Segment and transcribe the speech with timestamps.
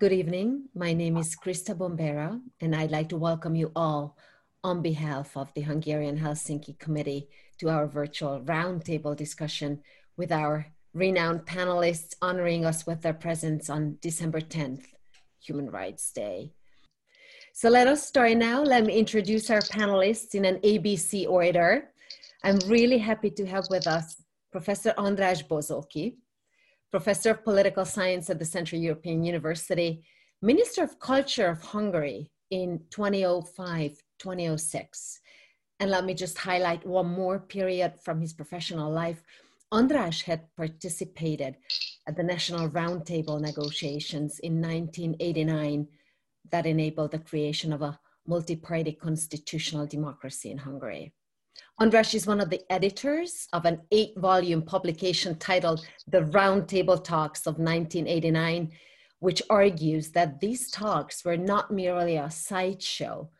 [0.00, 0.70] Good evening.
[0.74, 4.16] My name is Krisztina Bombera, and I'd like to welcome you all
[4.64, 9.82] on behalf of the Hungarian Helsinki Committee to our virtual roundtable discussion
[10.16, 14.86] with our renowned panelists honoring us with their presence on December 10th,
[15.46, 16.54] Human Rights Day.
[17.52, 18.62] So let us start now.
[18.62, 21.90] Let me introduce our panelists in an ABC order.
[22.42, 24.16] I'm really happy to have with us
[24.50, 26.14] Professor András Bozóki,
[26.90, 30.02] Professor of Political Science at the Central European University,
[30.42, 35.20] Minister of Culture of Hungary in 2005 2006.
[35.78, 39.22] And let me just highlight one more period from his professional life.
[39.72, 41.56] András had participated
[42.06, 45.86] at the National Roundtable negotiations in 1989
[46.50, 51.14] that enabled the creation of a multi-party constitutional democracy in Hungary.
[51.80, 57.46] András is one of the editors of an eight volume publication titled The Roundtable Talks
[57.46, 58.70] of 1989,
[59.20, 63.30] which argues that these talks were not merely a sideshow,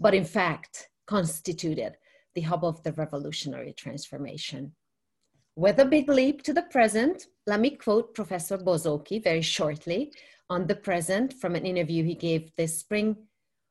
[0.00, 1.98] but in fact constituted
[2.34, 4.72] the hub of the revolutionary transformation.
[5.54, 10.10] With a big leap to the present, let me quote Professor Bozóki very shortly
[10.48, 13.14] on the present from an interview he gave this spring.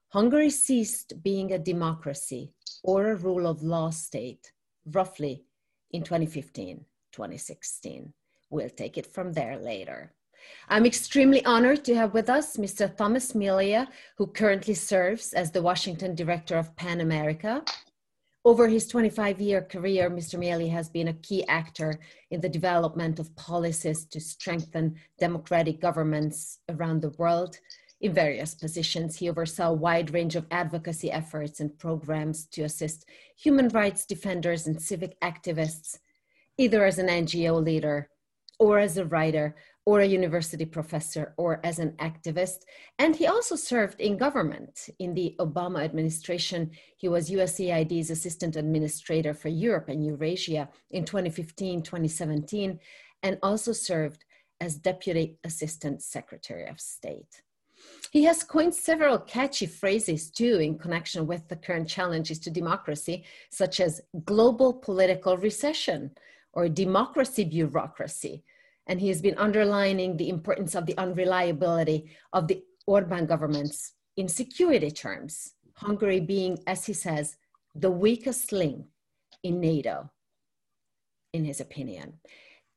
[0.10, 4.52] Hungary ceased being a democracy or a rule of law state
[4.86, 5.44] roughly
[5.92, 8.14] in 2015, 2016.
[8.50, 10.14] We'll take it from there later.
[10.70, 12.96] I'm extremely honored to have with us Mr.
[12.96, 17.64] Thomas Melia, who currently serves as the Washington Director of PEN America.
[18.46, 20.40] Over his 25 year career, Mr.
[20.40, 22.00] Melia has been a key actor
[22.32, 27.60] in the development of policies to strengthen democratic governments around the world.
[28.02, 33.06] In various positions, he oversaw a wide range of advocacy efforts and programs to assist
[33.38, 35.98] human rights defenders and civic activists,
[36.58, 38.10] either as an NGO leader
[38.58, 39.56] or as a writer
[39.86, 42.60] or a university professor or as an activist.
[43.00, 44.90] And he also served in government.
[45.00, 51.82] In the Obama administration, he was USAID's assistant administrator for Europe and Eurasia in 2015
[51.82, 52.80] 2017,
[53.24, 54.24] and also served
[54.62, 57.42] as deputy assistant secretary of state.
[58.12, 63.24] He has coined several catchy phrases too in connection with the current challenges to democracy,
[63.52, 66.12] such as global political recession
[66.54, 68.44] or democracy bureaucracy
[68.90, 74.28] and he has been underlining the importance of the unreliability of the Orban governments in
[74.28, 77.38] security terms, Hungary being, as he says,
[77.76, 78.88] the weakest link
[79.44, 80.10] in NATO,
[81.34, 82.14] in his opinion.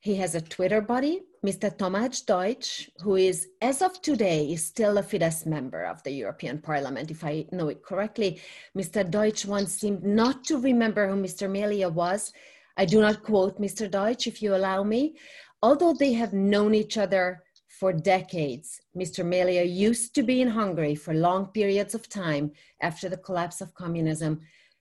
[0.02, 1.74] He has a Twitter buddy, Mr.
[1.74, 6.58] Tamás Deutsch, who is, as of today, is still a Fidesz member of the European
[6.60, 8.40] Parliament, if I know it correctly.
[8.76, 9.08] Mr.
[9.08, 11.48] Deutsch once seemed not to remember who Mr.
[11.48, 12.32] Melia was.
[12.76, 13.90] I do not quote Mr.
[13.90, 15.14] Deutsch, if you allow me,
[15.62, 19.24] Although they have known each other for decades, Mr.
[19.24, 23.74] Melia used to be in Hungary for long periods of time after the collapse of
[23.74, 24.40] communism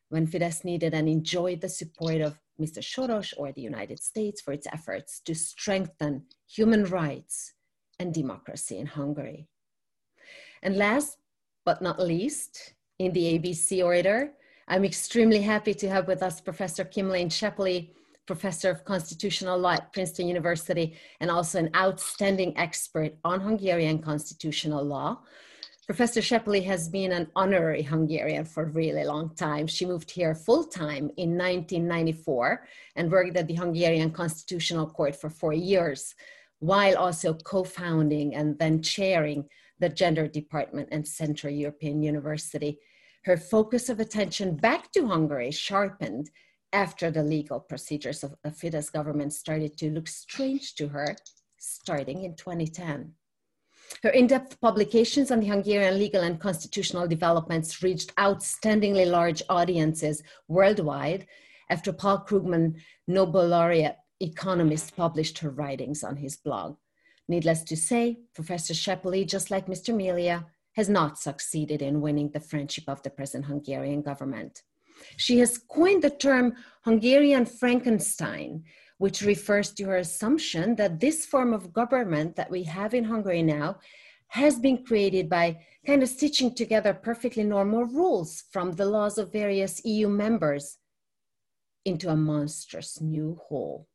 [0.09, 2.79] when Fidesz needed and enjoyed the support of Mr.
[2.79, 7.53] Soros or the United States for its efforts to strengthen human rights
[7.99, 9.47] and democracy in Hungary.
[10.63, 11.17] And last
[11.65, 14.31] but not least, in the ABC order,
[14.67, 17.89] I'm extremely happy to have with us Professor Kim-Lane Scheppele,
[18.27, 24.83] professor of constitutional law at Princeton University and also an outstanding expert on Hungarian constitutional
[24.83, 25.19] law.
[25.87, 29.65] Professor Scheppele has been an honorary Hungarian for a really long time.
[29.65, 35.29] She moved here full time in 1994 and worked at the Hungarian Constitutional Court for
[35.29, 36.13] four years,
[36.59, 39.45] while also co founding and then chairing
[39.79, 42.79] the Gender Department at Central European University.
[43.25, 46.29] Her focus of attention back to Hungary sharpened
[46.71, 51.15] after the legal procedures of the Fidesz government started to look strange to her,
[51.57, 53.13] starting in 2010.
[54.03, 60.23] Her in depth publications on the Hungarian legal and constitutional developments reached outstandingly large audiences
[60.47, 61.27] worldwide
[61.69, 62.75] after Paul Krugman,
[63.07, 66.77] Nobel laureate economist, published her writings on his blog.
[67.27, 69.95] Needless to say, Professor Scheppele, just like Mr.
[69.95, 74.63] Melia, has not succeeded in winning the friendship of the present Hungarian government.
[75.17, 78.63] She has coined the term Hungarian Frankenstein,
[79.01, 83.41] which refers to her assumption that this form of government that we have in Hungary
[83.41, 83.79] now
[84.27, 85.57] has been created by
[85.87, 90.77] kind of stitching together perfectly normal rules from the laws of various EU members
[91.83, 93.87] into a monstrous new whole.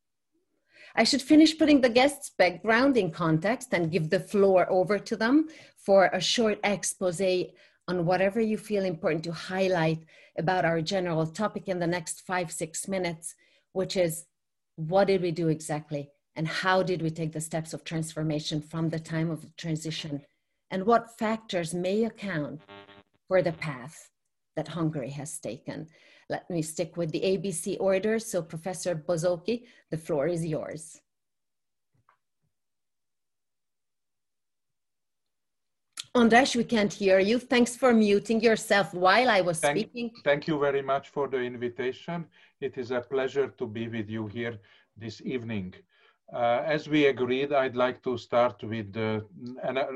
[0.97, 5.15] I should finish putting the guests' background in context and give the floor over to
[5.15, 7.23] them for a short expose
[7.87, 10.01] on whatever you feel important to highlight
[10.37, 13.37] about our general topic in the next five, six minutes,
[13.71, 14.27] which is
[14.77, 16.11] what did we do exactly?
[16.37, 20.23] And how did we take the steps of transformation from the time of transition
[20.71, 22.61] and what factors may account
[23.29, 24.11] for the path
[24.57, 25.87] that Hungary has taken.
[26.29, 28.19] Let me stick with the ABC order.
[28.19, 31.01] So Professor Bozóki, the floor is yours.
[36.17, 37.39] András, we can't hear you.
[37.39, 40.11] Thanks for muting yourself while I was thank, speaking.
[40.25, 42.25] Thank you very much for the invitation.
[42.61, 44.59] It is a pleasure to be with you here
[44.97, 45.75] this evening.
[46.33, 49.25] Uh, as we agreed, I'd like to start with a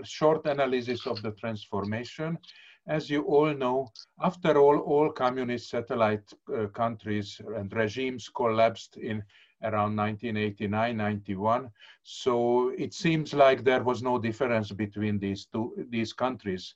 [0.05, 2.39] short analysis of the transformation.
[2.87, 3.89] As you all know,
[4.23, 9.23] after all, all communist satellite uh, countries and regimes collapsed in
[9.63, 11.71] around 1989, 91.
[12.03, 16.75] So it seems like there was no difference between these two these countries.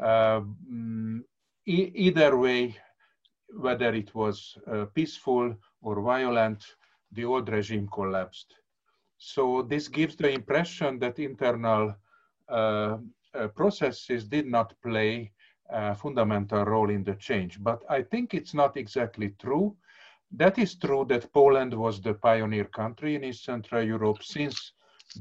[0.00, 0.42] Uh,
[1.66, 2.76] e either way,
[3.56, 6.64] whether it was uh, peaceful or violent,
[7.12, 8.54] the old regime collapsed.
[9.18, 11.94] So this gives the impression that internal
[12.48, 12.98] uh,
[13.32, 15.32] uh processes did not play
[15.68, 17.62] a fundamental role in the change.
[17.62, 19.76] But I think it's not exactly true
[20.32, 24.72] that is true that Poland was the pioneer country in East Central Europe since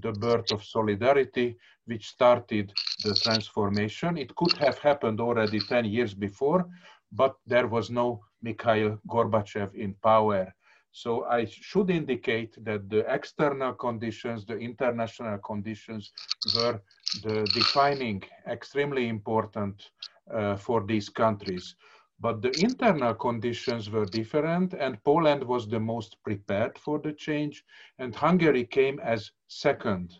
[0.01, 2.73] the birth of solidarity, which started
[3.03, 4.17] the transformation.
[4.17, 6.65] It could have happened already 10 years before,
[7.11, 10.53] but there was no Mikhail Gorbachev in power.
[10.91, 16.11] So I should indicate that the external conditions, the international conditions
[16.55, 16.81] were
[17.23, 19.91] the defining, extremely important
[20.33, 21.75] uh, for these countries.
[22.21, 27.63] But the internal conditions were different, and Poland was the most prepared for the change,
[27.97, 30.17] and Hungary came as second.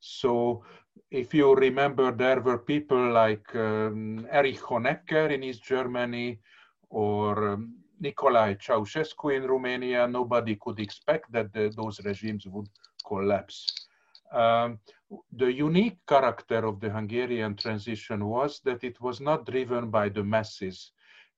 [0.00, 0.64] So,
[1.10, 6.40] if you remember, there were people like um, Erich Honecker in East Germany
[6.90, 10.06] or um, Nicolae Ceausescu in Romania.
[10.06, 12.68] Nobody could expect that the, those regimes would
[13.06, 13.66] collapse.
[14.30, 14.78] Um,
[15.32, 20.24] the unique character of the Hungarian transition was that it was not driven by the
[20.24, 20.92] masses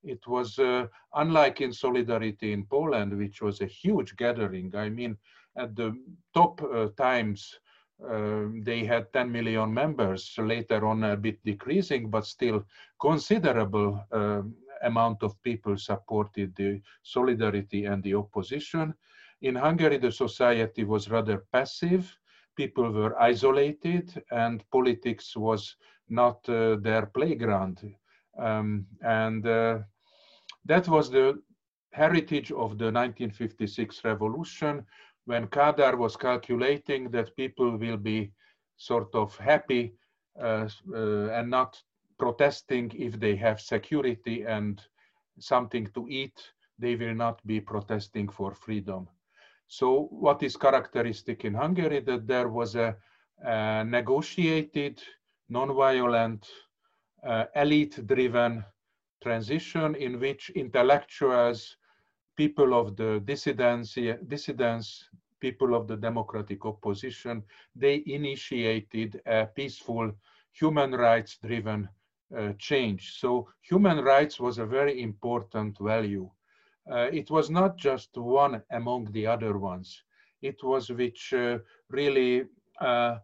[0.06, 4.74] it was uh, unlike in Solidarity in Poland, which was a huge gathering.
[4.74, 5.16] I mean,
[5.56, 5.96] at the
[6.32, 7.58] top uh, times,
[8.04, 12.64] uh, they had 10 million members, later on a bit decreasing, but still
[13.00, 14.42] considerable uh,
[14.82, 18.94] amount of people supported the Solidarity and the opposition.
[19.42, 22.18] In Hungary, the society was rather passive.
[22.54, 25.76] People were isolated and politics was
[26.08, 27.94] not uh, their playground.
[28.38, 29.78] Um, and uh,
[30.66, 31.40] that was the
[31.92, 34.84] heritage of the 1956 revolution
[35.24, 38.32] when Kadar was calculating that people will be
[38.76, 39.94] sort of happy
[40.40, 41.82] uh, uh, and not
[42.18, 44.82] protesting if they have security and
[45.38, 46.38] something to eat,
[46.78, 49.08] they will not be protesting for freedom.
[49.68, 52.96] So what is characteristic in Hungary that there was a,
[53.44, 55.02] a negotiated,
[55.48, 56.46] non-violent,
[57.26, 58.64] uh, elite-driven
[59.22, 61.76] transition in which intellectuals,
[62.36, 63.96] people of the dissidents,
[64.28, 65.08] dissidents,
[65.40, 67.42] people of the democratic opposition,
[67.74, 70.12] they initiated a peaceful
[70.52, 71.88] human rights driven
[72.36, 73.18] uh, change.
[73.20, 76.30] So human rights was a very important value.
[76.90, 80.02] Uh, it was not just one among the other ones.
[80.42, 81.58] It was which uh,
[81.90, 82.44] really
[82.80, 83.18] uh,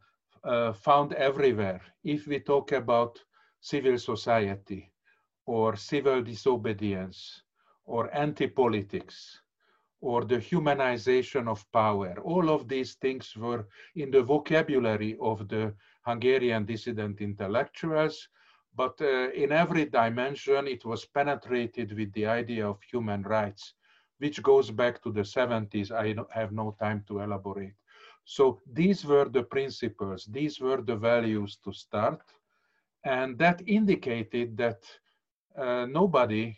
[0.44, 1.80] uh, found everywhere.
[2.04, 3.22] If we talk about
[3.60, 4.91] civil society,
[5.46, 7.42] or civil disobedience
[7.84, 9.42] or anti-politics
[10.00, 12.14] or the humanization of power.
[12.22, 18.28] All of these things were in the vocabulary of the Hungarian dissident intellectuals,
[18.74, 23.74] but uh, in every dimension it was penetrated with the idea of human rights,
[24.18, 25.92] which goes back to the 70s.
[25.92, 27.74] I have no time to elaborate.
[28.24, 32.22] So these were the principles, these were the values to start.
[33.04, 34.82] And that indicated that
[35.56, 36.56] uh, nobody,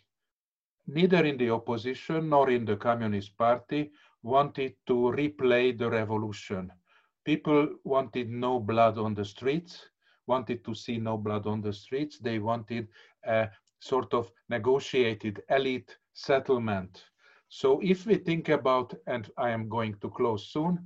[0.87, 3.91] neither in the opposition nor in the Communist Party,
[4.23, 6.73] wanted to replay the revolution.
[7.25, 9.89] People wanted no blood on the streets,
[10.27, 12.19] wanted to see no blood on the streets.
[12.19, 12.89] They wanted
[13.25, 13.49] a
[13.81, 17.05] sort of negotiated elite settlement.
[17.49, 20.79] So if we think about, and I am going to close soon,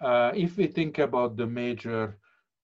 [0.00, 2.18] uh, if we think about the major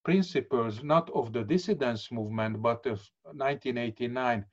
[0.05, 4.45] principles, not of the dissidence movement, but of 1989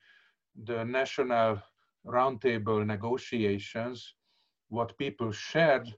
[0.54, 1.62] the national
[2.06, 4.14] roundtable negotiations,
[4.68, 5.94] what people shared,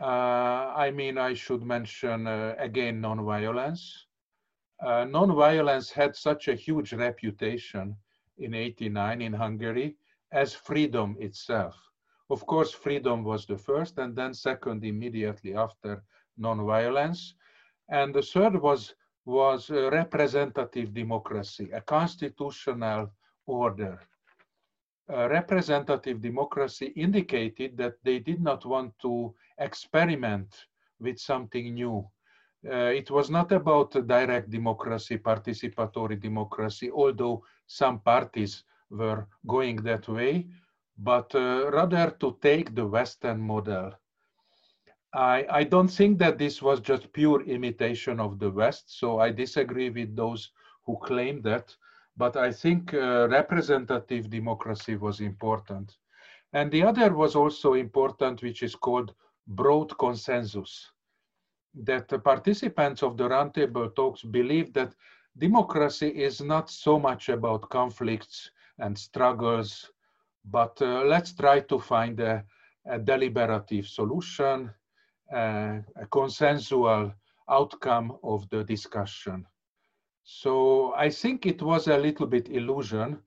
[0.00, 4.06] uh, I mean, I should mention uh, again non-violence.
[4.80, 7.96] Uh, non-violence had such a huge reputation
[8.38, 9.96] in 89 in Hungary
[10.32, 11.74] as freedom itself.
[12.28, 16.02] Of course, freedom was the first and then second immediately after
[16.36, 17.34] non-violence.
[17.88, 23.10] And the third was was a representative democracy, a constitutional
[23.46, 24.00] order.
[25.08, 30.66] A representative democracy indicated that they did not want to experiment
[30.98, 32.06] with something new.
[32.68, 40.08] Uh, it was not about direct democracy, participatory democracy, although some parties were going that
[40.08, 40.46] way,
[40.98, 43.92] but uh, rather to take the Western model.
[45.14, 49.30] I, I don't think that this was just pure imitation of the West, so I
[49.30, 50.50] disagree with those
[50.84, 51.74] who claim that,
[52.16, 55.96] but I think uh, representative democracy was important.
[56.52, 59.14] And the other was also important, which is called
[59.46, 60.90] broad consensus,
[61.74, 64.94] that the participants of the roundtable talks believe that
[65.36, 69.90] democracy is not so much about conflicts and struggles,
[70.44, 72.44] but uh, let's try to find a,
[72.86, 74.70] a deliberative solution,
[75.34, 77.12] uh, a consensual
[77.50, 79.46] outcome of the discussion.
[80.28, 83.22] So I think it was a little bit illusion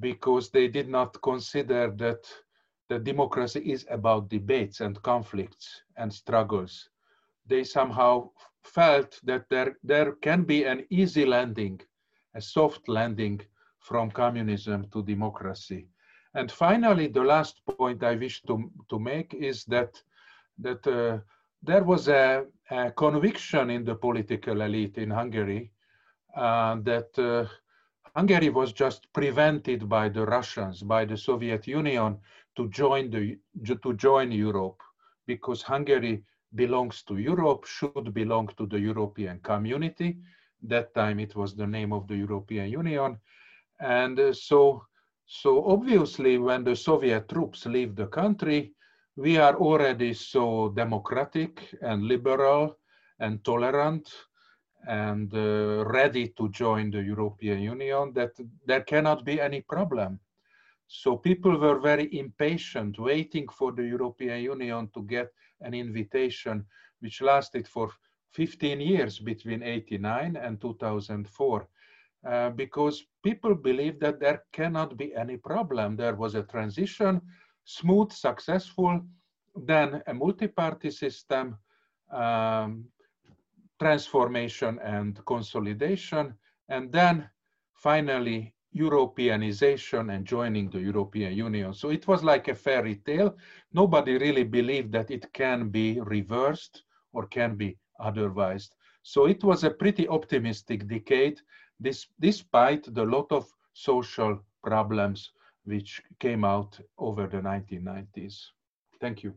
[0.00, 2.26] because they did not consider that
[2.88, 6.88] the democracy is about debates and conflicts and struggles.
[7.46, 8.30] They somehow
[8.62, 11.78] felt that there, there can be an easy landing,
[12.34, 13.42] a soft landing
[13.78, 15.88] from communism to democracy.
[16.32, 20.02] And finally, the last point I wish to, to make is that,
[20.58, 21.18] that uh,
[21.62, 25.70] there was a, a, conviction in the political elite in Hungary
[26.36, 27.46] that uh,
[28.16, 32.18] Hungary was just prevented by the Russians, by the Soviet Union
[32.56, 33.38] to join, the,
[33.82, 34.80] to join Europe
[35.26, 40.18] because Hungary belongs to Europe, should belong to the European community.
[40.62, 43.18] That time it was the name of the European Union.
[43.78, 44.84] And uh, so,
[45.26, 48.72] so obviously when the Soviet troops leave the country,
[49.16, 52.76] we are already so democratic and liberal
[53.20, 54.12] and tolerant
[54.86, 58.32] and uh, ready to join the European Union that
[58.66, 60.20] there cannot be any problem.
[60.86, 66.66] So people were very impatient, waiting for the European Union to get an invitation,
[67.00, 67.90] which lasted for
[68.32, 71.68] 15 years between 89 and 2004.
[72.26, 75.96] Uh, because people believe that there cannot be any problem.
[75.96, 77.22] There was a transition,
[77.64, 79.00] smooth, successful,
[79.56, 81.56] then a multi-party system,
[82.12, 82.84] um,
[83.80, 86.34] transformation and consolidation,
[86.68, 87.28] and then
[87.72, 91.72] finally Europeanization and joining the European Union.
[91.74, 93.36] So it was like a fairy tale.
[93.72, 98.70] Nobody really believed that it can be reversed or can be otherwise.
[99.02, 101.40] So it was a pretty optimistic decade
[101.80, 105.32] this, despite the lot of social problems
[105.64, 108.52] which came out over the 1990s.
[109.00, 109.34] Thank you.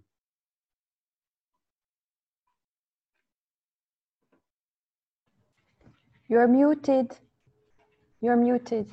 [6.33, 7.11] You're muted.
[8.19, 8.87] You're muted.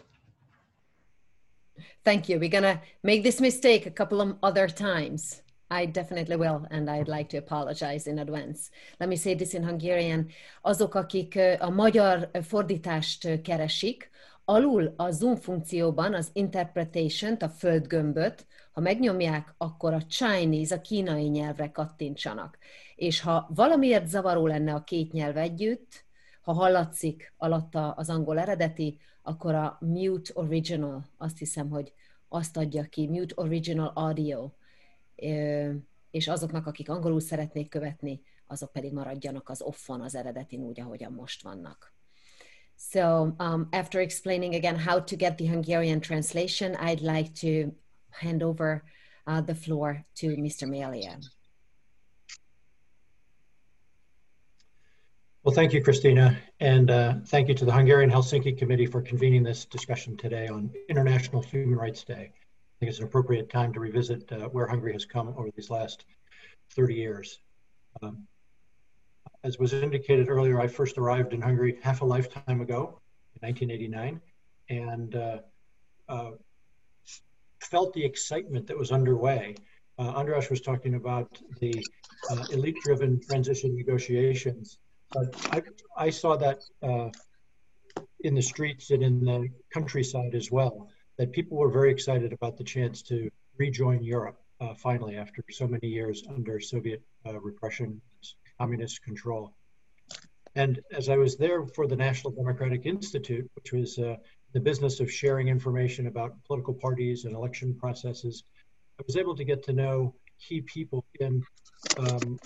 [2.04, 2.38] Thank you.
[2.38, 5.42] We're going to make this mistake a couple of other times.
[5.70, 8.70] I definitely will, and I'd like to apologize in advance.
[8.98, 10.28] Let me say this in Hungarian.
[10.62, 14.10] Azok, akik a magyar fordítást keresik,
[14.44, 21.28] alul a Zoom funkcióban az interpretation a földgömböt, ha megnyomják, akkor a Chinese, a kínai
[21.28, 22.58] nyelvre kattintsanak.
[22.96, 26.08] És ha valamiért zavaró lenne a két nyelv együtt,
[26.50, 31.92] ha hallatszik alatta az angol eredeti, akkor a Mute Original, azt hiszem, hogy
[32.28, 34.50] azt adja ki, Mute Original Audio,
[36.10, 41.12] és azoknak, akik angolul szeretnék követni, azok pedig maradjanak az offon, az eredetin úgy, ahogyan
[41.12, 41.92] most vannak.
[42.76, 47.72] So um, after explaining again how to get the Hungarian translation, I'd like to
[48.10, 48.82] hand over
[49.26, 50.66] uh, the floor to Mr.
[50.66, 51.18] Melia.
[55.42, 59.42] Well, thank you, Christina, and uh, thank you to the Hungarian Helsinki Committee for convening
[59.42, 62.32] this discussion today on International Human Rights Day
[62.80, 65.68] I think it's an appropriate time to revisit uh, where Hungary has come over these
[65.68, 66.06] last
[66.70, 67.38] 30 years.
[68.00, 68.26] Um,
[69.44, 72.98] as was indicated earlier, I first arrived in Hungary half a lifetime ago,
[73.34, 74.18] in 1989,
[74.70, 75.38] and uh,
[76.08, 76.30] uh,
[77.60, 79.56] felt the excitement that was underway.
[79.98, 81.74] Uh, Andras was talking about the
[82.30, 84.78] uh, elite-driven transition negotiations,
[85.12, 85.62] but I,
[85.96, 87.10] I saw that uh,
[88.20, 90.88] in the streets and in the countryside as well
[91.18, 95.66] that people were very excited about the chance to rejoin Europe uh, finally after so
[95.66, 98.00] many years under Soviet uh, repression,
[98.58, 99.52] communist control.
[100.54, 104.16] And as I was there for the National Democratic Institute, which was uh,
[104.52, 108.42] the business of sharing information about political parties and election processes,
[108.98, 111.42] I was able to get to know key people in
[111.98, 112.38] um,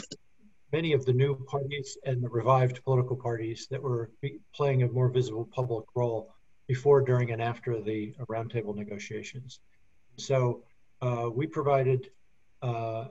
[0.79, 4.11] many of the new parties and the revived political parties that were
[4.59, 6.21] playing a more visible public role
[6.67, 8.01] before, during, and after the
[8.33, 9.61] roundtable negotiations.
[10.17, 10.37] So
[11.01, 12.01] uh, we provided
[12.61, 13.05] uh,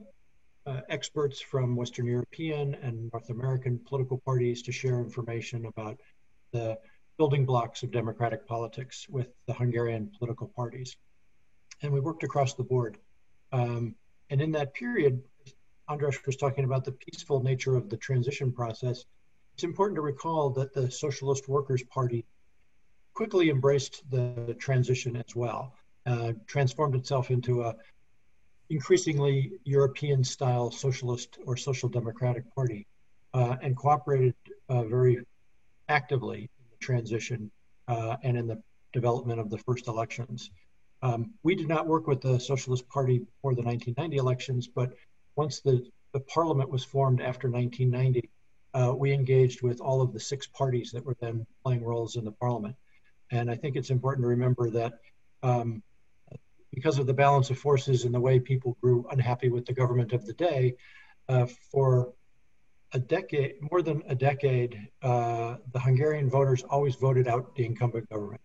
[0.66, 5.96] uh, experts from Western European and North American political parties to share information about
[6.52, 6.78] the
[7.18, 10.98] building blocks of democratic politics with the Hungarian political parties.
[11.82, 12.98] And we worked across the board.
[13.54, 13.96] Um,
[14.30, 15.22] and in that period,
[15.90, 19.06] Andras was talking about the peaceful nature of the transition process.
[19.56, 22.26] It's important to recall that the Socialist Workers' Party
[23.14, 25.76] quickly embraced the transition as well,
[26.06, 27.76] uh, transformed itself into a
[28.70, 32.88] increasingly European style socialist or social democratic party,
[33.34, 34.36] uh, and cooperated
[34.70, 35.20] uh, very
[35.90, 37.52] actively in the transition
[37.88, 38.62] uh, and in the
[38.94, 40.50] development of the first elections.
[41.02, 44.94] Um, we did not work with the Socialist Party before the 1990 elections, but
[45.36, 48.30] once the, the parliament was formed after 1990,
[48.74, 52.26] uh, we engaged with all of the six parties that were then playing roles in
[52.26, 52.76] the parliament.
[53.32, 54.94] And I think it's important to remember that
[55.44, 55.84] um,
[56.74, 60.14] because of the balance of forces and the way people grew unhappy with the government
[60.14, 60.76] of the day,
[61.30, 62.14] uh, for
[62.94, 68.10] a decade, more than a decade, uh, the Hungarian voters always voted out the incumbent
[68.10, 68.42] government.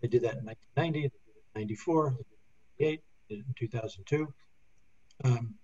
[0.00, 2.16] They did that in 1990, they in 94,
[2.78, 4.34] they did it in 1998, in 2002.
[5.24, 5.54] Um,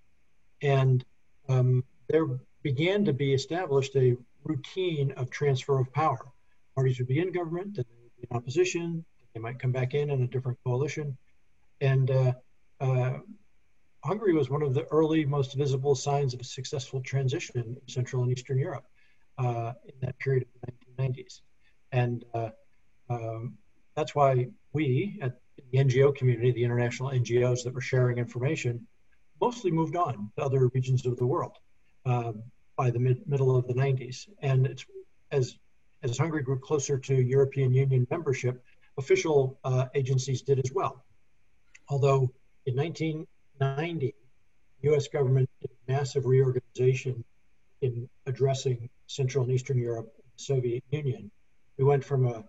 [0.63, 1.05] and
[1.49, 2.27] um, there
[2.63, 6.27] began to be established a routine of transfer of power.
[6.75, 9.05] Parties would be in government, then they would be in opposition.
[9.35, 11.17] They might come back in in a different coalition.
[11.81, 12.33] And uh,
[12.81, 13.19] uh,
[14.05, 18.23] Hungary was one of the early, most visible signs of a successful transition in Central
[18.23, 18.87] and Eastern Europe
[19.39, 21.41] uh, in that period of the 1990s.
[21.93, 22.51] And uh,
[23.11, 23.59] um,
[23.97, 25.41] that's why we at
[25.73, 28.87] the NGO community, the international NGOs that were sharing information,
[29.41, 31.57] mostly moved on to other regions of the world
[32.07, 32.33] uh,
[32.77, 34.29] by the mid, middle of the 90s.
[34.43, 34.83] And
[35.33, 35.57] as
[36.03, 38.63] as Hungary grew closer to European Union membership,
[38.99, 41.05] official uh, agencies did as well.
[41.89, 42.31] Although
[42.67, 44.15] in 1990,
[44.83, 47.25] US government did massive reorganization
[47.81, 51.31] in addressing Central and Eastern Europe, Soviet Union.
[51.79, 52.45] We went from a,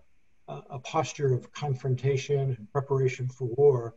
[0.48, 3.96] a posture of confrontation and preparation for war.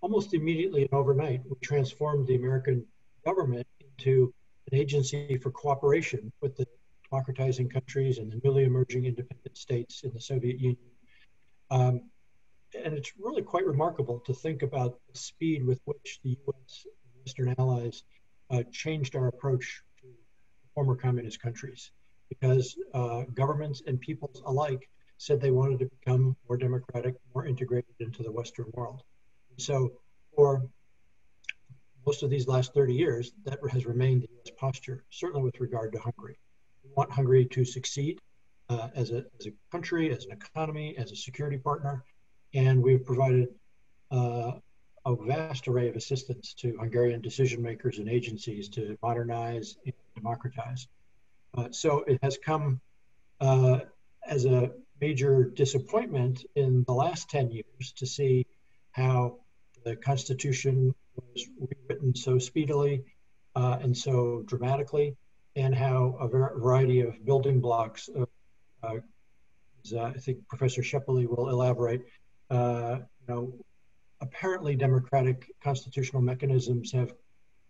[0.00, 2.84] Almost immediately and overnight, we transformed the American
[3.24, 4.32] government into
[4.70, 6.66] an agency for cooperation with the
[7.10, 10.90] democratizing countries and the newly emerging independent states in the Soviet Union.
[11.70, 12.02] Um,
[12.84, 17.22] and it's really quite remarkable to think about the speed with which the US and
[17.24, 18.02] Western allies
[18.50, 20.08] uh, changed our approach to
[20.74, 21.90] former communist countries
[22.28, 27.94] because uh, governments and peoples alike said they wanted to become more democratic, more integrated
[28.00, 29.02] into the Western world.
[29.58, 29.92] So
[30.34, 30.66] for
[32.06, 35.92] most of these last 30 years, that has remained the US posture, certainly with regard
[35.92, 36.38] to Hungary.
[36.84, 38.20] We want Hungary to succeed
[38.68, 42.04] uh, as, a, as a country, as an economy, as a security partner,
[42.54, 43.48] and we've provided
[44.10, 44.52] uh,
[45.04, 50.88] a vast array of assistance to Hungarian decision makers and agencies to modernize and democratize.
[51.56, 52.80] Uh, so it has come
[53.40, 53.80] uh,
[54.26, 58.46] as a major disappointment in the last 10 years to see
[58.92, 59.36] how
[59.86, 63.04] the Constitution was rewritten so speedily
[63.54, 65.16] uh, and so dramatically,
[65.54, 68.28] and how a variety of building blocks, of,
[68.82, 68.96] uh,
[69.84, 72.04] as, uh, I think Professor Scheppele will elaborate,
[72.50, 73.54] uh, you know,
[74.20, 77.14] apparently democratic constitutional mechanisms have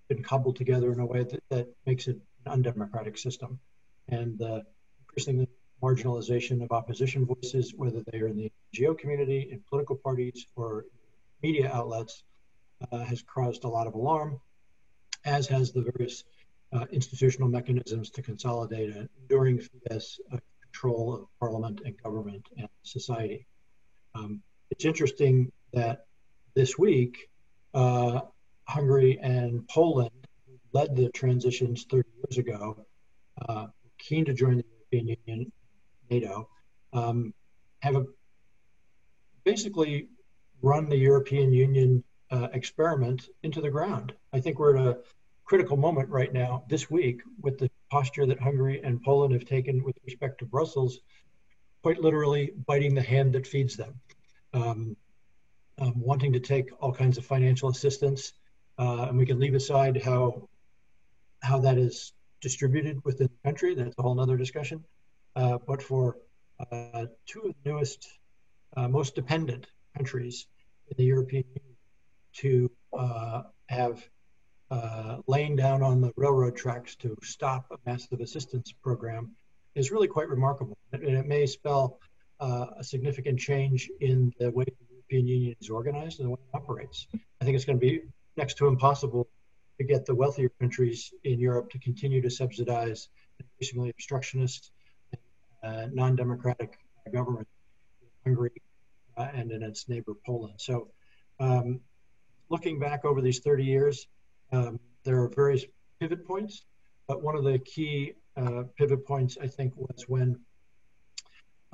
[0.08, 3.60] been cobbled together in a way that, that makes it an undemocratic system.
[4.08, 4.64] And the
[5.00, 5.46] increasing
[5.82, 10.86] marginalization of opposition voices, whether they are in the NGO community, in political parties, or
[11.46, 12.24] media outlets,
[12.90, 14.40] uh, has caused a lot of alarm,
[15.24, 16.24] as has the various
[16.72, 22.68] uh, institutional mechanisms to consolidate an enduring Fidesz uh, control of parliament and government and
[22.82, 23.46] society.
[24.16, 26.06] Um, it's interesting that
[26.54, 27.30] this week,
[27.74, 28.20] uh,
[28.64, 30.10] Hungary and Poland
[30.72, 32.84] led the transitions 30 years ago,
[33.48, 33.66] uh,
[33.98, 35.52] keen to join the European Union,
[36.10, 36.48] NATO,
[36.92, 37.32] um,
[37.80, 38.04] have a,
[39.44, 40.08] basically
[40.62, 44.12] run the European Union uh, experiment into the ground.
[44.32, 44.98] I think we're at a
[45.44, 49.82] critical moment right now, this week, with the posture that Hungary and Poland have taken
[49.84, 51.00] with respect to Brussels,
[51.82, 53.94] quite literally biting the hand that feeds them,
[54.54, 54.96] um,
[55.78, 58.32] um, wanting to take all kinds of financial assistance.
[58.78, 60.48] Uh, and we can leave aside how
[61.42, 63.74] how that is distributed within the country.
[63.74, 64.84] That's a whole other discussion.
[65.36, 66.16] Uh, but for
[66.72, 68.08] uh, two of the newest,
[68.76, 70.46] uh, most dependent countries
[70.88, 71.76] in the European Union
[72.34, 74.08] to uh, have
[74.70, 79.30] uh, laying down on the railroad tracks to stop a massive assistance program
[79.74, 80.76] is really quite remarkable.
[80.92, 81.98] And it may spell
[82.40, 86.38] uh, a significant change in the way the European Union is organized and the way
[86.52, 87.06] it operates.
[87.40, 88.02] I think it's going to be
[88.36, 89.28] next to impossible
[89.78, 94.72] to get the wealthier countries in Europe to continue to subsidize increasingly obstructionist,
[95.62, 96.78] uh, non-democratic
[97.12, 97.46] government
[98.02, 98.50] in Hungary
[99.16, 100.54] uh, and in its neighbor Poland.
[100.58, 100.88] So,
[101.40, 101.80] um,
[102.48, 104.06] looking back over these 30 years,
[104.52, 105.64] um, there are various
[106.00, 106.64] pivot points,
[107.06, 110.38] but one of the key uh, pivot points I think was when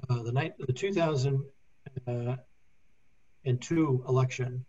[0.08, 1.44] uh, the night the 2002
[2.06, 2.36] uh,
[4.08, 4.64] election,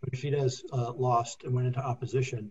[0.00, 2.50] when Fidesz uh, lost and went into opposition.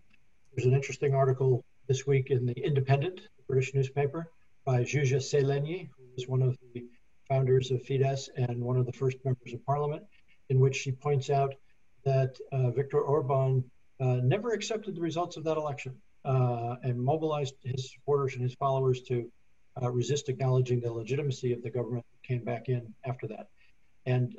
[0.54, 4.30] There's an interesting article this week in the Independent, British newspaper,
[4.64, 6.84] by Zsuzsa Szelenyi, who was one of the
[7.28, 10.02] founders of Fidesz and one of the first members of parliament,
[10.48, 11.54] in which she points out
[12.04, 13.64] that uh, Viktor Orban
[14.00, 18.54] uh, never accepted the results of that election uh, and mobilized his supporters and his
[18.54, 19.30] followers to
[19.82, 23.48] uh, resist acknowledging the legitimacy of the government that came back in after that.
[24.06, 24.34] And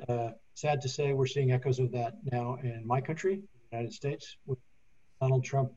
[0.54, 4.36] sad to say, we're seeing echoes of that now in my country, the United States,
[4.46, 4.58] with
[5.20, 5.72] Donald Trump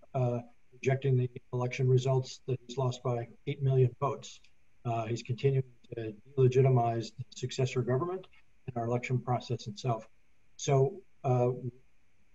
[0.83, 4.41] rejecting the election results that he's lost by 8 million votes.
[4.83, 5.63] Uh, he's continuing
[5.95, 8.27] to delegitimize the successor government
[8.67, 10.07] and our election process itself.
[10.57, 11.49] So, uh,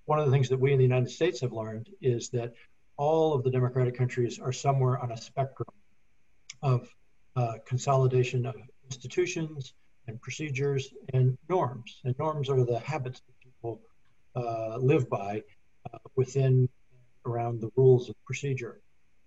[0.07, 2.55] one of the things that we in the United States have learned is that
[2.97, 5.69] all of the democratic countries are somewhere on a spectrum
[6.63, 6.89] of
[7.37, 9.75] uh, consolidation of institutions
[10.07, 12.01] and procedures and norms.
[12.05, 13.81] And norms are the habits that people
[14.35, 15.43] uh, live by
[15.93, 16.69] uh, within
[17.27, 18.81] around the rules of procedure.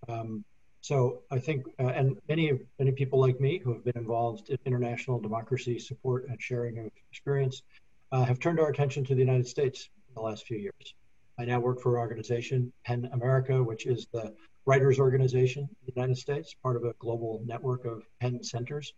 [0.08, 0.44] Um,
[0.82, 4.58] so I think, uh, and many many people like me who have been involved in
[4.66, 7.62] international democracy support and sharing of experience
[8.10, 10.94] uh, have turned our attention to the United States in the last few years.
[11.38, 14.34] I now work for an organization, PEN America, which is the
[14.66, 18.92] writers organization in the United States, part of a global network of PEN centers.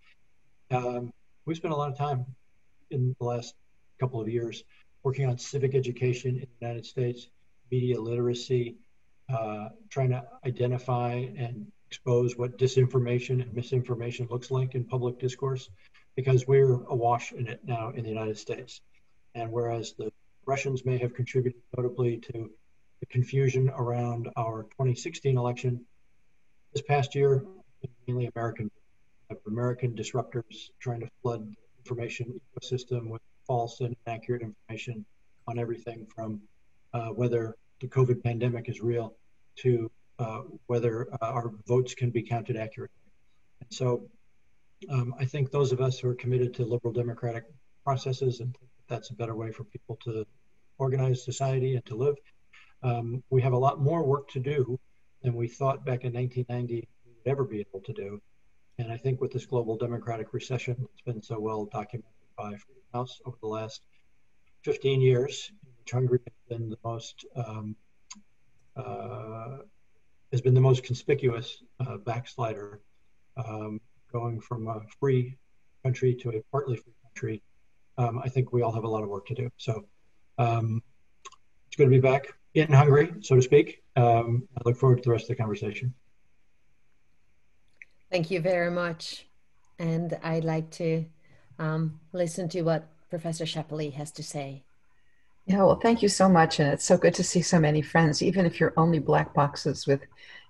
[0.71, 1.13] Um,
[1.45, 2.25] we spent a lot of time
[2.91, 3.55] in the last
[4.01, 4.65] couple of years
[5.03, 7.29] working on civic education in the United States,
[7.71, 8.77] media literacy,
[9.29, 15.71] uh, trying to identify and expose what disinformation and misinformation looks like in public discourse,
[16.17, 18.81] because we're awash in it now in the United States.
[19.37, 20.11] And whereas the
[20.45, 22.51] Russians may have contributed notably to
[22.99, 25.85] the confusion around our 2016 election,
[26.73, 27.45] this past year,
[28.09, 28.71] mainly American
[29.47, 35.05] American disruptors trying to flood the information ecosystem with false and inaccurate information
[35.47, 36.41] on everything from
[36.93, 39.15] uh, whether the COVID pandemic is real
[39.57, 39.91] to
[40.67, 42.97] whether uh, our votes can be counted accurately.
[43.61, 44.09] And so
[44.91, 47.45] um, I think those of us who are committed to liberal democratic
[47.85, 48.55] processes and
[48.89, 50.27] that's a better way for people to
[50.79, 52.17] organize society and to live,
[52.83, 54.79] um, we have a lot more work to do
[55.23, 58.21] than we thought back in 1990 we would ever be able to do.
[58.79, 62.83] And I think with this global democratic recession that's been so well documented by Freedom
[62.93, 63.83] House over the last
[64.65, 67.77] 15 years, which Hungary has been the most um,
[68.77, 69.59] uh,
[70.35, 72.81] has been the most conspicuous uh, backslider,
[73.37, 73.81] um,
[74.13, 75.39] going from a free
[75.85, 77.43] country to a partly free country.
[77.99, 79.49] Um, I think we all have a lot of work to do.
[79.59, 79.87] So
[80.39, 80.83] um,
[81.69, 83.85] it's good to be back in Hungary, so to speak.
[83.95, 85.95] Um, I look forward to the rest of the conversation.
[88.11, 89.27] Thank you very much.
[89.79, 91.05] And I'd like to
[91.61, 94.65] um, listen to what Professor Scheppele has to say.
[95.47, 96.59] Yeah, well, thank you so much.
[96.59, 99.87] And it's so good to see so many friends, even if you're only black boxes
[99.87, 100.01] with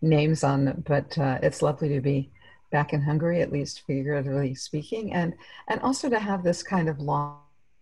[0.01, 0.85] names on them.
[0.87, 2.31] But uh, it's lovely to be
[2.71, 5.35] back in Hungary, at least figuratively speaking, and,
[5.69, 7.39] and also to have this kind of long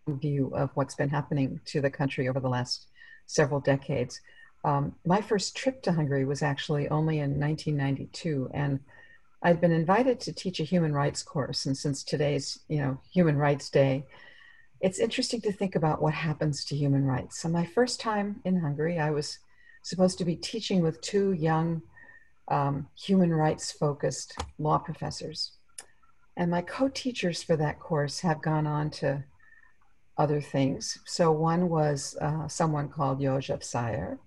[0.08, 2.88] view of what's been happening to the country over the last
[3.26, 4.20] several decades.
[4.64, 8.50] Um, my first trip to Hungary was actually only in 1992.
[8.54, 8.80] And
[9.42, 13.36] I'd been invited to teach a human rights course, and since today's, you know, Human
[13.36, 14.06] Rights Day,
[14.82, 17.38] it's interesting to think about what happens to human rights.
[17.38, 19.38] So my first time in Hungary, I was
[19.82, 21.82] supposed to be teaching with two young
[22.48, 25.52] um, human rights focused law professors.
[26.36, 29.22] And my co teachers for that course have gone on to
[30.18, 30.98] other things.
[31.06, 34.18] So one was uh, someone called József Szájer,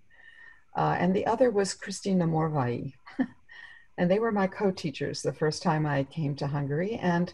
[0.76, 2.94] uh, and the other was Krisztina Morvai.
[3.98, 6.96] And they were my co teachers the first time I came to Hungary.
[6.96, 7.34] And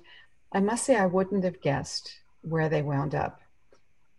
[0.51, 3.41] I must say, I wouldn't have guessed where they wound up.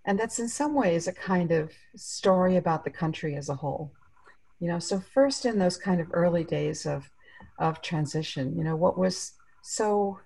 [0.05, 3.93] And that's in some ways a kind of story about the country as a whole.
[4.59, 7.09] You know, so first in those kind of early days of,
[7.59, 9.33] of transition, you know, what was
[9.63, 10.19] so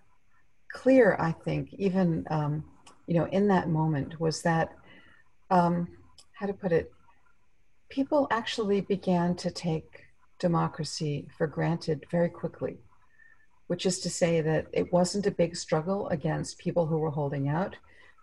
[0.72, 2.64] clear, I think, even, um,
[3.06, 4.72] you know, in that moment was that,
[5.50, 5.88] um,
[6.32, 6.92] how to put it,
[7.88, 10.06] people actually began to take
[10.38, 12.78] democracy for granted very quickly,
[13.68, 17.48] which is to say that it wasn't a big struggle against people who were holding
[17.48, 17.76] out.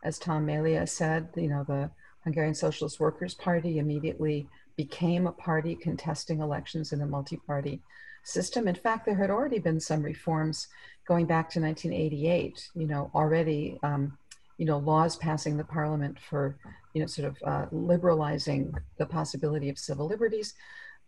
[0.04, 1.90] As Tom Melia said, you know, the
[2.24, 7.82] Hungarian Socialist Workers' Party immediately became a party contesting elections in a multi party
[8.24, 8.68] system.
[8.68, 10.68] In fact, there had already been some reforms
[11.08, 14.18] going back to 1988, you know, already, um,
[14.58, 16.56] you know, laws passing the parliament for,
[16.94, 20.54] you know, sort of uh, liberalizing the possibility of civil liberties.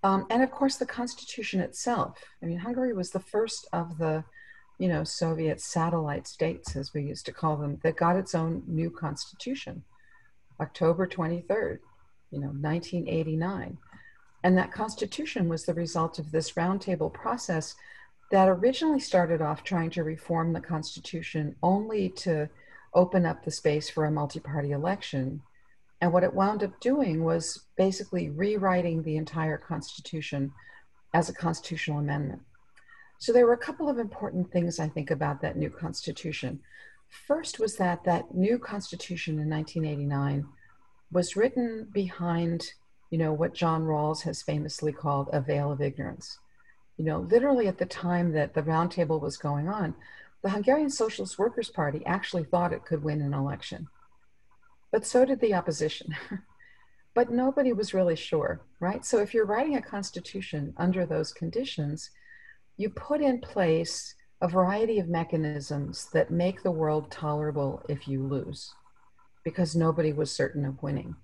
[0.04, 2.24] Um, and of course, the constitution itself.
[2.44, 4.24] I mean, Hungary was the first of the,
[4.78, 8.64] you know, Soviet satellite states, as we used to call them, that got its own
[8.68, 9.84] new constitution,
[10.60, 11.80] October 23rd,
[12.32, 13.78] you know, 1989.
[14.44, 17.76] And that constitution was the result of this roundtable process
[18.32, 22.50] that originally started off trying to reform the constitution only to
[22.94, 25.42] open up the space for a multi party election.
[26.02, 30.52] And what it wound up doing was basically rewriting the entire constitution
[31.14, 32.42] as a constitutional amendment.
[33.26, 36.60] So there were a couple of important things I think about that new constitution.
[37.10, 40.46] First was that that new constitution in 1989
[41.12, 42.74] was written behind
[43.10, 46.38] you know, what John Rawls has famously called a veil of ignorance.
[46.98, 49.96] You know, literally at the time that the roundtable was going on,
[50.44, 53.88] the Hungarian Socialist Workers' Party actually thought it could win an election.
[54.92, 56.16] But so did the opposition.
[57.16, 59.04] but nobody was really sure, right?
[59.04, 62.12] So if you're writing a constitution under those conditions,
[62.78, 68.22] you put in place a variety of mechanisms that make the world tolerable if you
[68.22, 68.74] lose,
[69.44, 71.16] because nobody was certain of winning.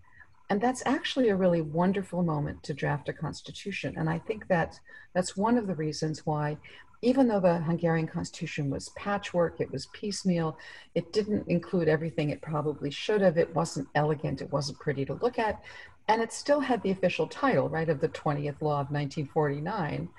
[0.50, 3.96] And that's actually a really wonderful moment to draft a constitution.
[3.98, 4.80] And I think that
[5.14, 6.58] that's one of the reasons why,
[7.02, 10.58] even though the Hungarian constitution was patchwork, it was piecemeal,
[10.94, 15.14] it didn't include everything it probably should have, it wasn't elegant, it wasn't pretty to
[15.16, 15.62] look at,
[16.08, 20.10] and it still had the official title, right, of the 20th law of 1949.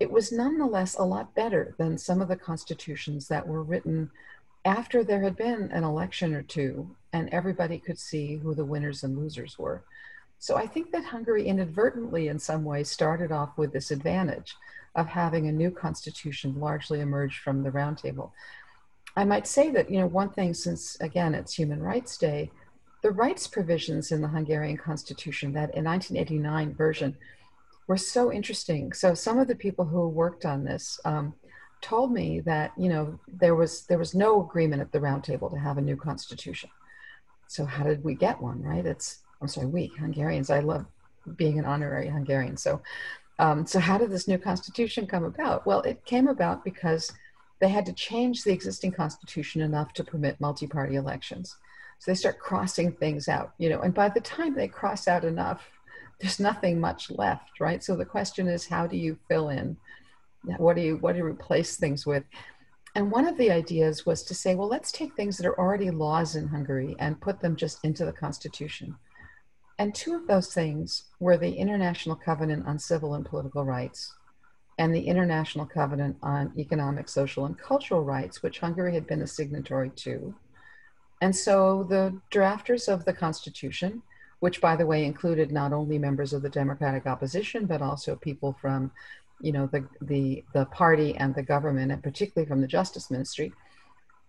[0.00, 4.10] It was nonetheless a lot better than some of the constitutions that were written
[4.64, 9.04] after there had been an election or two and everybody could see who the winners
[9.04, 9.84] and losers were.
[10.38, 14.56] So I think that Hungary inadvertently, in some ways, started off with this advantage
[14.94, 18.30] of having a new constitution largely emerged from the roundtable.
[19.16, 22.50] I might say that, you know, one thing, since again it's Human Rights Day,
[23.02, 27.16] the rights provisions in the Hungarian constitution, that in 1989 version,
[27.86, 28.92] were so interesting.
[28.92, 31.34] So some of the people who worked on this, um,
[31.84, 35.58] told me that you know there was there was no agreement at the roundtable to
[35.58, 36.70] have a new constitution.
[37.46, 38.62] So how did we get one?
[38.62, 38.86] Right?
[38.86, 40.48] It's I'm sorry, we Hungarians.
[40.48, 40.86] I love
[41.36, 42.56] being an honorary Hungarian.
[42.56, 42.80] So
[43.38, 45.66] um, so how did this new constitution come about?
[45.66, 47.12] Well, it came about because
[47.60, 51.56] they had to change the existing constitution enough to permit multi-party elections.
[51.98, 55.24] So they start crossing things out, you know, and by the time they cross out
[55.24, 55.62] enough,
[56.20, 57.82] there's nothing much left, right?
[57.82, 59.76] So the question is, how do you fill in
[60.58, 62.24] what do you what do you replace things with?
[62.94, 65.90] And one of the ideas was to say, well, let's take things that are already
[65.90, 68.94] laws in Hungary and put them just into the constitution.
[69.80, 74.14] And two of those things were the International Covenant on Civil and Political Rights
[74.78, 79.26] and the International Covenant on Economic, Social, and Cultural Rights, which Hungary had been a
[79.26, 80.32] signatory to.
[81.20, 84.02] And so the drafters of the Constitution,
[84.44, 88.52] which by the way included not only members of the Democratic opposition, but also people
[88.60, 88.90] from
[89.40, 93.52] you know, the, the, the party and the government, and particularly from the Justice Ministry,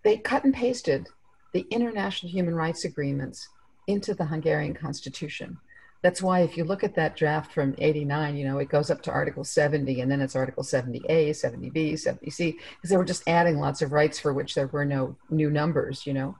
[0.04, 1.08] they cut and pasted
[1.52, 3.48] the international human rights agreements
[3.86, 5.58] into the Hungarian constitution.
[6.02, 9.02] That's why if you look at that draft from 89, you know, it goes up
[9.02, 13.58] to Article 70 and then it's Article 70A, 70B, 70C, because they were just adding
[13.58, 16.36] lots of rights for which there were no new numbers, you know.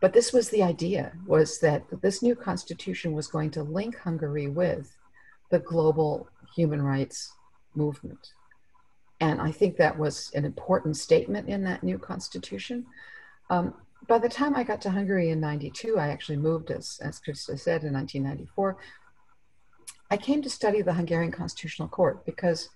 [0.00, 4.48] But this was the idea, was that this new constitution was going to link Hungary
[4.48, 4.96] with
[5.50, 7.32] the global human rights
[7.74, 8.32] movement.
[9.20, 12.86] And I think that was an important statement in that new constitution.
[13.50, 13.74] Um,
[14.08, 17.58] by the time I got to Hungary in 92, I actually moved, as, as Krista
[17.58, 18.78] said, in 1994.
[20.10, 22.70] I came to study the Hungarian Constitutional Court because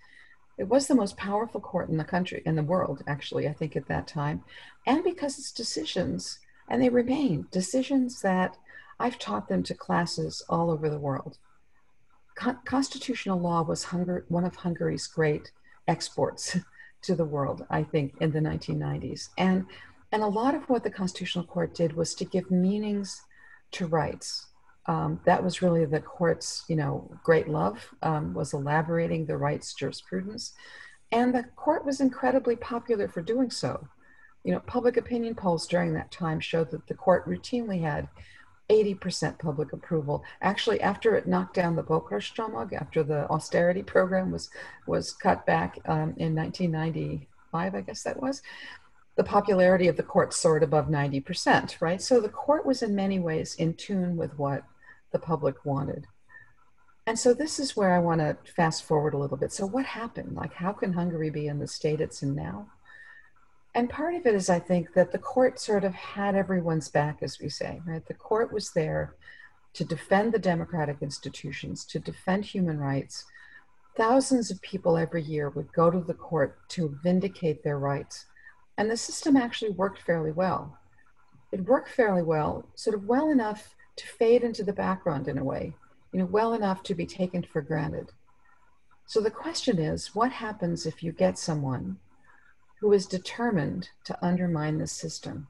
[0.59, 3.75] it was the most powerful court in the country, in the world, actually, I think
[3.75, 4.45] at that time,
[4.87, 8.57] and because its decisions, and they remain decisions that
[8.99, 11.39] I've taught them to classes all over the world
[12.35, 15.53] con- constitutional law was Hungar- one of Hungary's great
[15.89, 16.59] exports
[17.03, 19.29] to the world, I think, in the 1990s.
[19.39, 19.67] And,
[20.13, 23.23] and a lot of what the Constitutional Court did was to give meanings
[23.73, 24.47] to rights.
[24.87, 29.73] Um, that was really the court's, you know, great love um, was elaborating the rights
[29.73, 30.53] jurisprudence,
[31.11, 33.89] and the court was incredibly popular for doing so.
[34.45, 38.09] You know, public opinion polls during that time showed that the court routinely had
[38.71, 40.25] 80% public approval.
[40.41, 44.51] Actually, after it knocked down the Bokros after the austerity program was,
[44.87, 48.43] was cut back um, in 1995, I guess that was,
[49.17, 52.01] the popularity of the court soared above 90%, right?
[52.01, 54.65] So the court was in many ways in tune with what
[55.13, 56.07] the public wanted.
[57.07, 59.53] And so this is where I want to fast forward a little bit.
[59.53, 60.35] So what happened?
[60.35, 62.69] Like, how can Hungary be in the state it's in now?
[63.75, 67.19] And part of it is, I think, that the court sort of had everyone's back,
[67.23, 68.07] as we say, right?
[68.07, 69.15] The court was there
[69.73, 73.25] to defend the democratic institutions, to defend human rights.
[73.97, 78.27] Thousands of people every year would go to the court to vindicate their rights.
[78.79, 80.79] And the system actually worked fairly well.
[81.51, 85.45] It worked fairly well, sort of well enough to fade into the background in a
[85.45, 85.75] way
[86.15, 88.13] you know, well enough to be taken for granted.
[89.05, 91.99] So the question is what happens if you get someone
[92.85, 95.47] who is determined to undermine the system?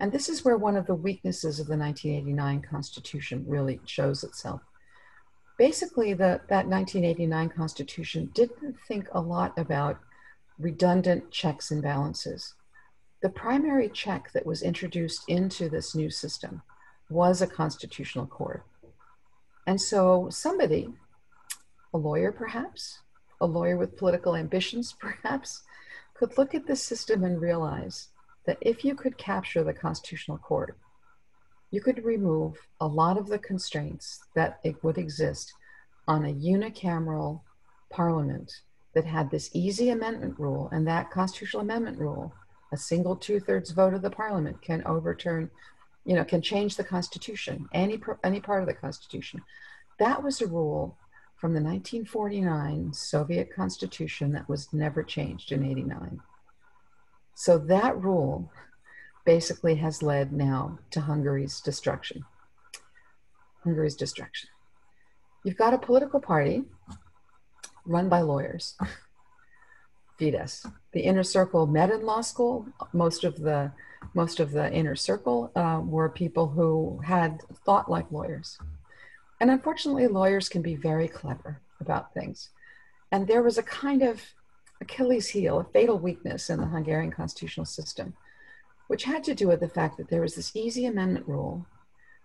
[0.00, 4.62] And this is where one of the weaknesses of the 1989 Constitution really shows itself.
[5.58, 9.98] Basically, the, that 1989 Constitution didn't think a lot about
[10.58, 12.54] redundant checks and balances.
[13.20, 16.62] The primary check that was introduced into this new system
[17.10, 18.64] was a constitutional court.
[19.66, 20.88] And so somebody,
[21.92, 23.00] a lawyer perhaps,
[23.38, 25.64] a lawyer with political ambitions perhaps,
[26.18, 28.08] could look at the system and realize
[28.46, 30.76] that if you could capture the Constitutional Court,
[31.70, 35.52] you could remove a lot of the constraints that it would exist
[36.06, 37.42] on a unicameral
[37.90, 38.50] parliament
[38.94, 42.32] that had this easy amendment rule and that constitutional amendment rule
[42.72, 45.50] a single two-thirds vote of the parliament can overturn
[46.08, 49.42] you know, can change the Constitution, any, any part of the Constitution.
[49.98, 50.96] That was a rule
[51.38, 56.20] from the 1949 Soviet Constitution that was never changed in 89.
[57.34, 58.50] So that rule
[59.24, 62.24] basically has led now to Hungary's destruction.
[63.62, 64.50] Hungary's destruction.
[65.44, 66.64] You've got a political party
[67.86, 68.76] run by lawyers.
[70.20, 70.68] Fidesz.
[70.92, 72.66] The inner circle met in law school.
[72.92, 73.72] Most of the
[74.14, 78.58] most of the inner circle uh, were people who had thought like lawyers.
[79.40, 82.50] And unfortunately, lawyers can be very clever about things.
[83.12, 84.20] And there was a kind of
[84.80, 88.14] Achilles heel, a fatal weakness in the Hungarian constitutional system,
[88.88, 91.66] which had to do with the fact that there was this easy amendment rule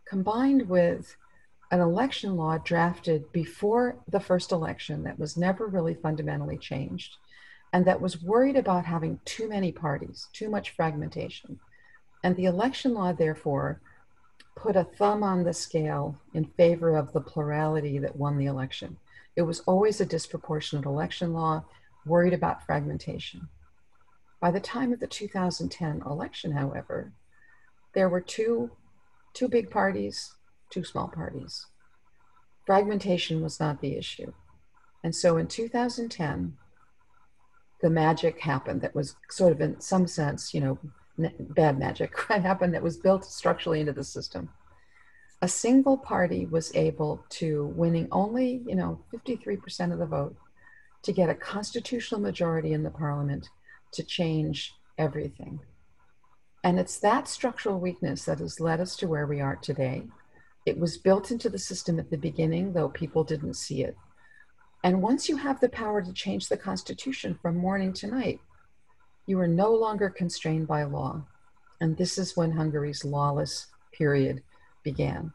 [0.06, 1.15] combined with
[1.71, 7.15] an election law drafted before the first election that was never really fundamentally changed
[7.73, 11.60] and that was worried about having too many parties, too much fragmentation.
[12.23, 13.82] And the election law, therefore,
[14.55, 18.97] put a thumb on the scale in favor of the plurality that won the election.
[19.35, 21.65] It was always a disproportionate election law,
[22.05, 23.47] worried about fragmentation.
[24.39, 27.13] By the time of the 2010 election, however,
[27.93, 28.71] there were two,
[29.33, 30.33] two big parties,
[30.69, 31.65] two small parties.
[32.65, 34.33] Fragmentation was not the issue.
[35.03, 36.57] And so in 2010,
[37.81, 40.77] the magic happened that was sort of in some sense, you know,
[41.17, 44.49] bad magic happened that was built structurally into the system.
[45.41, 50.36] A single party was able to, winning only, you know, 53% of the vote,
[51.04, 53.49] to get a constitutional majority in the parliament
[53.91, 55.60] to change everything.
[56.63, 60.04] And it's that structural weakness that has led us to where we are today.
[60.65, 63.97] It was built into the system at the beginning, though people didn't see it.
[64.82, 68.39] And once you have the power to change the Constitution from morning to night,
[69.25, 71.23] you are no longer constrained by law.
[71.79, 74.43] And this is when Hungary's lawless period
[74.83, 75.31] began.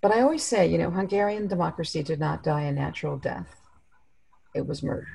[0.00, 3.56] But I always say, you know, Hungarian democracy did not die a natural death,
[4.54, 5.06] it was murdered.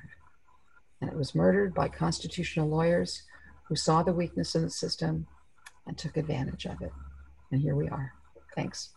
[1.01, 3.23] And it was murdered by constitutional lawyers
[3.67, 5.27] who saw the weakness in the system
[5.85, 6.91] and took advantage of it.
[7.51, 8.13] And here we are.
[8.55, 8.89] Thanks.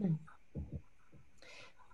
[0.00, 0.14] Hmm.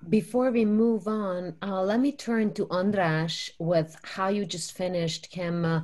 [0.08, 5.30] Before we move on, uh, let me turn to András with how you just finished,
[5.30, 5.64] Kim.
[5.64, 5.82] Uh,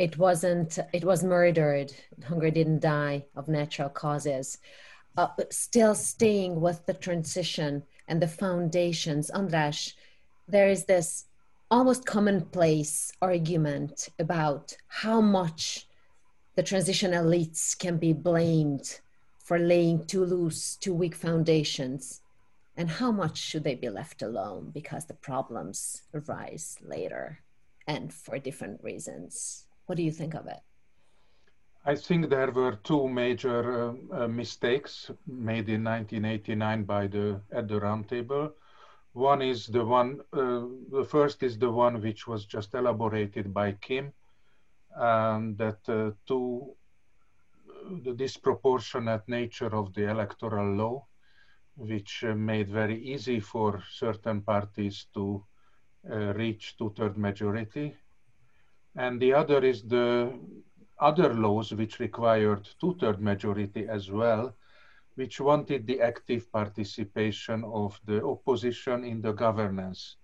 [0.00, 1.94] it wasn't, it was murdered.
[2.24, 4.58] Hungary didn't die of natural causes.
[5.16, 9.92] Uh, still staying with the transition and the foundations, András,
[10.48, 11.26] there is this
[11.70, 15.86] almost commonplace argument about how much
[16.56, 18.98] the transition elites can be blamed
[19.38, 22.22] for laying too loose, too weak foundations
[22.76, 27.40] and how much should they be left alone because the problems arise later
[27.86, 29.66] and for different reasons?
[29.86, 30.60] What do you think of it?
[31.84, 37.66] I think there were two major uh, uh, mistakes made in 1989 by the at
[37.66, 38.52] the roundtable.
[39.14, 43.72] One is the one uh, the first is the one which was just elaborated by
[43.72, 44.12] kim
[44.96, 46.76] um, that uh, two
[48.04, 51.06] the disproportionate nature of the electoral law,
[51.76, 55.44] which uh, made very easy for certain parties to
[56.10, 57.94] uh, reach two-third majority.
[58.96, 60.38] And the other is the
[60.98, 64.54] other laws which required two-third majority as well,
[65.14, 70.16] which wanted the active participation of the opposition in the governance,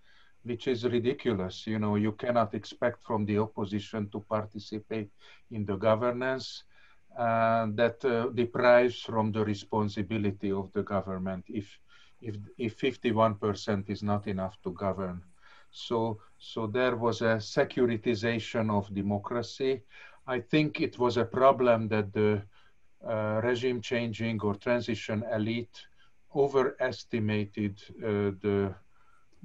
[0.45, 1.67] which is ridiculous.
[1.67, 5.11] You know, you cannot expect from the opposition to participate
[5.51, 6.65] in the governance
[7.17, 11.79] that uh, deprives from the responsibility of the government if
[12.21, 15.23] if if 51% is not enough to govern.
[15.71, 19.83] So so there was a securitization of democracy.
[20.27, 22.43] I think it was a problem that the
[23.07, 25.87] uh, regime changing or transition elite
[26.35, 28.75] overestimated uh, the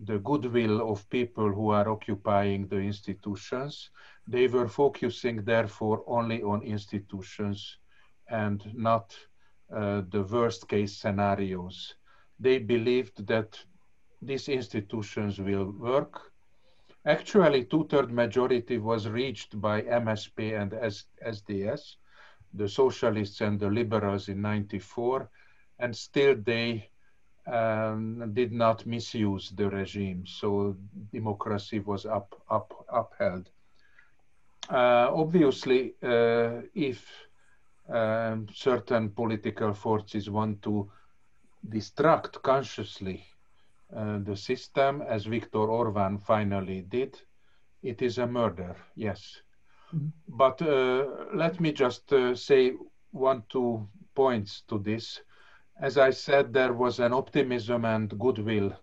[0.05, 3.91] the goodwill of people who are occupying the institutions.
[4.27, 7.77] They were focusing, therefore, only on institutions
[8.29, 9.15] and not
[9.73, 11.95] uh, the worst case scenarios.
[12.39, 13.59] They believed that
[14.21, 16.31] these institutions will work.
[17.05, 21.95] Actually, two-third majority was reached by MSZP and SZDSZ,
[22.53, 25.29] the socialists and the liberals in 94,
[25.79, 26.89] and still they
[27.45, 30.25] um, did not misuse the regime.
[30.25, 30.77] So
[31.11, 33.49] democracy was up, up, upheld.
[34.69, 37.05] Uh, obviously, uh, if
[37.89, 40.89] um, certain political forces want to
[41.69, 43.25] distract consciously
[43.95, 47.19] uh, the system, as Viktor Orban finally did,
[47.81, 49.41] it is a murder, yes.
[49.93, 50.07] Mm-hmm.
[50.27, 51.05] But uh,
[51.35, 52.73] let me just uh, say
[53.11, 55.21] one, two points to this.
[55.79, 58.73] As I said, there was an optimism and goodwill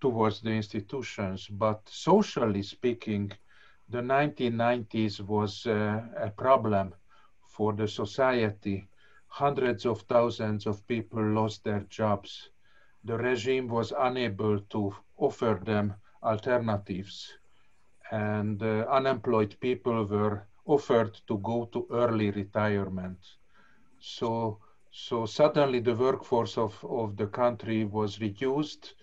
[0.00, 3.32] towards the institutions, but socially speaking,
[3.90, 6.94] the 1990s was uh, a problem
[7.46, 8.88] for the society.
[9.28, 12.50] Hundreds of thousands of people lost their jobs.
[13.04, 17.38] The regime was unable to offer them alternatives
[18.10, 23.18] and uh, unemployed people were offered to go to early retirement.
[24.00, 24.60] So,
[24.90, 28.94] so suddenly the workforce of, of the country was reduced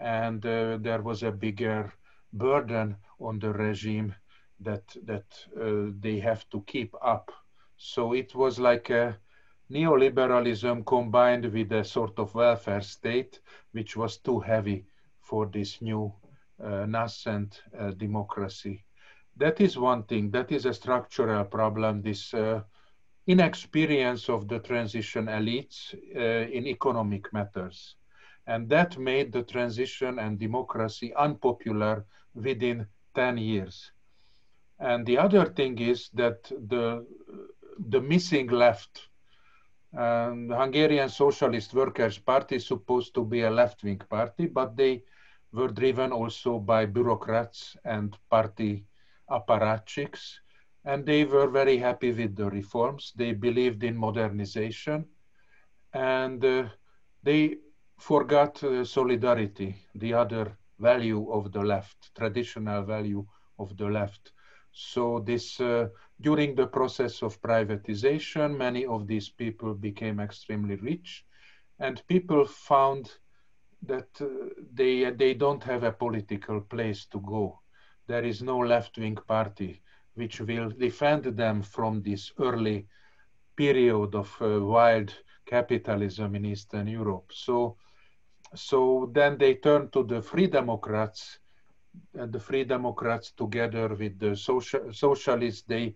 [0.00, 1.92] and uh, there was a bigger
[2.32, 4.14] burden on the regime
[4.60, 5.26] that, that
[5.60, 7.32] uh, they have to keep up.
[7.76, 9.18] So it was like a
[9.70, 13.40] neoliberalism combined with a sort of welfare state,
[13.72, 14.86] which was too heavy
[15.20, 16.12] for this new
[16.62, 18.84] uh, nascent uh, democracy.
[19.36, 20.30] That is one thing.
[20.30, 22.02] That is a structural problem.
[22.02, 22.62] This uh,
[23.26, 27.96] inexperience of the transition elites in economic matters.
[28.46, 33.90] And that made the transition and democracy unpopular within 10 years.
[34.78, 37.06] And the other thing is that the,
[37.88, 39.08] the missing left,
[39.92, 45.02] the Hungarian Socialist Workers' Party is supposed to be a left-wing party, but they
[45.52, 48.84] were driven also by bureaucrats and party
[49.30, 50.40] apparatchiks,
[50.84, 53.12] and they were very happy with the reforms.
[53.16, 55.06] They believed in modernization,
[55.92, 56.68] and uh,
[57.22, 57.58] they
[57.98, 63.24] forgot uh, solidarity, the other value of the left, traditional value
[63.58, 64.32] of the left.
[64.74, 65.88] So this, uh,
[66.20, 71.24] during the process of privatization, many of these people became extremely rich,
[71.78, 73.10] and people found
[73.82, 74.26] that uh,
[74.72, 77.60] they they don't have a political place to go.
[78.06, 79.80] There is no left-wing party
[80.14, 82.86] which will defend them from this early
[83.56, 85.14] period of uh, wild
[85.46, 87.32] capitalism in Eastern Europe.
[87.32, 87.76] So,
[88.54, 91.38] so then they turn to the Free Democrats,
[92.14, 95.94] and the Free Democrats, together with the social, socialists, they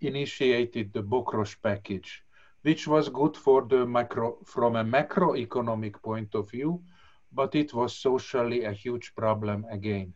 [0.00, 2.24] initiated the Bokros package,
[2.62, 6.82] which was good for the macro from a macroeconomic point of view,
[7.32, 10.12] but it was socially a huge problem again.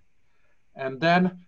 [0.74, 1.46] And then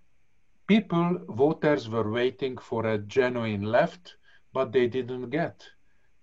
[0.67, 4.17] people, voters were waiting for a genuine left,
[4.53, 5.65] but they didn't get.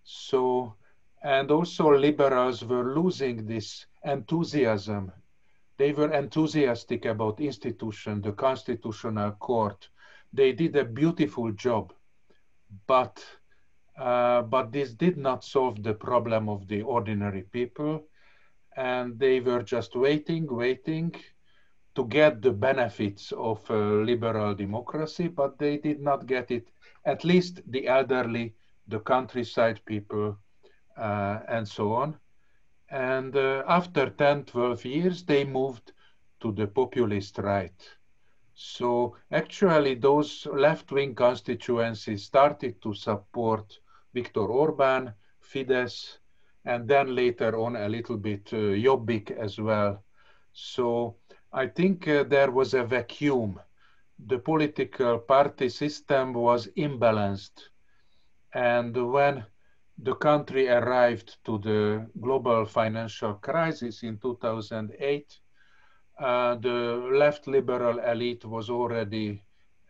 [0.04, 0.76] So,
[1.24, 5.12] and also liberals were losing this enthusiasm.
[5.78, 9.90] They were enthusiastic about institution, the constitutional court.
[10.32, 11.94] They did a beautiful job,
[12.88, 13.24] but
[13.98, 18.08] uh, but this did not solve the problem of the ordinary people
[18.76, 21.14] and they were just waiting, waiting
[21.96, 26.68] to get the benefits of uh, liberal democracy, but they did not get it.
[27.06, 28.56] At least the elderly,
[28.88, 30.38] the countryside people,
[30.98, 32.18] uh, and so on.
[32.94, 35.94] And uh, after 10, 12 years, they moved
[36.42, 37.74] to the populist right.
[38.54, 43.80] So actually, those left wing constituencies started to support
[44.14, 46.20] Viktor Orban, Fidesz,
[46.66, 50.04] and then later on a little bit uh, Jobbik as well.
[50.52, 51.16] So
[51.52, 53.60] I think uh, there was a vacuum.
[54.20, 57.70] The political party system was imbalanced.
[58.54, 59.46] And when
[59.98, 65.40] the country arrived to the global financial crisis in 2008,
[66.20, 69.44] uh, the left liberal elite was already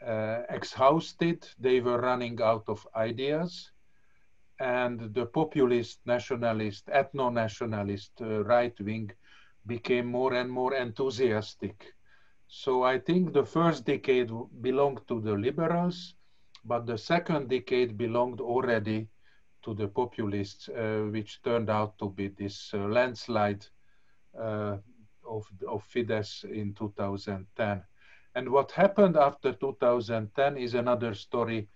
[0.06, 1.48] uh, exhausted.
[1.60, 3.72] They were running out of ideas.
[4.60, 9.12] And the populist, nationalist, ethno nationalist uh, right wing
[9.66, 11.94] became more and more enthusiastic.
[12.48, 14.30] So I think the first decade
[14.62, 16.16] belonged to the liberals,
[16.64, 19.08] but the second decade belonged already
[19.64, 23.66] to the populists, uh, which turned out to be this uh, landslide
[24.40, 24.78] uh,
[25.28, 27.84] of, of Fidesz in 2010.
[28.36, 31.68] And what happened after 2010 is another story.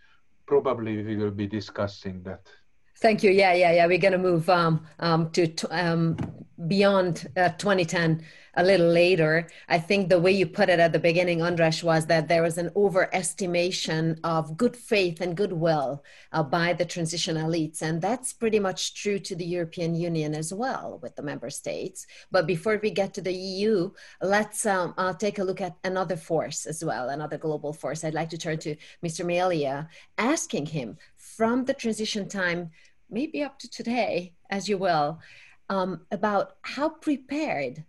[0.45, 2.47] Probably we will be discussing that.
[2.99, 3.31] Thank you.
[3.31, 3.85] Yeah, yeah, yeah.
[3.85, 6.17] We're going to move um, um, to um,
[6.67, 8.23] beyond uh, 2010
[8.57, 9.47] a little later.
[9.69, 12.57] I think the way you put it at the beginning, Andras, was that there was
[12.57, 16.03] an overestimation of good faith and goodwill
[16.33, 17.83] uh, by the transition elites.
[17.83, 22.07] And that's pretty much true to the European Union as well with the member states.
[22.31, 23.91] But before we get to the EU,
[24.21, 28.03] let's um, uh, take a look at another force as well, another global force.
[28.03, 29.23] I'd like to turn to Mr.
[29.23, 29.87] Melia,
[30.17, 32.71] asking him from the transition time,
[33.07, 35.19] maybe up to today, as you will,
[35.69, 37.85] um, about how prepared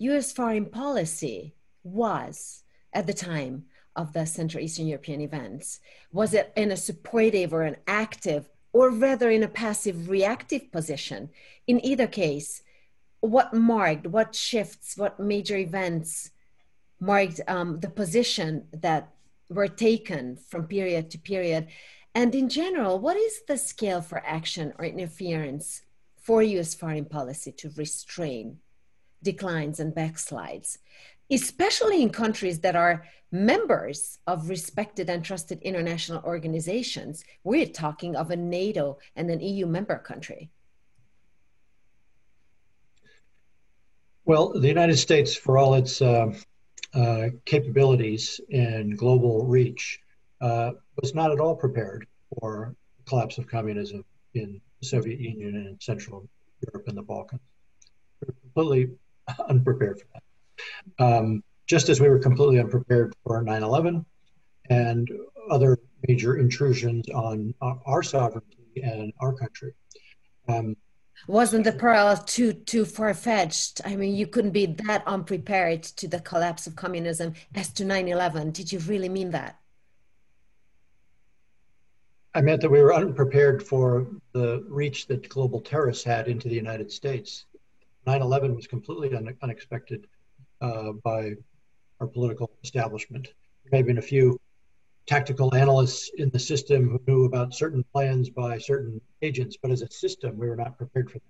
[0.00, 5.80] US foreign policy was at the time of the Central Eastern European events.
[6.10, 11.28] Was it in a supportive or an active, or rather in a passive reactive position?
[11.66, 12.62] In either case,
[13.20, 16.30] what marked, what shifts, what major events
[16.98, 19.10] marked um, the position that
[19.50, 21.66] were taken from period to period?
[22.14, 25.82] And in general, what is the scale for action or interference
[26.16, 28.60] for US foreign policy to restrain
[29.22, 30.78] declines and backslides,
[31.30, 37.24] especially in countries that are members of respected and trusted international organizations.
[37.44, 40.50] We're talking of a NATO and an EU member country.
[44.24, 46.32] Well, the United States, for all its uh,
[46.94, 50.00] uh, capabilities and global reach,
[50.40, 52.06] uh, was not at all prepared
[52.38, 54.04] for the collapse of communism
[54.34, 56.28] in the Soviet Union and Central
[56.66, 57.40] Europe and the Balkans.
[58.26, 58.94] We completely
[59.48, 61.04] unprepared for that.
[61.04, 64.04] Um, just as we were completely unprepared for 9 11
[64.70, 65.08] and
[65.50, 65.78] other
[66.08, 69.72] major intrusions on our sovereignty and our country.
[70.48, 70.76] Um,
[71.26, 73.80] wasn't the parallel too too far fetched?
[73.84, 78.52] I mean, you couldn't be that unprepared to the collapse of communism as to 9/11.
[78.52, 79.60] Did you really mean that?
[82.34, 86.54] I meant that we were unprepared for the reach that global terrorists had into the
[86.54, 87.44] United States.
[88.06, 90.06] 9/11 was completely un- unexpected
[90.60, 91.34] uh, by
[92.00, 93.28] our political establishment.
[93.64, 94.38] There may have been a few
[95.06, 99.82] tactical analysts in the system who knew about certain plans by certain agents, but as
[99.82, 101.24] a system, we were not prepared for that.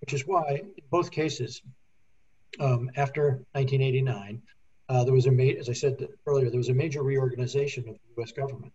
[0.00, 1.60] Which is why, in both cases,
[2.60, 4.40] um, after 1989,
[4.88, 7.94] uh, there was a, ma- as I said earlier, there was a major reorganization of
[7.94, 8.32] the U.S.
[8.32, 8.72] government,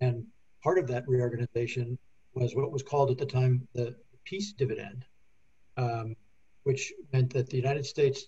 [0.00, 0.26] and
[0.62, 1.98] part of that reorganization
[2.34, 3.94] was what was called at the time the
[4.24, 5.04] peace dividend.
[5.76, 6.16] Um,
[6.64, 8.26] which meant that the United States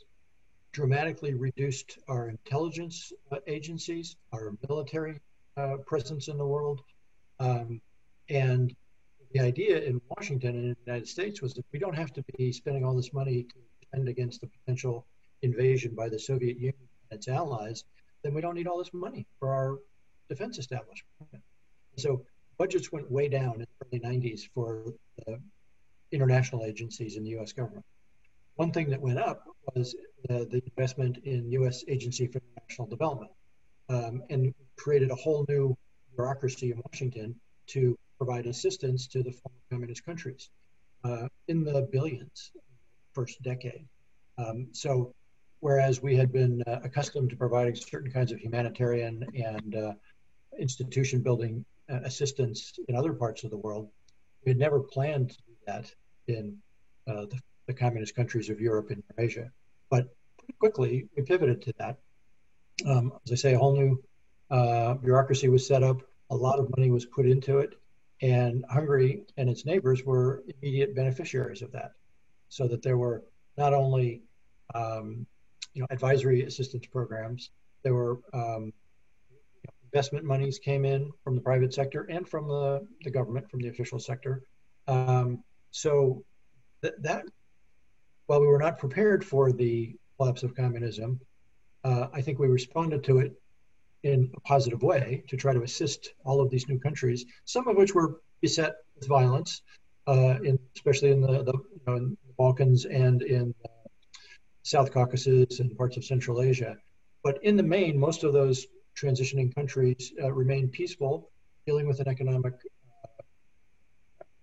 [0.72, 5.20] dramatically reduced our intelligence uh, agencies, our military
[5.56, 6.80] uh, presence in the world.
[7.40, 7.80] Um,
[8.30, 8.74] and
[9.32, 12.24] the idea in Washington and in the United States was that we don't have to
[12.38, 15.06] be spending all this money to defend against the potential
[15.42, 17.84] invasion by the Soviet Union and its allies,
[18.22, 19.78] then we don't need all this money for our
[20.28, 21.04] defense establishment.
[21.96, 22.24] So
[22.58, 24.94] budgets went way down in the early 90s for
[25.26, 25.38] the
[26.12, 27.84] international agencies in the US government.
[28.62, 29.42] One thing that went up
[29.74, 29.96] was
[30.30, 31.82] uh, the investment in U.S.
[31.88, 33.32] Agency for International Development,
[33.88, 35.76] um, and created a whole new
[36.14, 37.34] bureaucracy in Washington
[37.74, 40.48] to provide assistance to the former communist countries
[41.02, 42.52] uh, in the billions
[43.14, 43.84] first decade.
[44.38, 45.12] Um, so,
[45.58, 49.94] whereas we had been uh, accustomed to providing certain kinds of humanitarian and uh,
[50.56, 53.88] institution building uh, assistance in other parts of the world,
[54.44, 55.92] we had never planned to do that
[56.28, 56.56] in
[57.08, 59.50] uh, the the communist countries of Europe and Eurasia.
[59.90, 60.14] But
[60.58, 61.98] quickly, we pivoted to that.
[62.86, 64.02] Um, as I say, a whole new
[64.50, 67.74] uh, bureaucracy was set up, a lot of money was put into it,
[68.20, 71.92] and Hungary and its neighbors were immediate beneficiaries of that.
[72.48, 73.24] So that there were
[73.56, 74.22] not only
[74.74, 75.26] um,
[75.74, 77.50] you know, advisory assistance programs,
[77.82, 78.72] there were um,
[79.92, 83.68] investment monies came in from the private sector and from the, the government, from the
[83.68, 84.42] official sector.
[84.88, 86.24] Um, so
[86.82, 87.24] th- that,
[88.32, 91.20] while we were not prepared for the collapse of communism,
[91.84, 93.34] uh, I think we responded to it
[94.04, 97.76] in a positive way to try to assist all of these new countries, some of
[97.76, 99.60] which were beset with violence,
[100.06, 103.54] uh, in, especially in the, the, you know, in the Balkans and in
[104.62, 106.78] South Caucasus and parts of Central Asia.
[107.22, 108.66] But in the main, most of those
[108.96, 111.30] transitioning countries uh, remain peaceful,
[111.66, 113.22] dealing with an economic uh,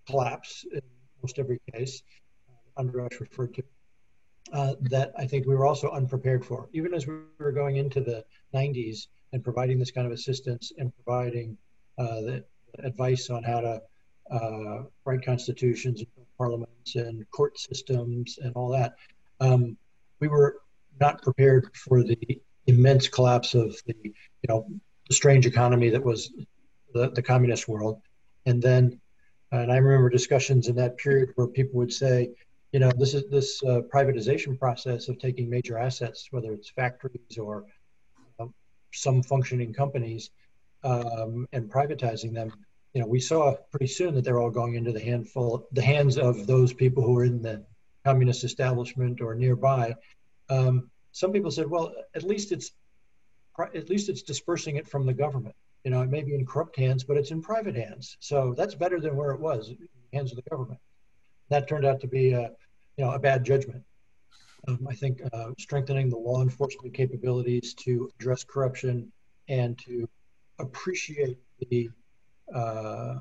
[0.06, 0.80] collapse in
[1.24, 2.04] most every case,
[2.48, 3.64] uh, Andras referred to,
[4.52, 6.68] uh, that I think we were also unprepared for.
[6.72, 8.24] Even as we were going into the
[8.54, 11.56] 90s and providing this kind of assistance and providing
[11.98, 12.44] uh, the
[12.78, 13.82] advice on how to
[14.30, 18.94] uh, write constitutions, and parliaments, and court systems, and all that,
[19.40, 19.76] um,
[20.20, 20.60] we were
[21.00, 24.66] not prepared for the immense collapse of the, you know,
[25.08, 26.32] the strange economy that was
[26.94, 28.00] the, the communist world.
[28.46, 29.00] And then,
[29.52, 32.30] and I remember discussions in that period where people would say,
[32.72, 37.36] you know, this is this uh, privatization process of taking major assets, whether it's factories
[37.38, 37.64] or
[38.38, 38.54] um,
[38.92, 40.30] some functioning companies,
[40.84, 42.52] um, and privatizing them.
[42.94, 46.16] You know, we saw pretty soon that they're all going into the handful, the hands
[46.18, 47.64] of those people who are in the
[48.04, 49.94] communist establishment or nearby.
[50.48, 52.72] Um, some people said, well, at least it's
[53.74, 55.54] at least it's dispersing it from the government.
[55.84, 58.16] You know, it may be in corrupt hands, but it's in private hands.
[58.20, 59.72] So that's better than where it was,
[60.12, 60.80] hands of the government.
[61.50, 62.50] That turned out to be, a,
[62.96, 63.82] you know, a bad judgment.
[64.68, 69.10] Um, I think uh, strengthening the law enforcement capabilities to address corruption
[69.48, 70.08] and to
[70.58, 71.38] appreciate
[71.70, 71.90] the
[72.54, 73.14] uh,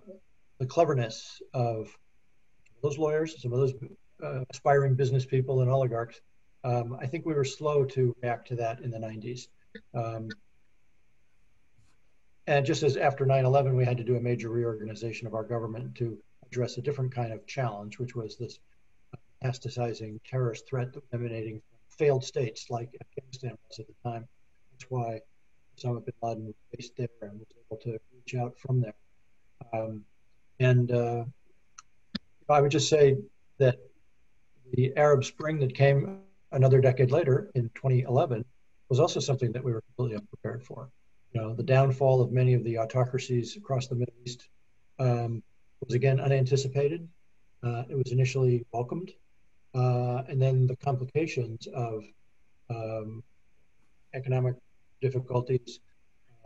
[0.60, 1.88] the cleverness of
[2.84, 3.74] those lawyers, some of those
[4.24, 6.20] uh, aspiring business people and oligarchs
[6.64, 9.48] um, I think we were slow to react to that in the 90s.
[9.94, 10.30] Um,
[12.48, 15.44] and just as after 9 11, we had to do a major reorganization of our
[15.44, 16.18] government to
[16.52, 18.60] address a different kind of challenge, which was this
[19.44, 24.28] metastasizing terrorist threat emanating from failed states like Afghanistan was at the time.
[24.72, 25.22] That's why
[25.78, 28.96] Osama bin Laden was based there and was able to reach out from there.
[29.74, 30.04] Um,
[30.60, 31.24] and uh,
[32.50, 33.18] I would just say
[33.60, 33.78] that
[34.74, 36.22] the Arab Spring that came
[36.52, 38.44] another decade later, in 2011,
[38.90, 40.90] was also something that we were completely unprepared for.
[41.34, 44.50] You know, the downfall of many of the autocracies across the Middle East
[44.98, 45.44] um,
[45.86, 47.08] was again unanticipated.
[47.64, 49.12] Uh, it was initially welcomed,
[49.76, 52.04] uh, and then the complications of
[52.70, 53.24] um,
[54.14, 54.56] economic
[55.02, 55.80] difficulties,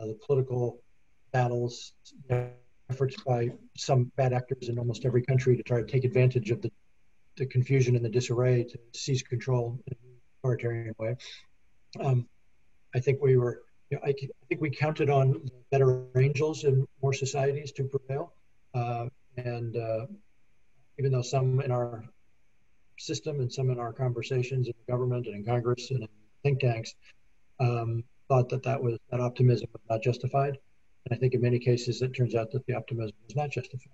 [0.00, 0.82] uh, the political
[1.32, 1.92] battles,
[2.90, 6.60] efforts by some bad actors in almost every country to try to take advantage of
[6.62, 6.70] the
[7.36, 11.16] the confusion and the disarray to seize control in an authoritarian way.
[12.00, 12.28] Um,
[12.94, 16.86] I think we were, you know, I, I, think we counted on better angels in
[17.02, 18.32] more societies to prevail.
[19.36, 20.06] And uh,
[20.98, 22.04] even though some in our
[22.98, 26.08] system and some in our conversations in the government and in Congress and in
[26.44, 26.94] think tanks
[27.58, 30.58] um, thought that that was that optimism was not justified.
[31.06, 33.92] And I think in many cases it turns out that the optimism was not justified.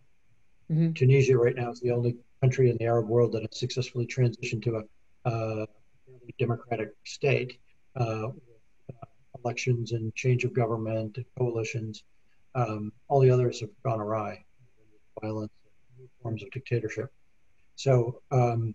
[0.70, 0.92] Mm-hmm.
[0.92, 4.62] Tunisia right now is the only country in the Arab world that has successfully transitioned
[4.64, 4.82] to
[5.24, 5.66] a uh,
[6.38, 7.58] democratic state
[7.96, 9.06] uh, with uh,
[9.42, 12.04] elections and change of government coalitions.
[12.54, 14.44] Um, all the others have gone awry,
[15.20, 15.52] violence,
[15.98, 17.12] new forms of dictatorship.
[17.76, 18.74] So um,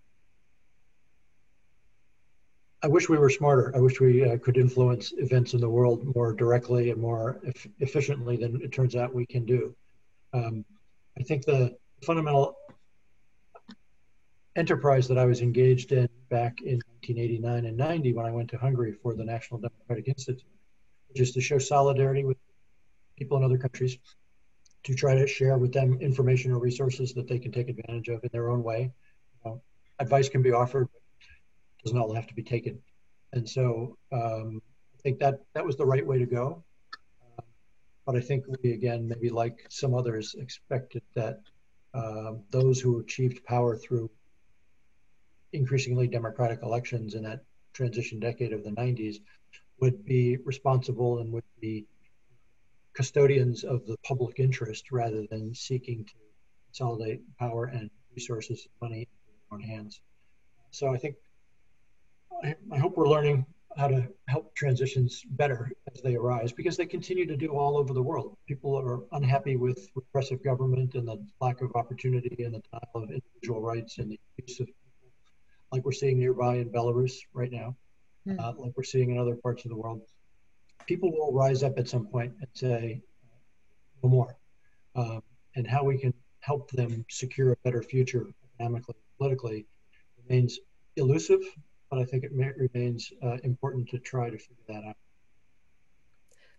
[2.81, 3.71] I wish we were smarter.
[3.75, 7.41] I wish we uh, could influence events in the world more directly and more
[7.79, 9.75] efficiently than it turns out we can do.
[10.33, 10.65] Um,
[11.17, 12.57] I think the fundamental
[14.55, 18.57] enterprise that I was engaged in back in 1989 and 90 when I went to
[18.57, 20.43] Hungary for the National Democratic Institute,
[21.15, 22.37] is to show solidarity with
[23.17, 23.97] people in other countries,
[24.85, 28.23] to try to share with them information or resources that they can take advantage of
[28.23, 28.91] in their own way.
[29.33, 29.61] You know,
[29.99, 31.01] advice can be offered, but
[31.83, 32.79] doesn't all have to be taken.
[33.33, 34.61] And so um,
[34.93, 36.63] I think that that was the right way to go.
[37.37, 37.41] Uh,
[38.05, 41.39] but I think we, again, maybe like some others, expected that
[41.95, 44.09] uh, those who achieved power through
[45.51, 49.15] increasingly democratic elections in that transition decade of the 90s
[49.79, 51.87] would be responsible and would be
[52.95, 56.13] custodians of the public interest rather than seeking to
[56.67, 60.01] consolidate power and resources and money in their own hands.
[60.71, 61.15] So I think
[62.43, 63.45] I, I hope we're learning
[63.77, 67.93] how to help transitions better as they arise because they continue to do all over
[67.93, 68.37] the world.
[68.47, 73.11] People are unhappy with repressive government and the lack of opportunity and the denial of
[73.11, 74.69] individual rights and the use of
[75.71, 77.75] like we're seeing nearby in Belarus right now,
[78.25, 78.39] mm.
[78.39, 80.01] uh, like we're seeing in other parts of the world.
[80.87, 83.01] People will rise up at some point and say,
[84.03, 84.37] no more,
[84.95, 85.21] um,
[85.55, 89.65] and how we can help them secure a better future economically, politically,
[90.27, 90.59] remains
[90.95, 91.41] elusive,
[91.89, 94.95] but I think it remains uh, important to try to figure that out.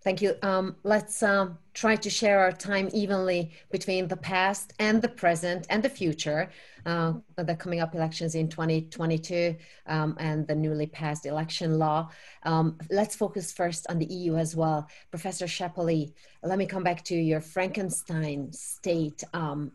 [0.03, 0.35] Thank you.
[0.43, 5.67] Um, let's um, try to share our time evenly between the past and the present
[5.69, 6.49] and the future,
[6.85, 9.57] uh, the coming up elections in 2022
[9.89, 12.09] um, and the newly passed election law.
[12.45, 14.89] Um, let's focus first on the EU as well.
[15.11, 19.73] Professor Scheppele, let me come back to your Frankenstein state um,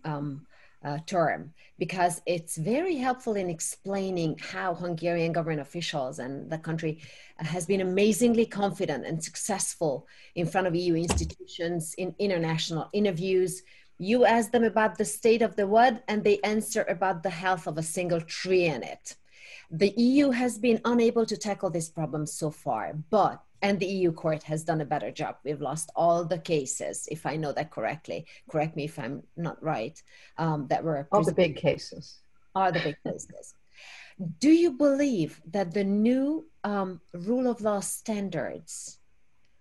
[0.84, 7.00] uh, term because it's very helpful in explaining how Hungarian government officials and the country
[7.38, 13.64] has been amazingly confident and successful in front of EU institutions in international interviews.
[13.98, 17.68] You ask them about the state of the wood, and they answer about the health
[17.68, 19.16] of a single tree in it.
[19.70, 24.12] The EU has been unable to tackle this problem so far, but and the EU
[24.12, 25.36] court has done a better job.
[25.43, 28.26] We've lost all the cases, if I know that correctly.
[28.49, 30.01] Correct me if I'm not right.
[30.38, 32.20] Um, that were all the big cases.
[32.55, 33.53] Are the big cases.
[34.39, 38.99] Do you believe that the new um, rule of law standards,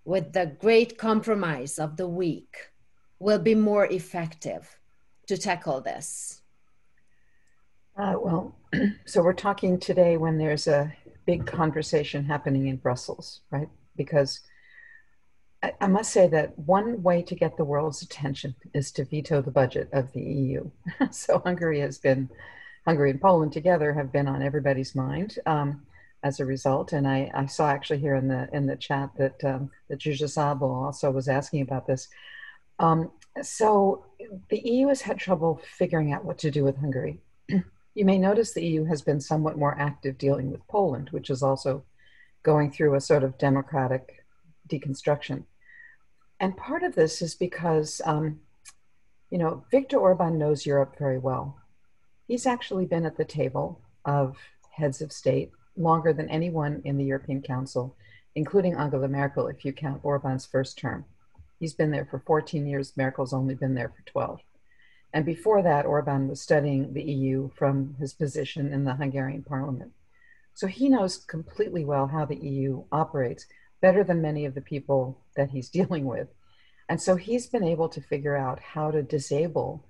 [0.04, 2.56] with the great compromise of the weak,
[3.18, 4.78] will be more effective
[5.28, 6.42] to tackle this?
[7.96, 8.54] Uh, well,
[9.04, 10.92] so we're talking today when there's a
[11.26, 13.68] big conversation happening in Brussels, right?
[14.02, 14.40] Because
[15.62, 19.42] I, I must say that one way to get the world's attention is to veto
[19.42, 20.70] the budget of the EU.
[21.10, 22.30] so Hungary has been,
[22.86, 25.38] Hungary and Poland together have been on everybody's mind.
[25.44, 25.82] Um,
[26.22, 26.92] as a result.
[26.92, 30.84] And I, I, saw actually here in the in the chat that um, that Szabó
[30.84, 32.08] also was asking about this.
[32.78, 33.10] Um,
[33.42, 34.04] so
[34.48, 37.20] the EU has had trouble figuring out what to do with Hungary.
[37.48, 41.42] you may notice the EU has been somewhat more active dealing with Poland, which is
[41.42, 41.84] also
[42.42, 44.24] going through a sort of democratic
[44.68, 45.44] deconstruction.
[46.38, 48.40] And part of this is because, um,
[49.30, 51.58] you know, Viktor Orban knows Europe very well.
[52.26, 54.36] He's actually been at the table of
[54.70, 57.94] heads of state longer than anyone in the European Council,
[58.34, 61.04] including Angela Merkel, if you count Orban's first term.
[61.58, 64.40] He's been there for 14 years, Merkel's only been there for 12.
[65.12, 69.92] And before that, Orban was studying the EU from his position in the Hungarian parliament.
[70.54, 73.46] So he knows completely well how the EU operates,
[73.80, 76.28] better than many of the people that he's dealing with.
[76.88, 79.86] And so he's been able to figure out how to disable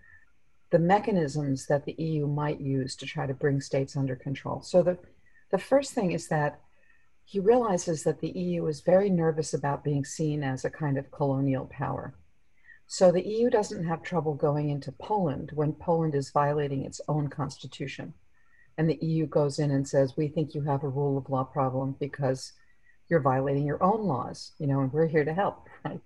[0.71, 4.63] the mechanisms that the EU might use to try to bring states under control.
[4.63, 4.99] So the,
[5.51, 6.61] the first thing is that
[7.25, 11.11] he realizes that the EU is very nervous about being seen as a kind of
[11.11, 12.15] colonial power.
[12.87, 17.29] So the EU doesn't have trouble going into Poland when Poland is violating its own
[17.29, 18.15] constitution
[18.81, 21.45] and the EU goes in and says, we think you have a rule of law
[21.45, 22.55] problem because
[23.11, 26.01] you're violating your own laws, you know, and we're here to help, right?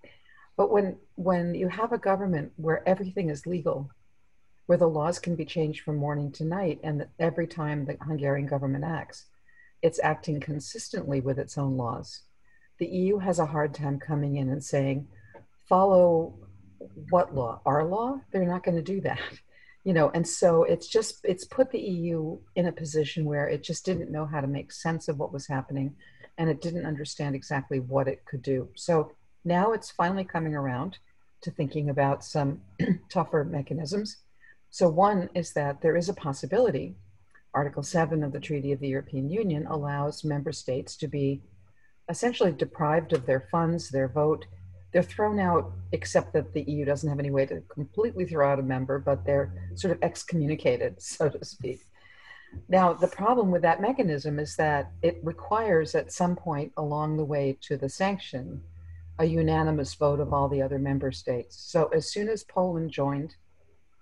[0.56, 3.92] But when when you have a government where everything is legal,
[4.66, 8.48] where the laws can be changed from morning to night, and every time the Hungarian
[8.48, 9.26] government acts,
[9.80, 12.22] it's acting consistently with its own laws.
[12.80, 15.06] The EU has a hard time coming in and saying,
[15.68, 16.34] follow
[17.10, 17.60] what law?
[17.64, 18.18] Our law?
[18.32, 19.20] They're not going to do that
[19.84, 23.62] you know and so it's just it's put the eu in a position where it
[23.62, 25.94] just didn't know how to make sense of what was happening
[26.38, 28.68] and it didn't understand exactly what it could do.
[28.74, 29.12] So
[29.44, 30.98] now it's finally coming around
[31.42, 32.60] to thinking about some
[33.08, 34.18] tougher mechanisms.
[34.70, 36.96] So one is that there is a possibility.
[37.52, 41.42] Article 7 of the treaty of the european union allows member states to be
[42.08, 44.44] essentially deprived of their funds their vote
[44.94, 48.60] they're thrown out, except that the EU doesn't have any way to completely throw out
[48.60, 51.80] a member, but they're sort of excommunicated, so to speak.
[52.68, 57.24] Now, the problem with that mechanism is that it requires at some point along the
[57.24, 58.62] way to the sanction
[59.18, 61.56] a unanimous vote of all the other member states.
[61.56, 63.34] So as soon as Poland joined,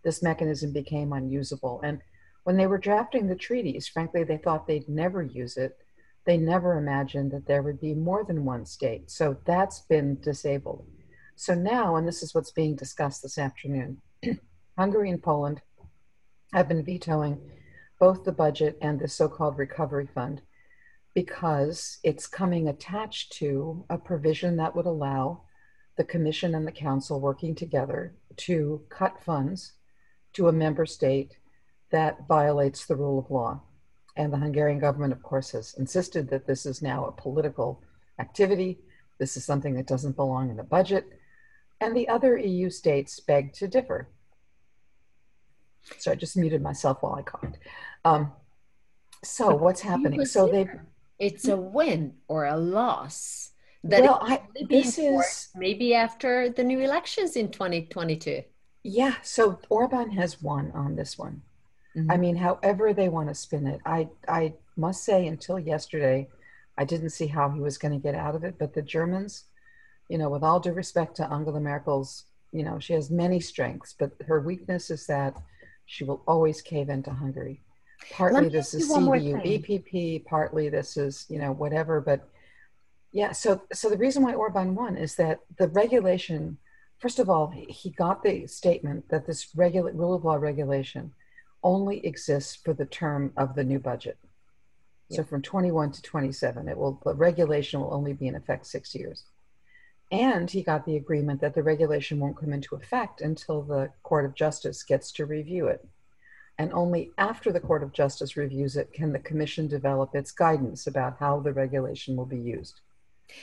[0.05, 1.81] this mechanism became unusable.
[1.83, 2.03] And
[2.45, 5.79] when they were drafting the treaties, frankly, they thought they'd never use it
[6.25, 9.11] they never imagined that there would be more than one state.
[9.11, 10.87] So that's been disabled.
[11.37, 14.01] So now, and this is what's being discussed this afternoon,
[14.79, 15.61] Hungary and Poland
[16.53, 17.41] have been vetoing
[17.99, 20.43] both the budget and the so called recovery fund
[21.15, 25.43] because it's coming attached to a provision that would allow
[25.97, 29.73] the Commission and the Council working together to cut funds
[30.33, 31.37] to a member state
[31.91, 33.61] that violates the rule of law.
[34.17, 37.83] And the Hungarian government, of course, has insisted that this is now a political
[38.19, 38.79] activity.
[39.19, 41.07] This is something that doesn't belong in the budget.
[41.81, 44.09] And the other EU states beg to differ.
[45.99, 47.59] So I just muted myself while I coughed.
[48.05, 48.33] Um,
[49.25, 50.25] so what's happening?
[50.25, 50.69] So they
[51.19, 53.51] it's a win or a loss
[53.85, 58.43] That well, I, this is maybe after the new elections in 2022.
[58.85, 61.43] Yeah, so Orban has won on this one.
[61.97, 62.11] Mm-hmm.
[62.11, 66.29] I mean, however they want to spin it, I I must say until yesterday,
[66.79, 68.57] I didn't see how he was going to get out of it.
[68.59, 69.45] But the Germans,
[70.09, 73.95] you know, with all due respect to Angela Merkel's, you know, she has many strengths,
[73.99, 75.37] but her weakness is that
[75.87, 77.61] she will always cave into Hungary.
[78.11, 82.01] Partly this is CDU EPP, partly this is, you know, whatever.
[82.01, 82.29] But
[83.13, 86.59] yeah, so so the reason why Orban won is that the regulation,
[86.99, 91.13] first of all, he got the statement that this regula- rule of law regulation
[91.63, 94.19] only exists for the term of the new budget.
[95.11, 98.95] So from 21 to 27, it will the regulation will only be in effect six
[98.95, 99.25] years.
[100.11, 104.25] And he got the agreement that the regulation won't come into effect until the Court
[104.25, 105.87] of Justice gets to review it.
[106.59, 110.87] And only after the Court of Justice reviews it can the Commission develop its guidance
[110.87, 112.81] about how the regulation will be used.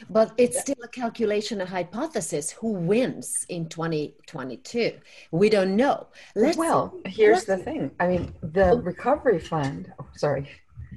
[0.10, 2.52] But it's still a calculation, a hypothesis.
[2.52, 4.94] Who wins in 2022?
[5.32, 6.08] We don't know.
[6.36, 7.92] Let's, well, here's the thing.
[8.00, 10.48] I mean, the recovery fund, oh, sorry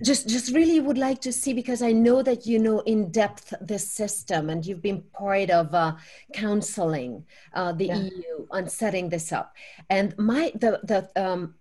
[0.03, 3.53] just just really would like to see because i know that you know in depth
[3.61, 5.95] this system and you've been part of uh,
[6.33, 7.25] counseling
[7.55, 7.97] uh, the yeah.
[7.97, 9.55] eu on setting this up
[9.91, 11.55] and my the the um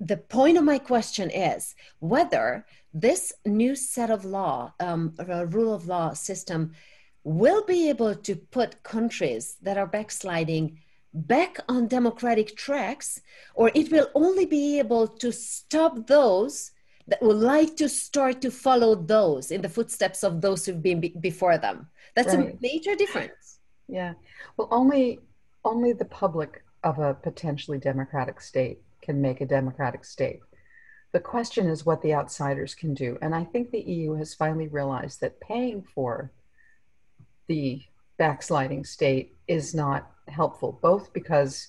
[0.00, 5.14] the point of my question is whether this new set of law um,
[5.50, 6.72] rule of law system
[7.24, 10.78] will be able to put countries that are backsliding
[11.14, 13.20] back on democratic tracks
[13.54, 16.72] or it will only be able to stop those
[17.08, 21.00] that would like to start to follow those in the footsteps of those who've been
[21.00, 21.88] be- before them.
[22.14, 22.54] That's right.
[22.54, 23.58] a major difference.
[23.88, 24.14] Yeah.
[24.56, 25.18] Well, only
[25.64, 30.40] only the public of a potentially democratic state can make a democratic state.
[31.12, 33.18] The question is what the outsiders can do.
[33.20, 36.32] And I think the EU has finally realized that paying for
[37.48, 37.82] the
[38.18, 41.68] backsliding state is not helpful, both because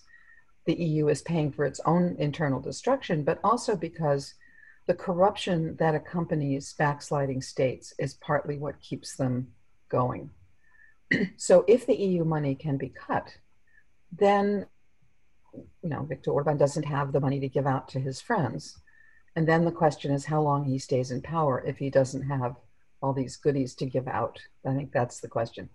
[0.65, 4.35] the EU is paying for its own internal destruction, but also because
[4.85, 9.47] the corruption that accompanies backsliding states is partly what keeps them
[9.89, 10.29] going.
[11.37, 13.37] so if the EU money can be cut,
[14.11, 14.65] then
[15.53, 18.79] you know Viktor Orban doesn't have the money to give out to his friends.
[19.35, 22.55] And then the question is how long he stays in power if he doesn't have
[23.01, 24.39] all these goodies to give out.
[24.65, 25.69] I think that's the question.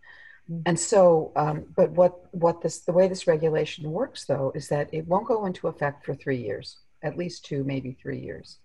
[0.50, 0.62] Mm-hmm.
[0.66, 4.88] And so, um, but what what this the way this regulation works though is that
[4.92, 8.58] it won't go into effect for three years, at least two, maybe three years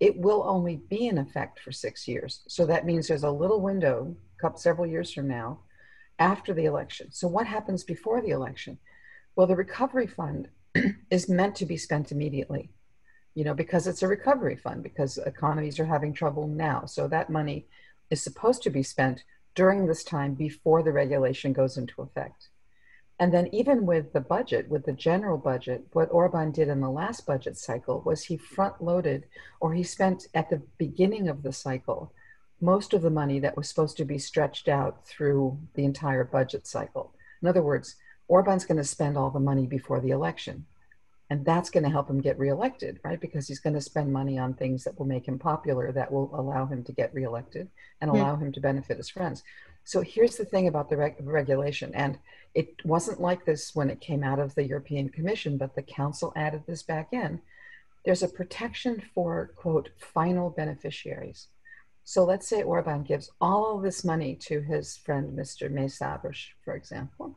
[0.00, 2.40] it will only be in effect for six years.
[2.48, 4.16] So that means there's a little window,
[4.56, 5.60] several years from now,
[6.18, 7.08] after the election.
[7.12, 8.78] So what happens before the election?
[9.36, 10.48] Well, the recovery fund
[11.10, 12.70] is meant to be spent immediately,
[13.34, 16.84] you know, because it's a recovery fund, because economies are having trouble now.
[16.86, 17.66] So that money
[18.10, 19.24] is supposed to be spent
[19.54, 22.48] during this time before the regulation goes into effect.
[23.18, 26.88] And then, even with the budget, with the general budget, what Orban did in the
[26.88, 29.26] last budget cycle was he front loaded,
[29.60, 32.14] or he spent at the beginning of the cycle,
[32.62, 36.66] most of the money that was supposed to be stretched out through the entire budget
[36.66, 37.12] cycle.
[37.42, 40.64] In other words, Orban's going to spend all the money before the election.
[41.30, 43.20] And that's going to help him get reelected, right?
[43.20, 46.28] Because he's going to spend money on things that will make him popular, that will
[46.34, 47.68] allow him to get reelected
[48.00, 49.44] and allow him to benefit his friends.
[49.84, 52.18] So here's the thing about the reg- regulation, and
[52.54, 56.32] it wasn't like this when it came out of the European Commission, but the Council
[56.34, 57.40] added this back in.
[58.04, 61.48] There's a protection for, quote, final beneficiaries.
[62.04, 65.70] So let's say Orban gives all this money to his friend, Mr.
[65.70, 67.36] Mészáros, for example,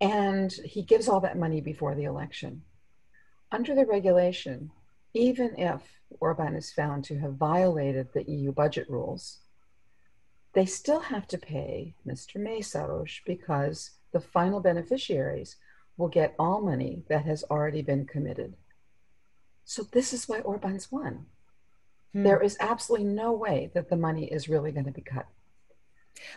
[0.00, 2.62] and he gives all that money before the election.
[3.52, 4.70] Under the regulation,
[5.14, 5.82] even if
[6.20, 9.38] Orban is found to have violated the EU budget rules,
[10.52, 12.36] they still have to pay Mr.
[12.36, 15.56] Mészáros because the final beneficiaries
[15.96, 18.54] will get all money that has already been committed.
[19.64, 21.26] So this is why Orban's won.
[22.12, 22.22] Hmm.
[22.22, 25.26] There is absolutely no way that the money is really going to be cut.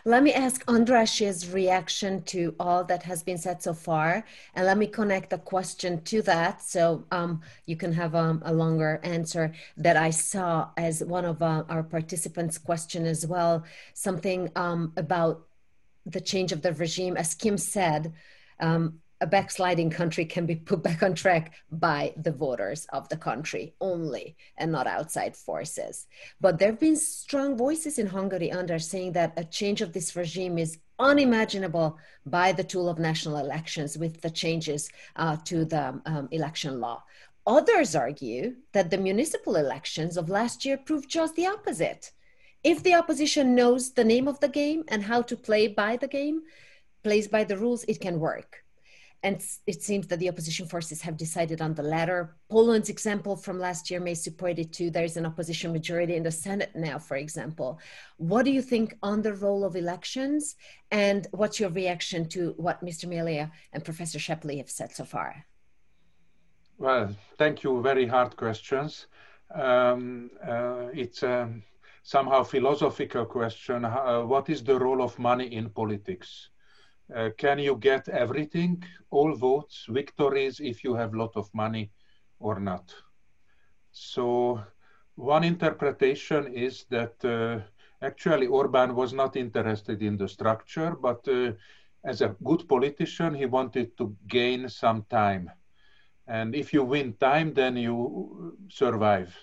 [0.04, 4.24] Let me ask András's reaction to all that has been said so far,
[4.54, 8.52] and let me connect a question to that so um, you can have um, a
[8.52, 13.64] longer answer that I saw as one of uh, our participants' question as well,
[13.94, 15.46] something um, about
[16.06, 17.16] the change of the regime.
[17.16, 18.12] As Kim said,
[18.58, 23.16] um, a backsliding country can be put back on track by the voters of the
[23.16, 26.06] country only and not outside forces.
[26.40, 30.16] But there have been strong voices in Hungary under saying that a change of this
[30.16, 36.00] regime is unimaginable by the tool of national elections with the changes uh, to the
[36.06, 37.02] um, election law.
[37.46, 42.12] Others argue that the municipal elections of last year proved just the opposite
[42.62, 46.08] if the opposition knows the name of the game and how to play by the
[46.08, 46.42] game,
[47.02, 48.64] plays by the rules, it can work.
[49.22, 52.36] And it seems that the opposition forces have decided on the latter.
[52.50, 54.90] Poland's example from last year may support it too.
[54.90, 57.78] There's an opposition majority in the Senate now, for example.
[58.16, 60.56] What do you think on the role of elections?
[60.90, 63.06] And what's your reaction to what Mr.
[63.06, 65.44] Melia and Professor Scheppele have said so far?
[66.78, 67.82] Well, thank you.
[67.82, 69.06] Very hard questions.
[69.54, 71.50] Um, uh, it's a
[72.02, 73.84] somehow philosophical question.
[73.84, 76.48] Uh, what is the role of money in politics?
[77.14, 81.90] Uh, can you get everything, all votes, victories, if you have a lot of money
[82.38, 82.94] or not?
[83.92, 84.60] So
[85.16, 87.60] one interpretation is that uh,
[88.04, 91.52] actually Orban was not interested in the structure, but uh,
[92.04, 95.50] as a good politician, he wanted to gain some time.
[96.26, 99.36] And if you win time, then you survive.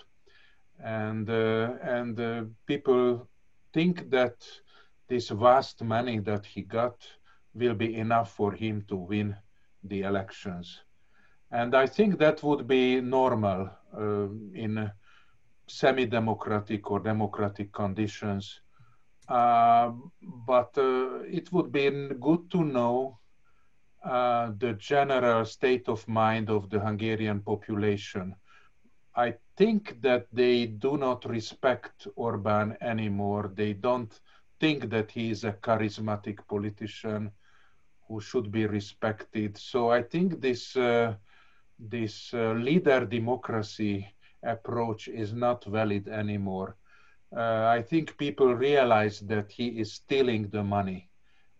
[0.82, 3.28] And, uh, and uh, people
[3.72, 4.34] think that
[5.08, 7.17] this vast money that he got
[7.58, 9.36] will be enough for him to win
[9.84, 10.80] the elections.
[11.50, 14.90] And I think that would be normal uh, in
[15.66, 18.60] semi-democratic or democratic conditions.
[19.28, 19.92] Uh,
[20.46, 21.90] but uh, it would be
[22.20, 23.18] good to know
[24.04, 28.34] uh, the general state of mind of the Hungarian population.
[29.14, 33.50] I think that they do not respect Orban anymore.
[33.54, 34.20] They don't
[34.60, 37.32] think that he is a charismatic politician
[38.08, 39.56] who should be respected.
[39.56, 41.14] So I think this uh,
[41.78, 44.08] this uh, leader democracy
[44.42, 46.76] approach is not valid anymore.
[47.36, 51.10] Uh, I think people realize that he is stealing the money.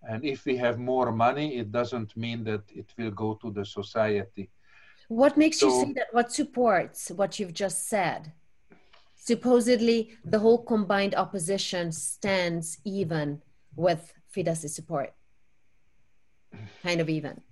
[0.03, 3.65] And if we have more money, it doesn't mean that it will go to the
[3.65, 4.51] society.
[5.09, 6.09] What makes so, you say that?
[6.13, 8.33] What supports what you've just said?
[9.15, 13.43] Supposedly, the whole combined opposition stands even
[13.77, 15.13] with Fidesz's support
[16.83, 17.43] kind of even?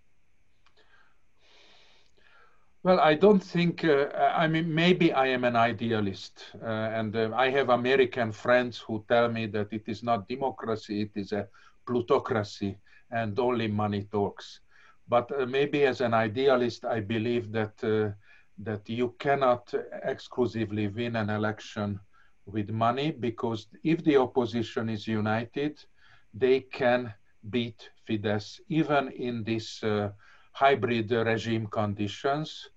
[2.82, 6.52] Well, I don't think, uh, I mean, maybe I am an idealist.
[6.62, 11.02] Uh, and uh, I have American friends who tell me that it is not democracy,
[11.02, 11.48] it is a
[11.86, 12.78] plutocracy,
[13.10, 14.60] and only money talks.
[15.08, 18.12] But uh, maybe as an idealist, I believe that, uh,
[18.58, 19.72] that you cannot
[20.04, 22.00] exclusively win an election
[22.46, 25.84] with money because if the opposition is united,
[26.32, 27.12] they can
[27.50, 30.10] beat Fidesz, even in these uh,
[30.52, 32.70] hybrid regime conditions.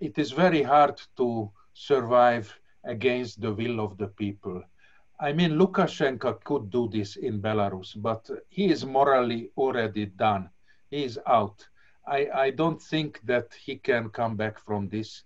[0.00, 2.52] It is very hard to survive
[2.84, 4.62] against the will of the people.
[5.20, 10.50] I mean, Lukashenko could do this in Belarus, but he is morally already done.
[10.90, 11.66] He is out.
[12.06, 15.22] I, I don't think that he can come back from this.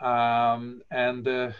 [0.00, 1.50] Um, and uh,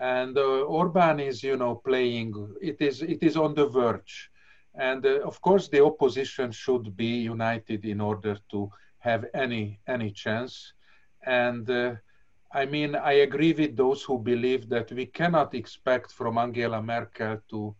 [0.00, 2.54] and uh, Orban is, you know, playing.
[2.60, 4.30] It is it is on the verge.
[4.76, 10.10] And uh, of course, the opposition should be united in order to have any any
[10.10, 10.72] chance.
[11.24, 11.94] And uh,
[12.52, 17.38] I mean, I agree with those who believe that we cannot expect from Angela Merkel
[17.50, 17.74] to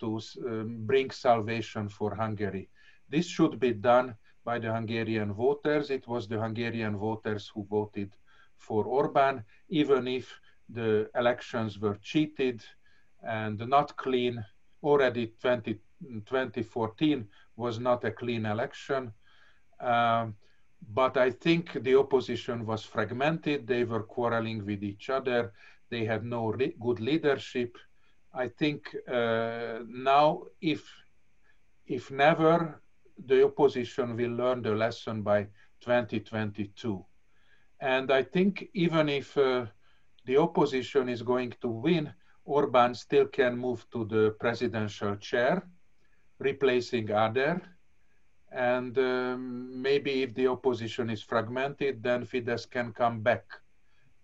[0.00, 2.68] to um, bring salvation for Hungary.
[3.08, 5.90] This should be done by the Hungarian voters.
[5.90, 8.10] It was the Hungarian voters who voted
[8.56, 12.62] for Orban, even if the elections were cheated
[13.22, 14.44] and not clean.
[14.82, 15.78] Already 20,
[16.26, 19.12] 2014 was not a clean election.
[19.80, 20.36] Um,
[20.92, 23.66] but I think the opposition was fragmented.
[23.66, 25.52] They were quarreling with each other.
[25.90, 27.76] They had no good leadership.
[28.32, 30.82] I think uh, now, if
[31.86, 32.82] if never,
[33.26, 35.44] the opposition will learn the lesson by
[35.80, 37.04] 2022.
[37.80, 39.66] And I think even if uh,
[40.24, 42.12] the opposition is going to win,
[42.44, 45.68] Orban still can move to the presidential chair
[46.44, 47.60] replacing other.
[48.52, 53.44] And um, maybe if the opposition is fragmented, then Fidesz can come back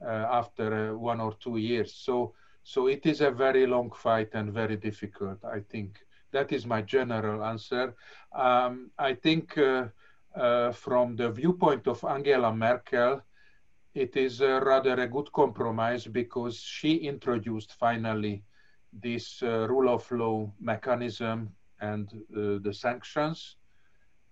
[0.04, 1.92] uh, after uh, one or two years.
[1.94, 5.98] So, so it is a very long fight and very difficult, I think.
[6.32, 7.94] That is my general answer.
[8.32, 9.88] Um, I think uh,
[10.36, 13.20] uh from the viewpoint of Angela Merkel,
[13.94, 18.44] it is uh, rather a good compromise because she introduced finally
[18.92, 21.50] this uh, rule of law mechanism
[21.80, 23.56] and uh, the sanctions.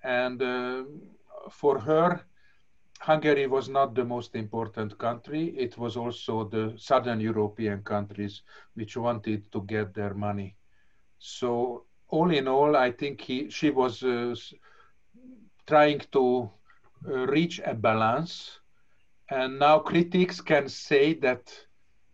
[0.02, 0.84] And uh,
[1.50, 2.20] for her,
[3.00, 5.54] Hungary was not the most important country.
[5.56, 8.42] It was also the southern European countries
[8.74, 10.56] which wanted to get their money.
[11.18, 14.34] So all in all, I think he, she was uh,
[15.66, 16.50] trying to
[17.06, 18.58] uh, reach a balance.
[19.30, 21.52] And now critics can say that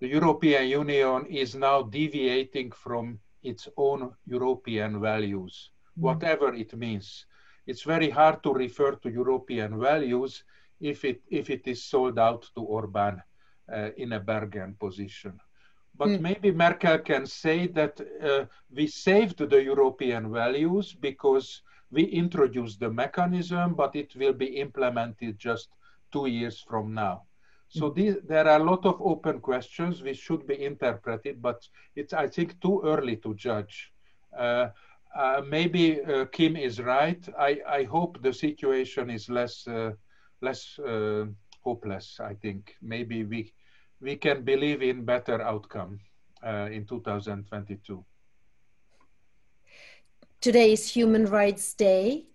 [0.00, 6.02] the European Union is now deviating from its own European values, mm.
[6.02, 7.26] whatever it means.
[7.66, 10.44] It's very hard to refer to European values
[10.80, 13.22] if it, if it is sold out to Orban
[13.72, 15.40] uh, in a bargain position.
[15.96, 16.20] But mm.
[16.20, 22.90] maybe Merkel can say that uh, we saved the European values because we introduced the
[22.90, 25.68] mechanism, but it will be implemented just
[26.12, 27.22] two years from now.
[27.74, 31.66] So these, there are a lot of open questions which should be interpreted, but
[31.96, 33.92] it's, I think, too early to judge.
[34.36, 34.68] Uh,
[35.16, 37.28] uh, maybe uh, Kim is right.
[37.36, 39.90] I, I hope the situation is less, uh,
[40.40, 41.24] less uh,
[41.64, 42.76] hopeless, I think.
[42.80, 43.52] Maybe we,
[44.00, 45.98] we can believe in better outcome
[46.46, 48.04] uh, in 2022.
[50.40, 52.26] Today is Human Rights Day,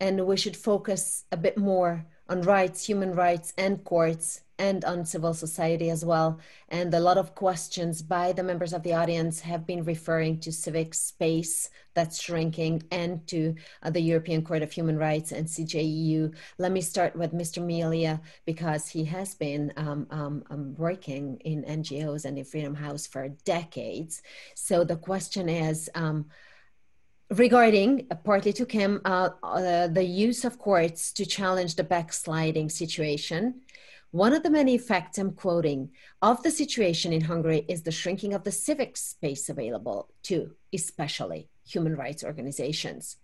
[0.00, 5.04] and we should focus a bit more on rights, human rights, and courts, and on
[5.04, 6.38] civil society as well.
[6.68, 10.52] And a lot of questions by the members of the audience have been referring to
[10.52, 16.34] civic space that's shrinking and to uh, the European Court of Human Rights and CJEU.
[16.58, 17.64] Let me start with Mr.
[17.64, 23.06] Melia because he has been um, um, um, working in NGOs and in Freedom House
[23.06, 24.22] for decades.
[24.54, 26.26] So the question is, um,
[27.30, 32.68] regarding uh, partly to Kim, uh, uh, the use of courts to challenge the backsliding
[32.68, 33.60] situation.
[34.10, 35.90] One of the many effects I'm quoting
[36.22, 41.50] of the situation in Hungary is the shrinking of the civic space available to, especially,
[41.66, 43.16] human rights organizations.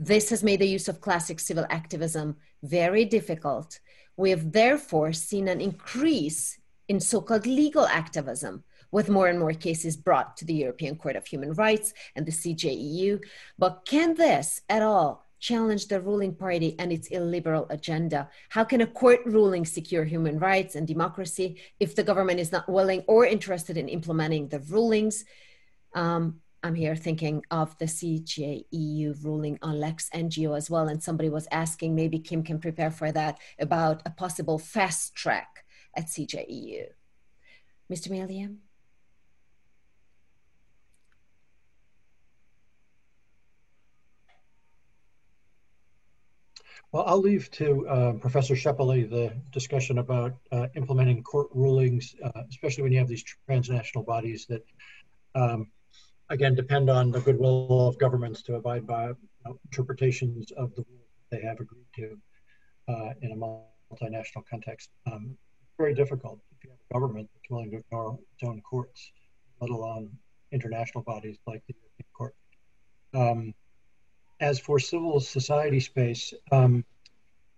[0.00, 3.78] This has made the use of classic civil activism very difficult.
[4.16, 9.54] We have therefore seen an increase in so called legal activism, with more and more
[9.54, 13.20] cases brought to the European Court of Human Rights and the CJEU.
[13.60, 18.30] But can this at all challenge the ruling party and its illiberal agenda?
[18.48, 22.68] How can a court ruling secure human rights and democracy if the government is not
[22.68, 25.24] willing or interested in implementing the rulings?
[25.94, 30.88] Um, I'm here thinking of the CJEU ruling on Lex NGO as well.
[30.88, 35.64] And somebody was asking, maybe Kim can prepare for that, about a possible fast track
[35.96, 36.86] at CJEU.
[37.92, 38.10] Mr.
[38.10, 38.50] Melia?
[46.92, 52.42] Well, I'll leave to uh, Professor Scheppele the discussion about uh, implementing court rulings, uh,
[52.50, 54.62] especially when you have these transnational bodies that,
[55.34, 55.70] um,
[56.28, 59.16] again, depend on the goodwill of governments to abide by you
[59.46, 62.18] know, interpretations of the rules they have agreed to
[62.88, 64.90] uh, in a multinational context.
[65.10, 65.34] Um,
[65.78, 69.12] very difficult if you have a government that's willing to ignore its own courts,
[69.62, 70.10] let alone
[70.52, 72.34] international bodies like the European Court.
[73.14, 73.54] Um,
[74.42, 76.84] as for civil society space, um,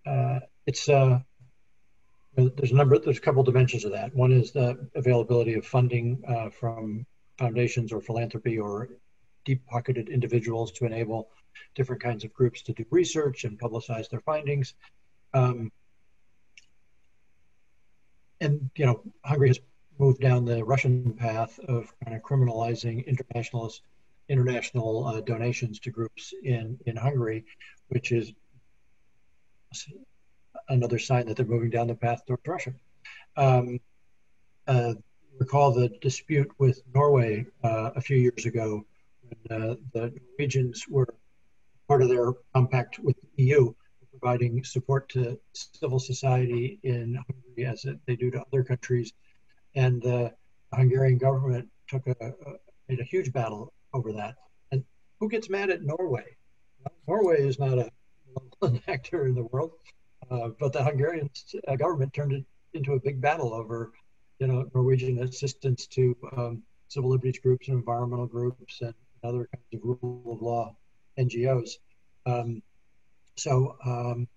[0.05, 1.19] uh, it's uh,
[2.35, 4.15] there's a number there's a couple dimensions of that.
[4.15, 7.05] One is the availability of funding uh, from
[7.37, 8.89] foundations or philanthropy or
[9.45, 11.29] deep-pocketed individuals to enable
[11.73, 14.73] different kinds of groups to do research and publicize their findings.
[15.33, 15.71] Um,
[18.41, 19.59] and you know, Hungary has
[19.97, 23.81] moved down the Russian path of kind of criminalizing internationalist
[24.29, 27.45] international uh, donations to groups in, in Hungary,
[27.89, 28.33] which is
[30.69, 32.73] another sign that they're moving down the path towards Russia.
[33.37, 33.79] Um,
[34.67, 34.93] uh,
[35.37, 38.85] recall the dispute with Norway uh, a few years ago
[39.23, 41.13] when uh, the Norwegians were
[41.87, 43.73] part of their compact with the EU,
[44.11, 49.13] providing support to civil society in Hungary as they do to other countries.
[49.75, 50.33] And the
[50.73, 52.33] Hungarian government took a, a
[52.87, 54.35] made a huge battle over that.
[54.71, 54.83] And
[55.19, 56.35] who gets mad at Norway?
[57.07, 57.89] Norway is not a
[58.87, 59.71] actor in the world,
[60.29, 61.29] uh, but the Hungarian
[61.67, 63.91] uh, government turned it into a big battle over,
[64.39, 68.93] you know, Norwegian assistance to um, civil liberties groups and environmental groups and
[69.23, 70.75] other kinds of rule of law
[71.17, 71.71] NGOs.
[72.25, 72.61] Um,
[73.37, 74.27] so um,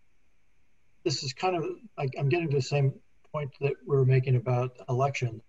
[1.05, 1.65] this is kind of
[1.97, 2.95] I, I'm getting to the same
[3.33, 5.43] point that we were making about elections,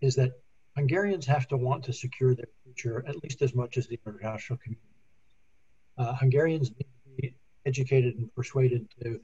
[0.00, 0.32] is that
[0.76, 2.48] Hungarians have to want to secure their
[2.84, 4.82] at least as much as the international community.
[5.98, 7.34] Uh, Hungarians need to be
[7.64, 9.20] educated and persuaded to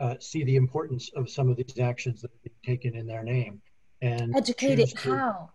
[0.00, 3.22] uh, see the importance of some of these actions that are being taken in their
[3.22, 3.60] name.
[4.02, 5.50] And educated to, how?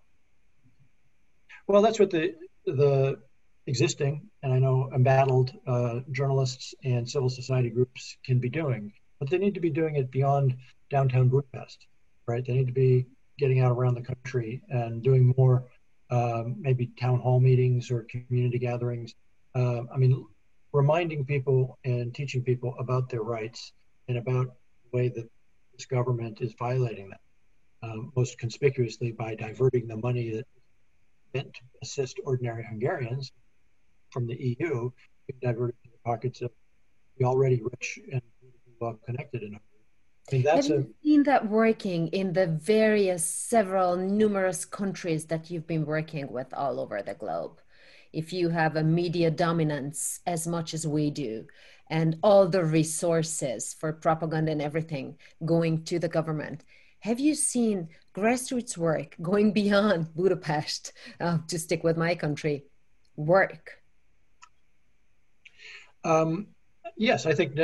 [1.67, 2.35] Well, that's what the
[2.65, 3.19] the
[3.67, 9.29] existing and I know embattled uh, journalists and civil society groups can be doing, but
[9.29, 10.55] they need to be doing it beyond
[10.89, 11.85] downtown Budapest,
[12.25, 12.43] right?
[12.45, 13.05] They need to be
[13.37, 15.65] getting out around the country and doing more
[16.11, 19.15] um, maybe town hall meetings or community gatherings.
[19.55, 20.25] Uh, I mean,
[20.73, 23.73] reminding people and teaching people about their rights
[24.07, 25.29] and about the way that
[25.73, 27.19] this government is violating them.
[27.83, 30.45] um, most conspicuously by diverting the money that
[31.33, 33.31] meant to assist ordinary Hungarians
[34.11, 34.91] from the EU,
[35.41, 36.51] diverted to the pockets of
[37.17, 38.21] the already rich and
[38.81, 39.59] well connected in.
[40.31, 45.49] I mean, Have you a, seen that working in the various, several, numerous countries that
[45.49, 47.59] you've been working with all over the globe?
[48.13, 51.45] If you have a media dominance as much as we do,
[51.89, 56.63] and all the resources for propaganda and everything going to the government,
[56.99, 62.65] have you seen grassroots work going beyond Budapest, uh, to stick with my country,
[63.15, 63.81] work?
[66.03, 66.47] Um,
[66.97, 67.55] yes, I think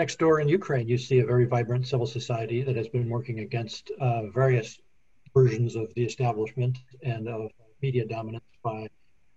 [0.00, 3.40] next door in Ukraine, you see a very vibrant civil society that has been working
[3.40, 4.70] against uh, various
[5.38, 7.50] versions of the establishment and of
[7.82, 8.88] media dominance by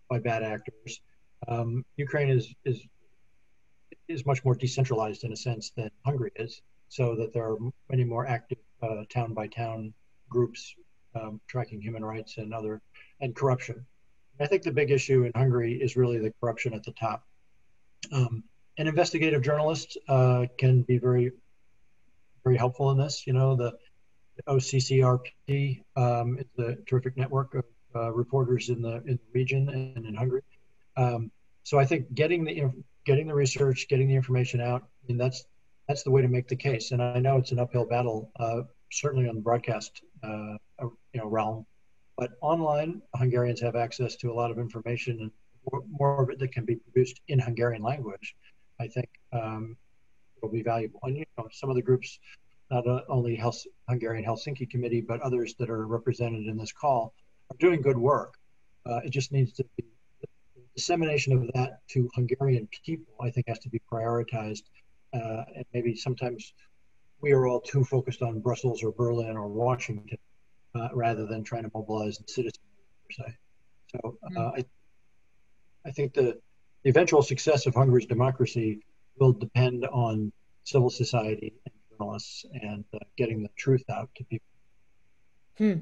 [0.09, 0.91] by bad actors.
[1.49, 1.69] Um,
[2.07, 2.77] Ukraine is is
[4.15, 6.61] is much more decentralized in a sense than Hungary is,
[6.97, 7.57] so that there are
[7.93, 9.93] many more active uh, town by town
[10.35, 10.61] groups
[11.17, 12.75] um, tracking human rights and other
[13.23, 13.77] and corruption.
[14.39, 17.19] I think the big issue in Hungary is really the corruption at the top.
[18.19, 18.43] Um,
[18.77, 21.31] an investigative journalist uh, can be very,
[22.43, 23.25] very helpful in this.
[23.27, 23.73] You know, the
[24.47, 30.05] OCCRP um, is a terrific network of uh, reporters in the in the region and
[30.05, 30.41] in Hungary.
[30.97, 31.31] Um,
[31.63, 32.71] so I think getting the
[33.05, 35.45] getting the research, getting the information out, I mean that's
[35.87, 36.91] that's the way to make the case.
[36.91, 41.27] And I know it's an uphill battle, uh, certainly on the broadcast uh, you know
[41.27, 41.65] realm,
[42.17, 45.31] but online Hungarians have access to a lot of information and
[45.89, 48.35] more of it that can be produced in Hungarian language.
[48.83, 49.77] I think um,
[50.41, 50.99] will be valuable.
[51.03, 52.19] And you know, some of the groups,
[52.69, 57.13] not only Hels- Hungarian Helsinki Committee, but others that are represented in this call,
[57.49, 58.35] are doing good work.
[58.85, 59.85] Uh, it just needs to be
[60.21, 60.27] the
[60.75, 63.13] dissemination of that to Hungarian people.
[63.21, 64.63] I think has to be prioritized,
[65.13, 66.53] uh, and maybe sometimes
[67.21, 70.17] we are all too focused on Brussels or Berlin or Washington
[70.75, 72.67] uh, rather than trying to mobilize the citizens
[73.05, 73.37] per se.
[73.91, 74.59] So uh, mm-hmm.
[74.59, 74.65] I,
[75.85, 76.37] I think the
[76.83, 78.85] the eventual success of Hungary's democracy
[79.19, 80.31] will depend on
[80.63, 84.47] civil society and journalists and uh, getting the truth out to people.
[85.57, 85.73] Hmm.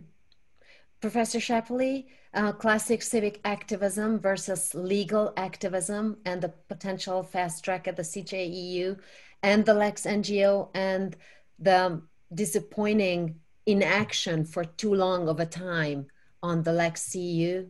[0.99, 2.05] Professor Scheppele,
[2.35, 8.99] uh, classic civic activism versus legal activism and the potential fast track at the CJEU
[9.41, 11.15] and the Lex NGO and
[11.57, 12.01] the
[12.33, 16.05] disappointing inaction for too long of a time
[16.43, 17.67] on the Lex CEU.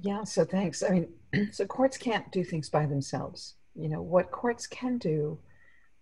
[0.00, 0.82] Yeah, so thanks.
[0.82, 1.08] I mean,
[1.52, 3.54] so courts can't do things by themselves.
[3.74, 5.38] You know, what courts can do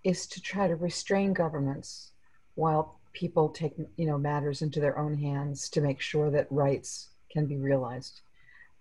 [0.05, 2.12] is to try to restrain governments
[2.55, 7.09] while people take, you know, matters into their own hands to make sure that rights
[7.31, 8.20] can be realized.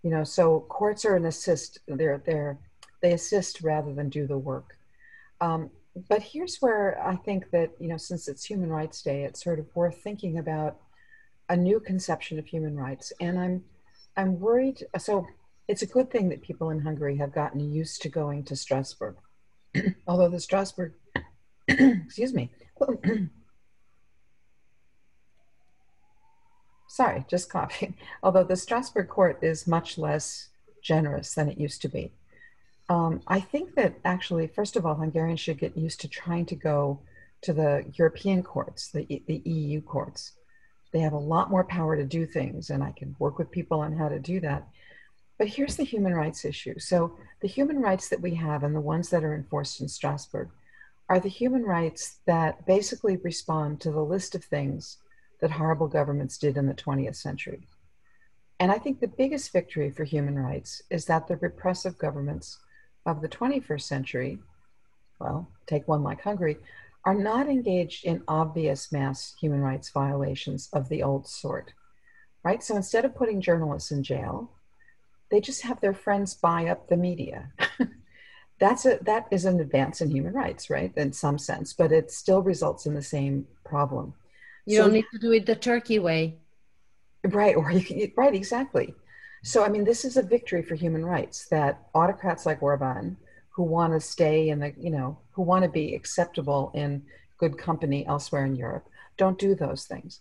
[0.04, 1.80] You know, so courts are an assist.
[1.88, 2.58] They're they're
[3.02, 4.78] they assist rather than do the work.
[5.42, 5.70] Um,
[6.10, 9.60] but here's where I think that you know, since it's Human Rights Day, it's sort
[9.60, 10.78] of worth thinking about
[11.50, 13.14] a new conception of human rights.
[13.20, 13.64] And I'm
[14.18, 14.84] I'm worried.
[14.98, 15.28] So
[15.68, 19.18] it's a good thing that people in Hungary have gotten used to going to Strasbourg.
[20.08, 20.94] Although the Strasbourg,
[21.68, 22.52] excuse me,
[26.88, 27.96] sorry, just coughing.
[28.24, 30.50] Although the Strasbourg court is much less
[30.82, 32.14] generous than it used to be.
[32.88, 36.56] Um, I think that actually, first of all, Hungarians should get used to trying to
[36.56, 37.00] go
[37.42, 40.34] to the European courts, the, the EU courts.
[40.96, 43.82] They have a lot more power to do things, and I can work with people
[43.82, 44.66] on how to do that.
[45.38, 46.80] But here's the human rights issue.
[46.80, 50.48] So, the human rights that we have and the ones that are enforced in Strasbourg
[51.10, 55.00] are the human rights that basically respond to the list of things
[55.42, 57.68] that horrible governments did in the 20th century.
[58.62, 62.58] And I think the biggest victory for human rights is that the repressive governments
[63.06, 64.40] of the 21st century,
[65.20, 66.56] well, take one like Hungary,
[67.06, 71.73] are not engaged in obvious mass human rights violations of the old sort,
[72.44, 72.64] right?
[72.64, 74.52] So instead of putting journalists in jail,
[75.30, 77.52] they just have their friends buy up the media.
[78.60, 80.91] That's a that is an advance in human rights, right?
[80.95, 84.14] In some sense, but it still results in the same problem.
[84.65, 86.38] You so, don't need to do it the Turkey way,
[87.23, 87.56] right?
[87.56, 88.95] Or you can, right, exactly.
[89.44, 93.18] So I mean, this is a victory for human rights that autocrats like Orban
[93.56, 97.03] who want to stay in the, you know, who want to be acceptable in
[97.38, 98.88] good company elsewhere in Europe
[99.18, 100.19] don't do those things.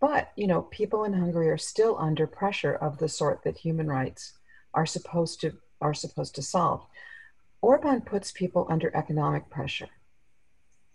[0.00, 3.88] But, you know, people in Hungary are still under pressure of the sort that human
[3.88, 4.34] rights
[4.72, 6.84] are supposed to are supposed to solve.
[7.62, 9.88] Orban puts people under economic pressure.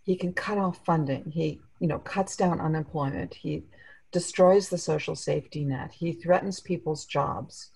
[0.02, 1.32] He can cut off funding.
[1.32, 3.34] He, you know, cuts down unemployment.
[3.34, 3.64] He
[4.12, 5.92] destroys the social safety net.
[5.92, 7.70] He threatens people's jobs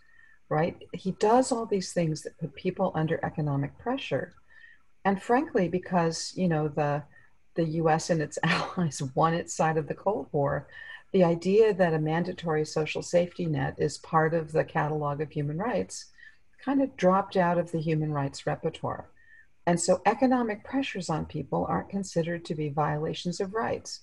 [0.51, 0.77] right?
[0.93, 4.35] He does all these things that put people under economic pressure.
[5.05, 7.05] And frankly, because, you know, the
[7.55, 10.69] the US and its allies won its side of the Cold War,
[11.13, 15.59] the idea that a mandatory social safety net is part of the catalog of human
[15.59, 16.07] rights
[16.65, 19.09] kind of dropped out of the human rights repertoire.
[19.67, 24.01] And so economic pressures on people aren't considered to be violations of rights.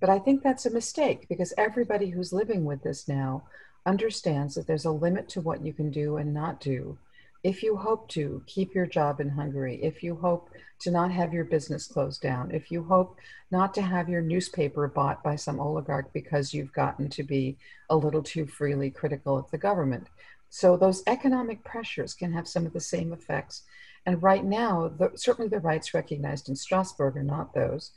[0.00, 3.44] But I think that's a mistake because everybody who's living with this now
[3.86, 6.98] understands that there's a limit to what you can do and not do.
[7.42, 10.50] If you hope to keep your job in Hungary, if you hope
[10.80, 13.16] to not have your business closed down, if you hope
[13.50, 17.56] not to have your newspaper bought by some oligarch because you've gotten to be
[17.88, 20.08] a little too freely critical of the government.
[20.50, 23.62] So those economic pressures can have some of the same effects.
[24.04, 27.92] And right now, the, certainly the rights recognized in Strasbourg are not those.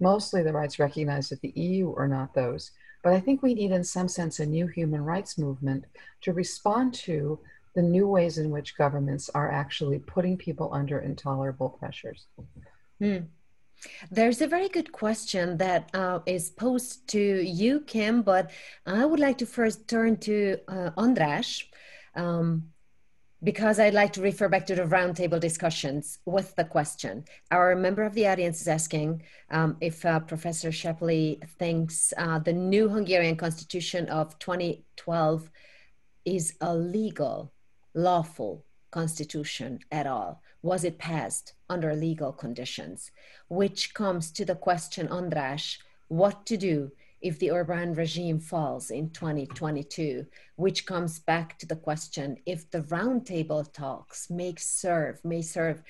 [0.00, 2.70] Mostly the rights recognized at the EU are not those.
[3.02, 5.84] But I think we need, in some sense, a new human rights movement
[6.22, 7.38] to respond to
[7.74, 12.26] the new ways in which governments are actually putting people under intolerable pressures.
[12.98, 13.18] Hmm.
[14.10, 18.50] There's a very good question that uh, is posed to you, Kim, but
[18.84, 21.62] I would like to first turn to uh, András,
[22.16, 22.70] um,
[23.42, 27.24] because I'd like to refer back to the roundtable discussions with the question.
[27.50, 32.52] Our member of the audience is asking um, if uh, Professor Scheppele thinks uh, the
[32.52, 35.50] new Hungarian constitution of 2012
[36.24, 37.52] is a legal
[37.94, 40.42] lawful constitution at all?
[40.62, 43.10] Was it passed under legal conditions?
[43.48, 45.78] Which comes to the question, András,
[46.08, 46.90] what to do
[47.20, 50.26] if the Orban regime falls in 2022,
[50.56, 55.82] which comes back to the question if the roundtable talks may serve, may serve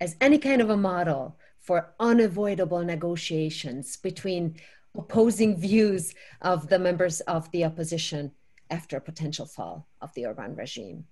[0.00, 4.54] as any kind of a model for unavoidable negotiations between
[4.96, 8.30] opposing views of the members of the opposition
[8.70, 11.04] after a potential fall of the Orban regime.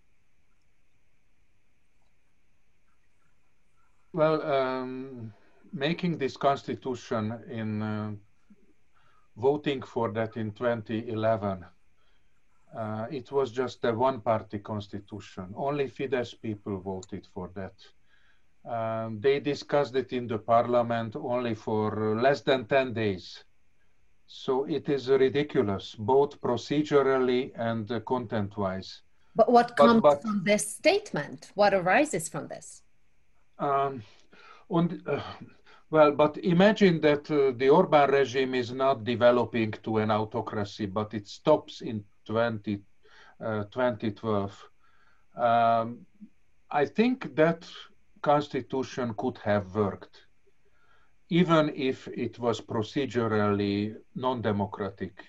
[4.13, 5.33] Well, um,
[5.73, 8.13] making this constitution in uh,
[9.37, 11.65] voting for that in 2011,
[12.77, 15.55] uh, it was just a one-party constitution.
[15.57, 17.75] Only Fidesz people voted for that.
[18.69, 23.45] Um, they discussed it in the parliament only for less than 10 days.
[24.27, 29.03] So it is ridiculous, both procedurally and uh, content-wise.
[29.37, 31.51] But what comes but, but, from this statement?
[31.55, 32.83] What arises from this?
[33.59, 34.03] Um,
[34.71, 35.21] and, uh,
[35.95, 41.15] well, but imagine that uh, the Orban regime is not developing to an autocracy, but
[41.15, 42.81] it stops in 20,
[43.41, 44.69] uh, 2012.
[45.37, 46.05] Um,
[46.69, 47.69] I think that
[48.23, 50.27] constitution could have worked,
[51.29, 55.25] even if it was procedurally non-democratic.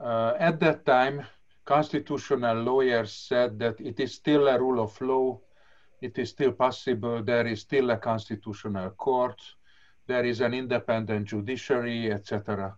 [0.00, 1.24] Uh, at that time,
[1.64, 5.40] constitutional lawyers said that it is still a rule of law
[6.00, 7.22] it is still possible.
[7.22, 9.40] There is still a constitutional court.
[10.10, 12.76] There is an independent judiciary, etc.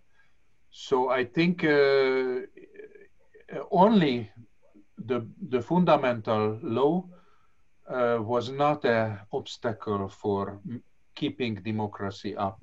[0.70, 2.40] So I think uh,
[3.70, 4.30] only
[4.98, 7.08] the, the fundamental law
[7.88, 10.60] uh, was not an obstacle for
[11.14, 12.60] keeping democracy up.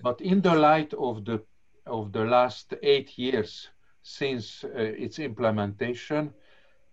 [0.00, 1.42] But in the light of the
[1.84, 3.68] of the last eight years
[4.02, 6.32] since uh, its implementation,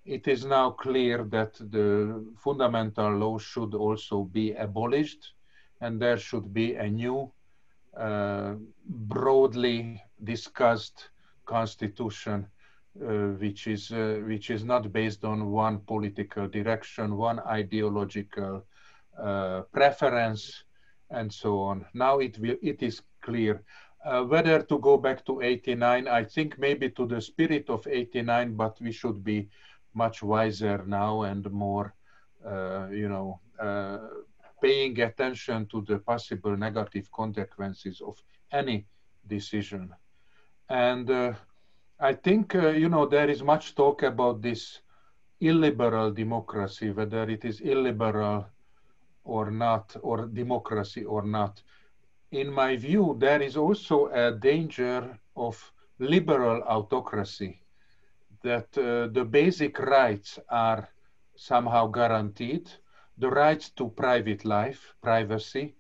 [0.05, 5.35] it is now clear that the fundamental law should also be abolished
[5.81, 7.31] and there should be a new
[7.97, 11.09] uh, broadly discussed
[11.45, 12.47] constitution
[13.01, 18.65] uh, which is uh, which is not based on one political direction one ideological
[19.21, 20.63] uh, preference
[21.11, 21.85] and so on.
[21.93, 23.63] Now it will it is clear.
[24.05, 28.53] Uh, whether to go back to 89 i think maybe to the spirit of 89
[28.53, 29.49] but we should be
[29.95, 31.95] much wiser now and more,
[32.45, 33.39] uh, you know,
[34.61, 38.21] paying attention to the possible negative consequences of
[38.51, 38.85] any
[39.27, 39.93] decision.
[40.69, 41.33] And uh,
[41.99, 44.81] I think, uh, you know, there is much talk about this
[45.39, 48.45] illiberal democracy, whether it is illiberal
[49.23, 51.61] or not, or democracy or not.
[52.31, 57.61] In my view, there is also a danger of liberal autocracy
[58.43, 60.89] that uh, the basic rights are
[61.35, 62.69] somehow guaranteed,
[63.17, 65.75] the rights to private life, privacy.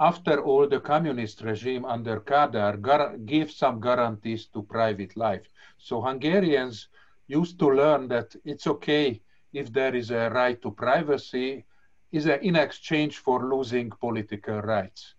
[0.00, 2.76] After all, the communist regime under Kadar
[3.24, 5.46] gave some guarantees to private life.
[5.78, 6.88] So Hungarians
[7.26, 9.20] used to learn that it's okay
[9.52, 11.64] if there is a right to privacy,
[12.10, 15.14] is in exchange for losing political rights.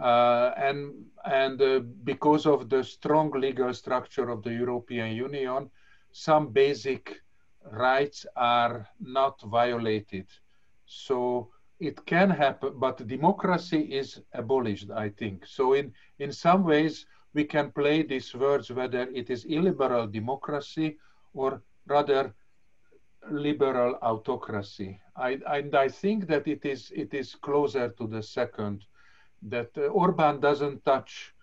[0.00, 5.70] Uh, and and uh, because of the strong legal structure of the European Union,
[6.12, 7.22] some basic
[7.72, 10.26] rights are not violated.
[10.86, 15.46] So it can happen, but democracy is abolished, I think.
[15.46, 20.96] So in, in some ways, we can play these words whether it is illiberal democracy
[21.34, 22.34] or rather
[23.30, 25.00] liberal autocracy.
[25.16, 28.84] I, and I think that it is, it is closer to the second,
[29.42, 31.34] that uh, Orban doesn't touch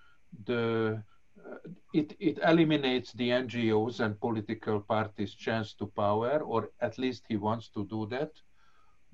[0.45, 1.03] the,
[1.45, 1.55] uh,
[1.93, 7.37] it, it eliminates the NGOs and political parties' chance to power, or at least he
[7.37, 8.31] wants to do that,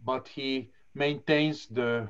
[0.04, 2.10] but he maintains the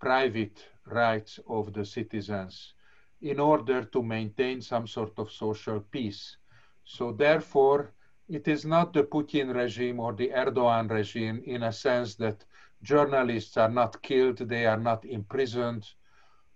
[0.00, 2.74] private rights of the citizens
[3.22, 6.36] in order to maintain some sort of social peace.
[6.84, 7.92] So therefore,
[8.28, 12.44] it is not the Putin regime or the Erdogan regime in a sense that
[12.82, 15.86] journalists are not killed, they are not imprisoned,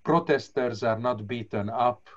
[0.05, 2.09] protesters are not beaten up.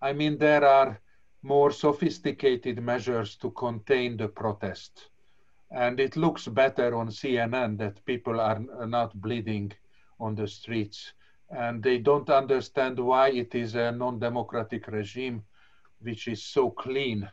[0.00, 1.00] I mean, there are
[1.42, 5.10] more sophisticated measures to contain the protest.
[5.70, 9.72] And it looks better on CNN that people are not bleeding
[10.18, 11.12] on the streets.
[11.50, 15.42] And they don't understand why it is a non-democratic regime
[16.00, 17.28] which is so clean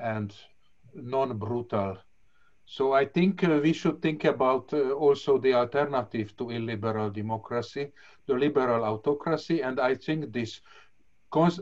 [0.00, 0.34] and
[0.94, 1.98] non-brutal.
[2.64, 7.92] So I think uh, we should think about uh, also the alternative to illiberal democracy,
[8.26, 10.60] the liberal autocracy, and I think this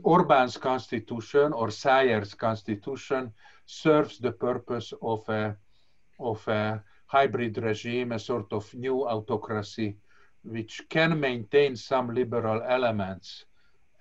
[0.03, 3.33] Orban's constitution or Szájer's constitution
[3.67, 5.57] serves the purpose of a,
[6.25, 9.97] of a hybrid regime, a sort of new autocracy,
[10.43, 13.45] which can maintain some liberal elements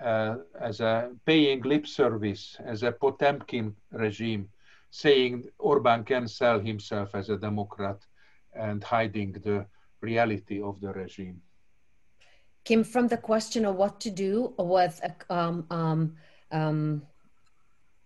[0.01, 4.49] uh, as a paying lip service, as a Potemkin regime,
[4.89, 7.99] saying Orban can sell himself as a Democrat
[8.53, 9.65] and hiding the
[10.01, 11.41] reality of the regime.
[12.65, 16.15] Kim, from the question of what to do with um, um,
[16.51, 17.01] um,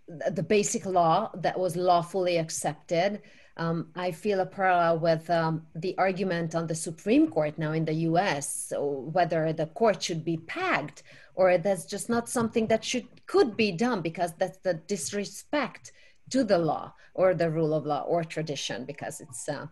[0.07, 3.21] the basic law that was lawfully accepted,
[3.57, 7.85] um, I feel a parallel with um, the argument on the Supreme Court now in
[7.85, 11.03] the US, so whether the court should be packed
[11.35, 15.91] or that's just not something that should could be done because that's the disrespect
[16.29, 19.67] to the law or the rule of law or tradition because it's uh,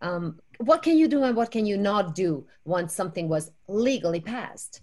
[0.00, 4.20] um, what can you do and what can you not do once something was legally
[4.20, 4.80] passed?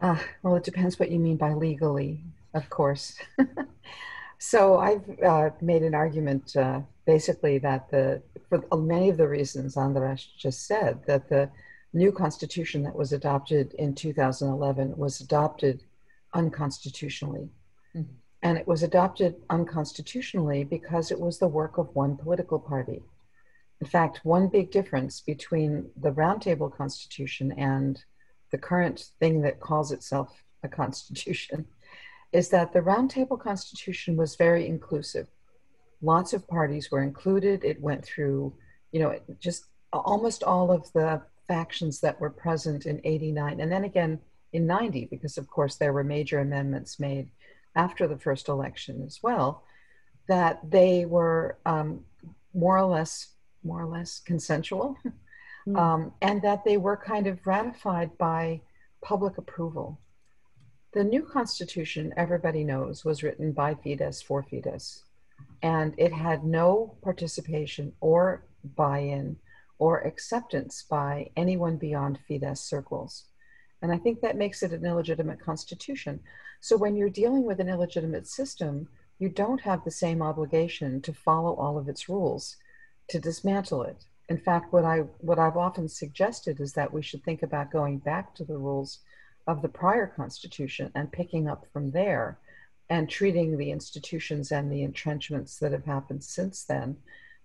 [0.00, 2.24] Uh, well it depends what you mean by legally
[2.54, 3.16] of course
[4.38, 9.76] so i've uh, made an argument uh, basically that the for many of the reasons
[9.76, 11.50] andras just said that the
[11.92, 15.82] new constitution that was adopted in 2011 was adopted
[16.34, 17.48] unconstitutionally
[17.94, 18.12] mm-hmm.
[18.42, 23.02] And it was adopted unconstitutionally because it was the work of one political party.
[23.80, 28.02] In fact, one big difference between the Roundtable Constitution and
[28.50, 31.66] the current thing that calls itself a constitution
[32.32, 35.28] is that the Roundtable Constitution was very inclusive.
[36.02, 37.64] Lots of parties were included.
[37.64, 38.54] It went through,
[38.92, 43.84] you know, just almost all of the factions that were present in 89 and then
[43.84, 44.20] again
[44.52, 47.30] in 90, because of course there were major amendments made
[47.74, 49.62] after the first election as well,
[50.26, 52.04] that they were um,
[52.54, 53.28] more or less
[53.64, 54.96] more or less consensual,
[55.68, 55.76] mm.
[55.78, 58.60] um, and that they were kind of ratified by
[59.02, 59.98] public approval.
[60.92, 65.02] The new constitution, everybody knows, was written by Fidesz for Fidesz,
[65.62, 68.44] and it had no participation or
[68.74, 69.36] buy-in
[69.78, 73.24] or acceptance by anyone beyond Fidesz circles.
[73.82, 76.20] And I think that makes it an illegitimate constitution.
[76.60, 78.88] So when you're dealing with an illegitimate system,
[79.18, 82.56] you don't have the same obligation to follow all of its rules
[83.08, 84.04] to dismantle it.
[84.28, 87.98] In fact, what I what I've often suggested is that we should think about going
[87.98, 89.00] back to the rules
[89.48, 92.38] of the prior constitution and picking up from there
[92.90, 96.96] and treating the institutions and the entrenchments that have happened since then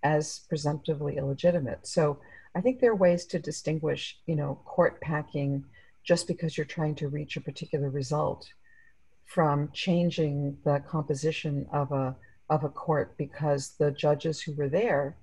[0.02, 1.86] as presumptively illegitimate.
[1.86, 2.18] So
[2.54, 5.64] I think there are ways to distinguish, you know, court packing
[6.04, 8.46] just because you're trying to reach a particular result
[9.24, 12.14] from changing the composition of a
[12.50, 15.16] of a court because the judges who were there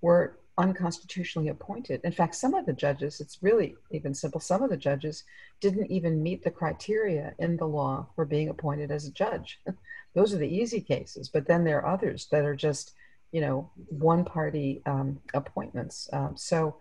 [0.00, 2.00] were unconstitutionally appointed.
[2.04, 5.24] In fact, some of the judges, it's really even simple, some of the judges
[5.60, 9.60] didn't even meet the criteria in the law for being appointed as a judge.
[10.14, 12.94] Those are the easy cases, but then there are others that are just,
[13.32, 16.08] you know, one party um, appointments.
[16.12, 16.76] Um, so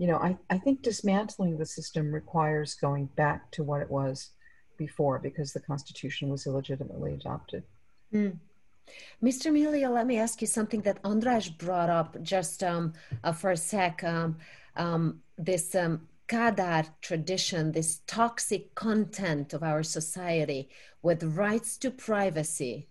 [0.00, 4.30] you know, I, I think dismantling the system requires going back to what it was
[4.78, 7.64] before because the Constitution was illegitimately adopted.
[8.10, 8.38] Mm.
[9.22, 9.52] Mr.
[9.52, 12.92] Melia, let me ask you something that Andras brought up just um,
[13.24, 14.02] uh, for a sec.
[14.04, 14.36] Um,
[14.76, 20.68] um, this um, Kadar tradition, this toxic content of our society
[21.02, 22.88] with rights to privacy,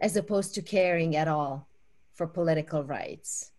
[0.00, 1.68] as opposed to caring at all
[2.14, 3.52] for political rights.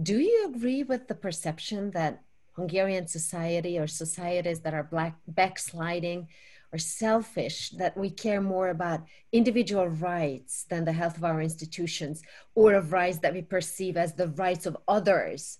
[0.00, 2.22] Do you agree with the perception that
[2.56, 6.28] Hungarian society or societies that are black, backsliding
[6.74, 12.20] or selfish, that we care more about individual rights than the health of our institutions
[12.56, 15.58] or of rights that we perceive as the rights of others?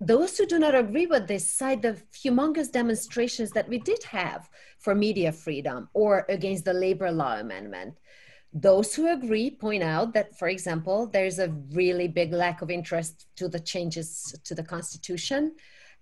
[0.00, 4.48] Those who do not agree with this cite the humongous demonstrations that we did have
[4.78, 7.98] for media freedom or against the labor law amendment
[8.52, 13.26] those who agree point out that, for example, there's a really big lack of interest
[13.36, 15.54] to the changes to the Constitution,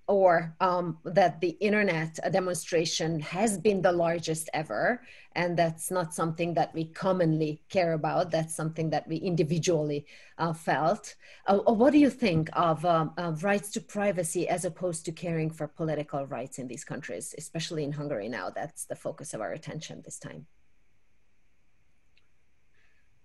[0.07, 5.03] or um, that the internet demonstration has been the largest ever,
[5.35, 8.31] and that's not something that we commonly care about.
[8.31, 10.07] That's something that we individually
[10.39, 11.15] uh, felt.
[11.47, 15.51] Uh, what do you think of, um, of rights to privacy as opposed to caring
[15.51, 18.51] for political rights in these countries, especially in Hungary now?
[18.51, 20.47] That's the focus of our attention this time.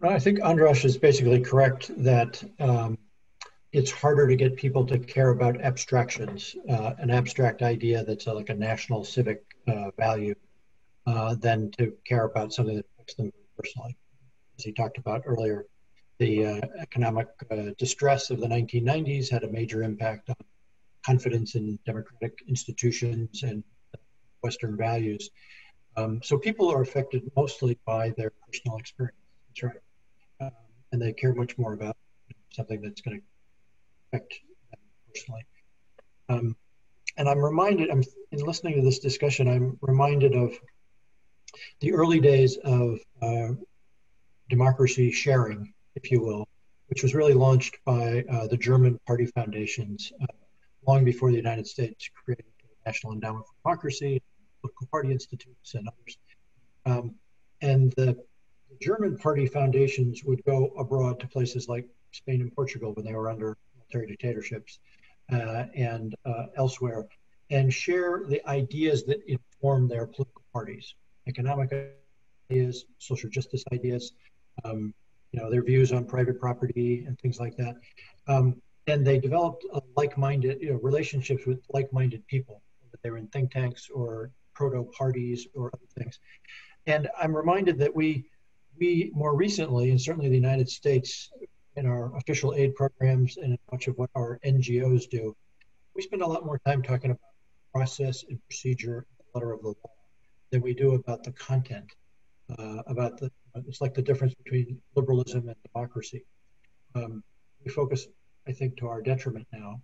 [0.01, 2.97] I think Andras is basically correct that um,
[3.71, 8.33] it's harder to get people to care about abstractions, uh, an abstract idea that's a,
[8.33, 10.35] like a national civic uh, value,
[11.05, 13.95] uh, than to care about something that affects them personally.
[14.57, 15.65] As he talked about earlier,
[16.17, 20.35] the uh, economic uh, distress of the 1990s had a major impact on
[21.05, 23.63] confidence in democratic institutions and
[24.41, 25.29] Western values.
[25.95, 29.15] Um, so people are affected mostly by their personal experience.
[29.47, 29.81] That's right
[30.41, 30.51] um,
[30.91, 31.95] and they care much more about
[32.51, 33.23] something that's going to
[34.11, 34.39] affect
[34.71, 35.45] them personally.
[36.29, 36.55] Um,
[37.17, 40.53] and I'm reminded, I'm in listening to this discussion, I'm reminded of
[41.81, 43.49] the early days of uh,
[44.49, 46.47] democracy sharing, if you will,
[46.87, 50.25] which was really launched by uh, the German party foundations uh,
[50.87, 54.21] long before the United States created the National Endowment for Democracy,
[54.61, 56.17] political party institutes, and others.
[56.85, 57.15] Um,
[57.61, 58.17] and the
[58.81, 63.29] German party foundations would go abroad to places like Spain and Portugal when they were
[63.29, 63.57] under
[63.91, 64.79] dictatorships
[65.31, 67.05] uh, and uh, elsewhere
[67.51, 70.95] and share the ideas that inform their political parties,
[71.27, 71.71] economic
[72.51, 74.13] ideas, social justice ideas,
[74.63, 74.93] um,
[75.31, 77.75] you know, their views on private property and things like that.
[78.27, 83.27] Um, and they developed like-minded you know, relationships with like-minded people, whether they were in
[83.27, 86.19] think tanks or proto parties or other things.
[86.87, 88.25] And I'm reminded that we
[88.79, 91.29] we more recently, and certainly the United States,
[91.75, 95.35] in our official aid programs and much of what our NGOs do,
[95.95, 97.21] we spend a lot more time talking about
[97.73, 99.91] process and procedure, the letter of the law,
[100.51, 101.91] than we do about the content.
[102.57, 103.29] Uh, about the,
[103.67, 106.25] it's like the difference between liberalism and democracy.
[106.95, 107.23] Um,
[107.63, 108.07] we focus,
[108.47, 109.81] I think, to our detriment now,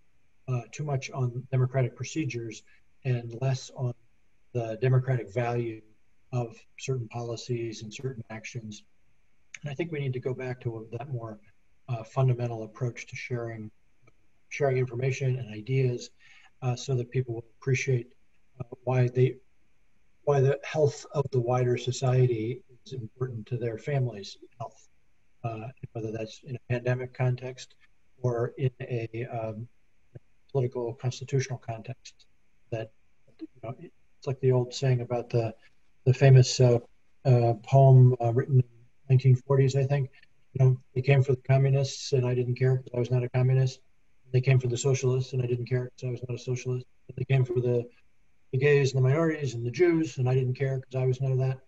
[0.47, 2.63] uh, too much on democratic procedures
[3.03, 3.93] and less on
[4.53, 5.81] the democratic value
[6.31, 8.83] of certain policies and certain actions.
[9.61, 11.39] And I think we need to go back to that more
[11.89, 13.69] uh, fundamental approach to sharing,
[14.49, 16.09] sharing information and ideas,
[16.61, 18.07] uh, so that people will appreciate
[18.59, 19.35] uh, why they,
[20.23, 24.87] why the health of the wider society is important to their families' health,
[25.43, 27.75] uh, whether that's in a pandemic context
[28.21, 29.67] or in a um,
[30.51, 32.25] political constitutional context.
[32.71, 32.91] That
[33.39, 35.53] you know, it's like the old saying about the
[36.05, 36.79] the famous uh,
[37.25, 38.63] uh, poem written
[39.09, 40.09] in 1940s, I think.
[40.57, 43.23] You know, they came for the communists, and I didn't care because I was not
[43.23, 43.81] a communist.
[44.31, 46.85] They came for the socialists, and I didn't care because I was not a socialist.
[47.17, 47.83] They came for the,
[48.53, 51.19] the gays and the minorities and the Jews, and I didn't care because I was
[51.19, 51.59] none of that.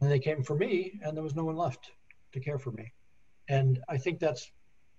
[0.00, 1.92] And they came for me, and there was no one left
[2.32, 2.92] to care for me.
[3.48, 4.50] And I think that's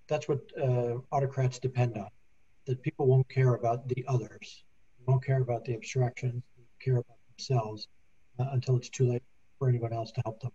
[0.07, 2.09] that's what uh, autocrats depend on.
[2.65, 4.63] That people won't care about the others,
[5.05, 6.41] won't care about the abstractions,
[6.79, 7.87] care about themselves
[8.39, 9.23] uh, until it's too late
[9.59, 10.51] for anyone else to help them.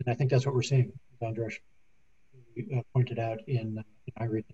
[0.00, 0.92] And I think that's what we're seeing,
[1.22, 1.56] Andras
[2.58, 4.44] uh, pointed out in, uh, in Hungary.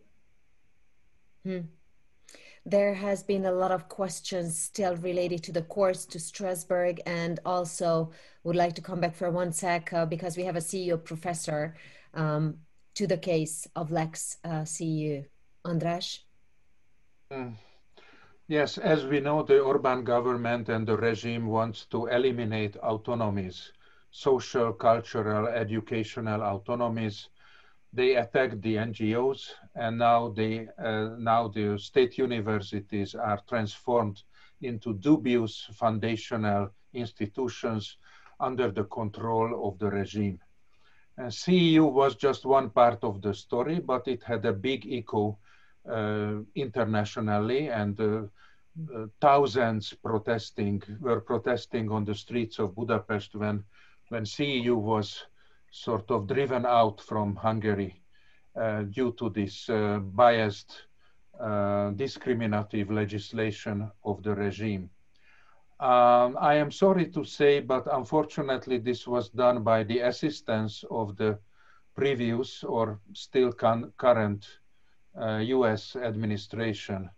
[1.45, 1.61] Hmm.
[2.65, 7.41] There has been a lot of questions still related to the course to Strasbourg, and
[7.45, 8.13] also
[8.45, 11.75] would like to come back for one sec uh, because we have a CEU professor
[12.15, 12.59] um,
[12.95, 15.25] to the case of Lex uh, CEU.
[15.65, 16.21] Andras?
[17.33, 17.55] Mm.
[18.49, 23.73] Yes, as we know, the Orban government and the regime wants to eliminate autonomies,
[24.11, 27.29] social, cultural, educational autonomies.
[27.93, 34.23] They attack the NGOs, and now they uh, now the state universities are transformed
[34.63, 37.97] into dubious foundational institutions
[38.41, 40.41] under the control of the regime.
[41.19, 45.39] And CEU was just one part of the story, but it had a big echo
[45.89, 48.23] uh, internationally and uh,
[48.95, 53.65] uh, thousands protesting were protesting on the streets of Budapest when
[54.09, 55.27] when CEU was
[55.73, 58.03] sort of driven out from Hungary
[58.55, 60.87] uh, due to this uh, biased
[61.41, 64.91] uh, discriminative legislation of the regime.
[65.81, 71.17] Um, I am sorry to say, but unfortunately, this was done by the assistance of
[71.17, 71.39] the
[71.97, 74.47] previous or still current
[75.21, 77.11] uh, US administration.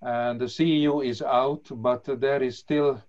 [0.00, 3.02] And the CEU is out, but there is still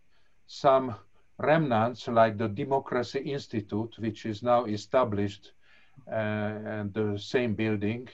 [0.48, 0.96] some
[1.38, 5.54] remnants like the Democracy Institute, which is now established
[6.12, 6.16] uh,
[6.82, 8.08] in the same building.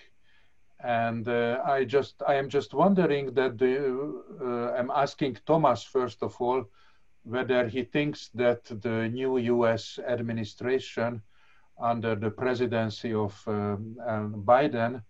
[0.82, 6.24] And uh, I just, I am just wondering that the, uh, I'm asking Thomas first
[6.24, 6.66] of all,
[7.24, 10.00] whether he thinks that the new U.S.
[10.08, 11.22] administration
[11.82, 13.96] under the presidency of um,
[14.46, 15.02] Biden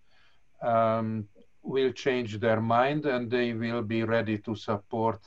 [0.61, 1.27] um,
[1.61, 5.21] will change their mind and they will be ready to support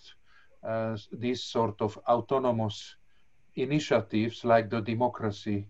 [1.12, 2.96] these sort of autonomous
[3.56, 5.68] initiatives like the Democracy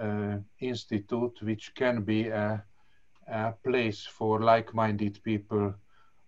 [0.00, 2.64] uh, Institute, which can be a,
[3.28, 5.74] a place for like-minded people,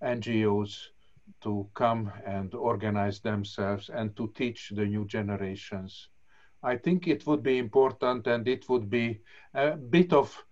[0.03, 0.91] NGOs,
[1.41, 6.09] to come and organize themselves and to teach the new generations.
[6.63, 9.21] I think it would be important and it would be
[9.55, 10.45] a bit of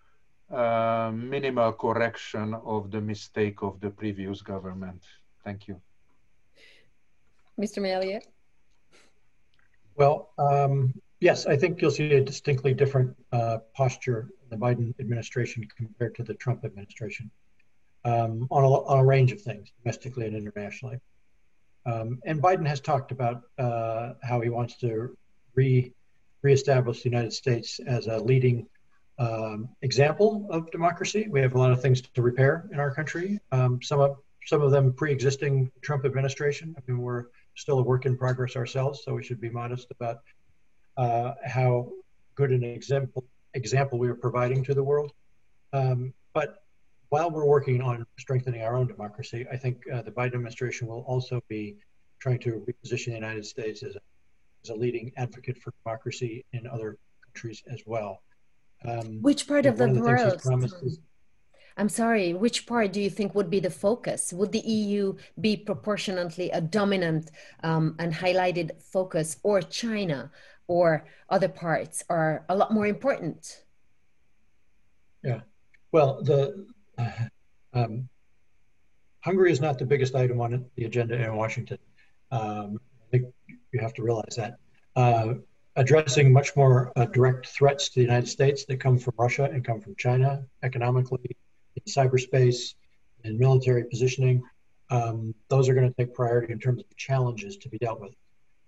[0.51, 5.03] uh, minimal correction of the mistake of the previous government.
[5.43, 5.81] Thank you.
[7.61, 7.81] Mr.
[7.81, 8.21] Melia?
[9.97, 14.99] Well, um, yes, I think you'll see a distinctly different uh, posture in the Biden
[15.01, 17.31] administration compared to the Trump administration
[18.05, 21.01] um, on, a, on, a, range of things, domestically and internationally.
[21.87, 25.17] Um, and Biden has talked about uh, how he wants to
[25.55, 25.93] re
[26.43, 28.69] reestablish the United States as a leading
[29.19, 31.27] um, example of democracy.
[31.29, 33.41] We have a lot of things to repair in our country.
[33.51, 36.75] Um, some of some of them pre-existing Trump administration.
[36.79, 37.25] I mean, we're
[37.57, 40.19] still a work in progress ourselves, so we should be modest about
[40.97, 41.91] uh, how
[42.35, 43.25] good an example
[43.55, 45.13] example we are providing to the world.
[45.73, 46.63] Um, but
[47.09, 51.05] while we're working on strengthening our own democracy, I think uh, the Biden administration will
[51.07, 51.77] also be
[52.19, 54.01] trying to reposition the United States as a,
[54.63, 58.23] as a leading advocate for democracy in other countries as well.
[58.85, 60.43] Um, which part of the, the world?
[61.79, 64.33] I'm sorry, which part do you think would be the focus?
[64.33, 67.31] Would the EU be proportionately a dominant
[67.63, 70.31] um, and highlighted focus, or China,
[70.69, 73.63] or other parts are a lot more important?
[75.23, 75.41] Yeah,
[75.93, 76.67] well, the
[77.75, 78.09] um,
[79.21, 81.79] Hungary is not the biggest item on the agenda in Washington.
[82.31, 83.35] Um, I think
[83.73, 84.57] you have to realize that.
[84.95, 85.35] Uh,
[85.77, 89.63] addressing much more uh, direct threats to the United States that come from Russia and
[89.63, 91.37] come from China economically,
[91.85, 92.75] cyberspace,
[93.25, 94.43] and military positioning.
[94.91, 98.15] Um, those are going to take priority in terms of challenges to be dealt with,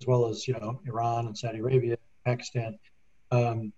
[0.00, 2.78] as well as you know Iran and Saudi Arabia, Pakistan.
[3.30, 3.72] Um,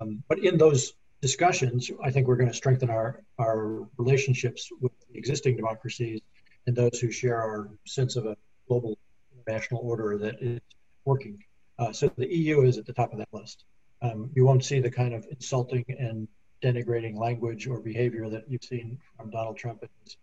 [0.00, 4.92] um, but in those discussions, I think we're going to strengthen our, our relationships with
[5.14, 6.20] existing democracies
[6.66, 8.36] and those who share our sense of a
[8.68, 8.98] global
[9.46, 10.60] international order that is
[11.04, 11.42] working.
[11.78, 13.64] Uh, so the EU is at the top of that list.
[14.02, 16.28] Um, you won't see the kind of insulting and
[16.62, 20.16] denigrating language or behavior that you've seen from Donald Trump and his,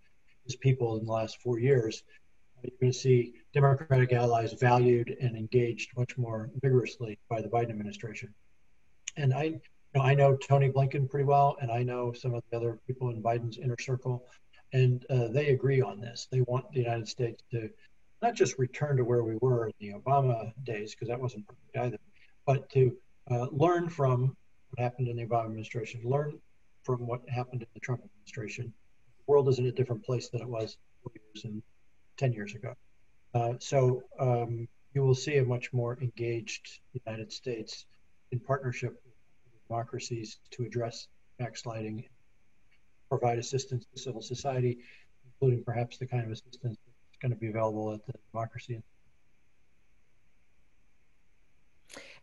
[0.46, 2.04] his people in the last four years.
[2.64, 7.70] You're going to see Democratic allies valued and engaged much more vigorously by the Biden
[7.70, 8.34] administration.
[9.18, 9.62] And I, you
[9.96, 13.10] know, I know Tony Blinken pretty well, and I know some of the other people
[13.10, 14.26] in Biden's inner circle,
[14.74, 16.28] and uh, they agree on this.
[16.32, 17.70] They want the United States to
[18.22, 21.78] not just return to where we were in the Obama days, because that wasn't perfect
[21.78, 22.00] either,
[22.46, 22.96] but to
[23.32, 24.36] uh, learn from
[24.70, 26.40] what happened in the Obama administration, learn
[26.84, 28.74] from what happened in the Trump administration.
[29.18, 31.62] The world is in a different place than it was four years and
[32.18, 32.74] 10 years ago.
[33.34, 37.86] Uh, so um, you will see a much more engaged United States
[38.32, 42.04] in partnership with democracies to address backsliding,
[43.08, 44.80] provide assistance to civil society,
[45.26, 48.82] including perhaps the kind of assistance that's going to be available at the democracy.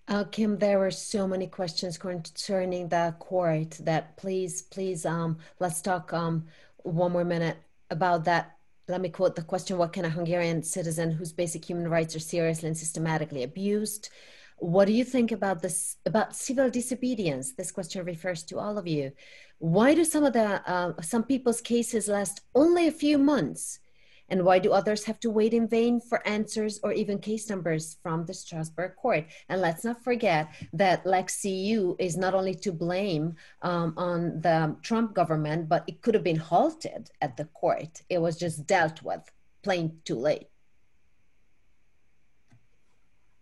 [0.09, 5.83] Uh, Kim, there were so many questions concerning the court that please, please, um, let's
[5.83, 6.45] talk um,
[6.79, 7.57] one more minute
[7.91, 8.57] about that.
[8.89, 12.21] Let me quote the question, what can a Hungarian citizen whose basic human rights are
[12.21, 14.11] seriously and systematically abused
[14.59, 17.53] what do you think about this about civil disobedience?
[17.53, 19.13] This question refers to all of you.
[19.59, 23.81] Why do some of the uh, some people's cases last only a few months,
[24.29, 27.97] and why do others have to wait in vain for answers or even case numbers
[28.03, 29.27] from the Strasbourg court?
[29.49, 34.77] And let's not forget that Lex CEU is not only to blame um, on the
[34.83, 38.03] Trump government, but it could have been halted at the court.
[38.09, 39.31] It was just dealt with
[39.63, 40.49] plain too late.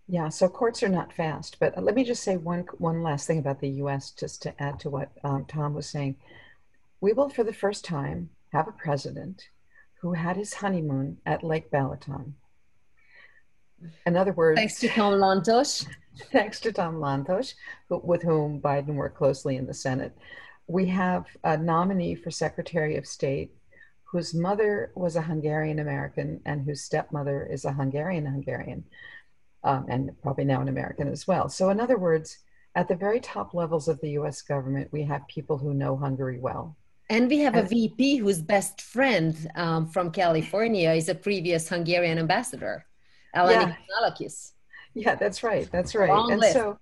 [0.06, 1.56] Yeah, so courts are not fast.
[1.58, 4.10] But let me just say one one last thing about the U.S.
[4.10, 6.16] just to add to what um, Tom was saying.
[7.00, 9.48] We will, for the first time, have a president
[10.04, 12.34] who had his honeymoon at Lake Balaton.
[14.04, 15.86] In other words, thanks to Tom Lantos.
[16.30, 17.54] thanks to Tom Lantos,
[17.88, 20.14] with whom Biden worked closely in the Senate,
[20.66, 23.54] we have a nominee for Secretary of State
[24.04, 28.84] whose mother was a Hungarian American and whose stepmother is a Hungarian Hungarian,
[29.62, 31.48] um, and probably now an American as well.
[31.48, 32.40] So, in other words,
[32.74, 36.38] at the very top levels of the US government, we have people who know Hungary
[36.38, 36.76] well.
[37.10, 42.18] And we have a VP whose best friend um, from California is a previous Hungarian
[42.18, 42.86] ambassador,
[43.36, 43.74] Eleni yeah.
[44.94, 45.68] Yeah, that's right.
[45.70, 46.08] That's right.
[46.08, 46.54] Long and list.
[46.54, 46.78] so,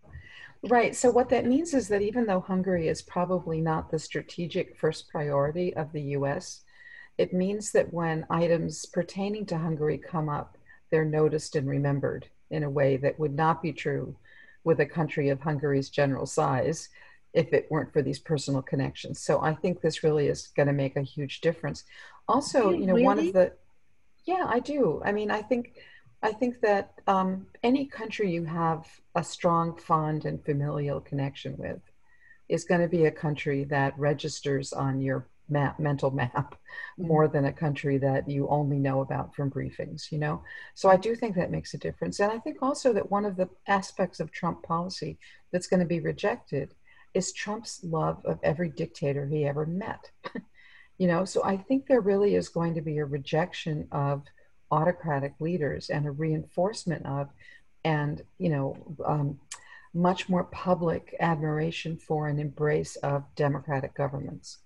[0.69, 0.95] right.
[0.95, 5.09] So, what that means is that even though Hungary is probably not the strategic first
[5.09, 6.61] priority of the US,
[7.19, 10.57] it means that when items pertaining to Hungary come up,
[10.91, 14.15] they're noticed and remembered in a way that would not be true
[14.63, 16.91] with a country of Hungary's general size
[17.33, 19.21] if it weren't for these personal connections.
[19.21, 21.85] So I think this really is going to make a huge difference.
[22.29, 23.05] Also, you know, really?
[23.05, 23.53] one of the
[24.25, 25.03] yeah, I do.
[25.05, 25.75] I mean, I think
[26.23, 28.87] I think that um, any country you have
[29.17, 31.81] a strong, fond, and familial connection with
[32.49, 37.09] is going to be a country that registers on your map, mental map mm-hmm.
[37.09, 40.43] more than a country that you only know about from briefings, you know?
[40.75, 42.21] So I do think that makes a difference.
[42.21, 45.19] And I think also that one of the aspects of Trump policy
[45.51, 46.75] that's going to be rejected
[47.15, 50.11] is Trump's love of every dictator he ever met.
[50.99, 54.23] you know, so I think there really is going to be a rejection of
[54.71, 57.29] autocratic leaders and a reinforcement of,
[57.85, 59.39] and, you know, um,
[59.95, 64.59] much more public admiration for and embrace of democratic governments.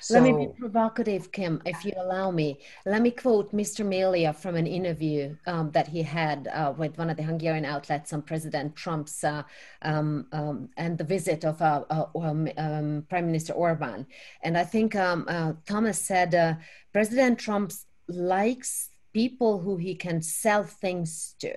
[0.00, 2.58] So, Let me be provocative, Kim, if you allow me.
[2.86, 3.84] Let me quote Mr.
[3.84, 8.12] Melia from an interview um, that he had uh, with one of the Hungarian outlets
[8.12, 9.42] on President Trump's uh,
[9.82, 14.06] um, um, and the visit of uh, uh um, um, Prime Minister Orban.
[14.42, 16.54] And I think um, uh, Thomas said uh,
[16.92, 17.72] President Trump
[18.08, 21.52] likes people who he can sell things to.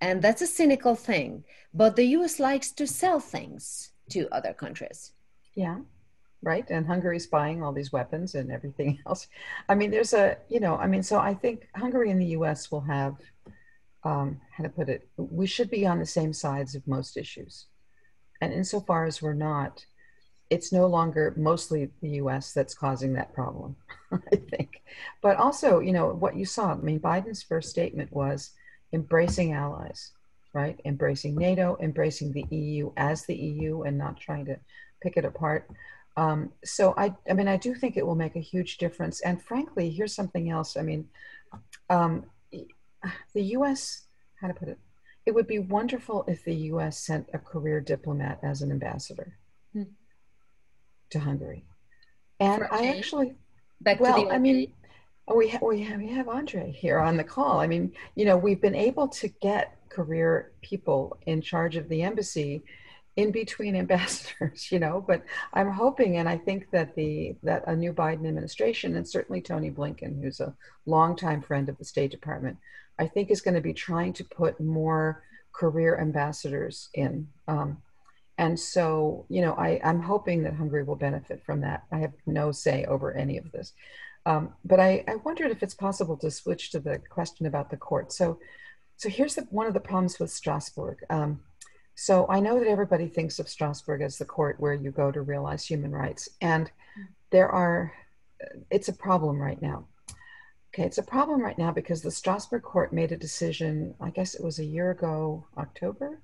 [0.00, 1.44] And that's a cynical thing.
[1.72, 5.12] But the US likes to sell things to other countries.
[5.54, 5.78] Yeah
[6.44, 6.68] right?
[6.70, 9.26] And Hungary's buying all these weapons and everything else.
[9.68, 12.70] I mean, there's a, you know, I mean, so I think Hungary and the US
[12.70, 13.16] will have,
[14.04, 17.66] um, how to put it, we should be on the same sides of most issues.
[18.40, 19.84] And insofar as we're not,
[20.50, 23.76] it's no longer mostly the US that's causing that problem,
[24.12, 24.82] I think.
[25.22, 28.50] But also, you know, what you saw, I mean, Biden's first statement was
[28.92, 30.12] embracing allies,
[30.52, 30.78] right?
[30.84, 34.58] Embracing NATO, embracing the EU as the EU and not trying to
[35.02, 35.70] pick it apart.
[36.16, 39.20] Um, so I, I mean, I do think it will make a huge difference.
[39.20, 40.76] And frankly, here's something else.
[40.76, 41.08] I mean,
[41.90, 42.24] um,
[43.34, 44.02] the U.S.
[44.40, 44.78] How to put it?
[45.26, 46.98] It would be wonderful if the U.S.
[46.98, 49.38] sent a career diplomat as an ambassador
[49.72, 49.84] hmm.
[51.10, 51.64] to Hungary.
[52.40, 53.34] And I actually,
[53.80, 54.72] Back well, I mean,
[55.34, 57.60] we ha- we have we have Andre here on the call.
[57.60, 62.02] I mean, you know, we've been able to get career people in charge of the
[62.02, 62.62] embassy
[63.16, 65.22] in between ambassadors, you know, but
[65.52, 69.70] I'm hoping and I think that the that a new Biden administration and certainly Tony
[69.70, 70.54] Blinken, who's a
[70.86, 72.56] longtime friend of the State Department,
[72.98, 75.22] I think is going to be trying to put more
[75.52, 77.28] career ambassadors in.
[77.48, 77.78] Um,
[78.36, 81.84] and so, you know, I, I'm hoping that Hungary will benefit from that.
[81.92, 83.72] I have no say over any of this.
[84.26, 87.76] Um, but I, I wondered if it's possible to switch to the question about the
[87.76, 88.12] court.
[88.12, 88.40] So,
[88.96, 91.04] so here's the, one of the problems with Strasbourg.
[91.10, 91.40] Um,
[91.94, 95.22] so I know that everybody thinks of Strasbourg as the court where you go to
[95.22, 96.28] realize human rights.
[96.40, 96.70] And
[97.30, 97.92] there are,
[98.70, 99.86] it's a problem right now.
[100.74, 104.34] Okay, it's a problem right now because the Strasbourg court made a decision, I guess
[104.34, 106.20] it was a year ago, October,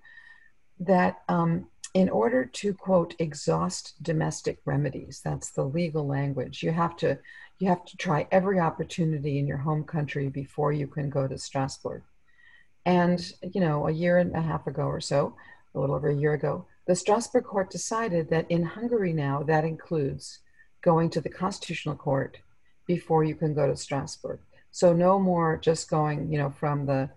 [0.81, 6.97] that um, in order to quote exhaust domestic remedies, that's the legal language, you have
[6.97, 7.19] to
[7.61, 11.37] you have to try every opportunity in your home country before you can go to
[11.37, 12.03] Strasbourg.
[12.87, 15.37] And you know, a year and a half ago or so,
[15.75, 19.65] a little over a year ago, the Strasbourg court decided that in Hungary now that
[19.65, 20.41] includes
[20.83, 22.39] going to the constitutional court
[22.87, 24.41] before you can go to Strasbourg.
[24.73, 27.11] So no more just going, you know, from the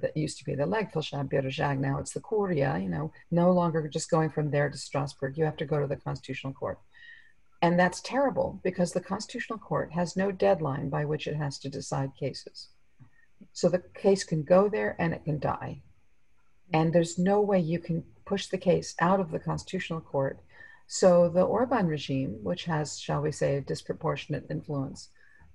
[0.00, 3.88] that used to be the Legfelsőbb Bíróság, now it's the Kuria, you know, no longer
[3.88, 5.36] just going from there to Strasbourg.
[5.36, 6.78] You have to go to the constitutional court.
[7.62, 11.68] And that's terrible because the constitutional court has no deadline by which it has to
[11.68, 12.68] decide cases.
[13.52, 15.82] So the case can go there and it can die.
[16.72, 20.40] And there's no way you can push the case out of the constitutional court.
[20.88, 25.08] So the Orban regime, which has, shall we say, a disproportionate influence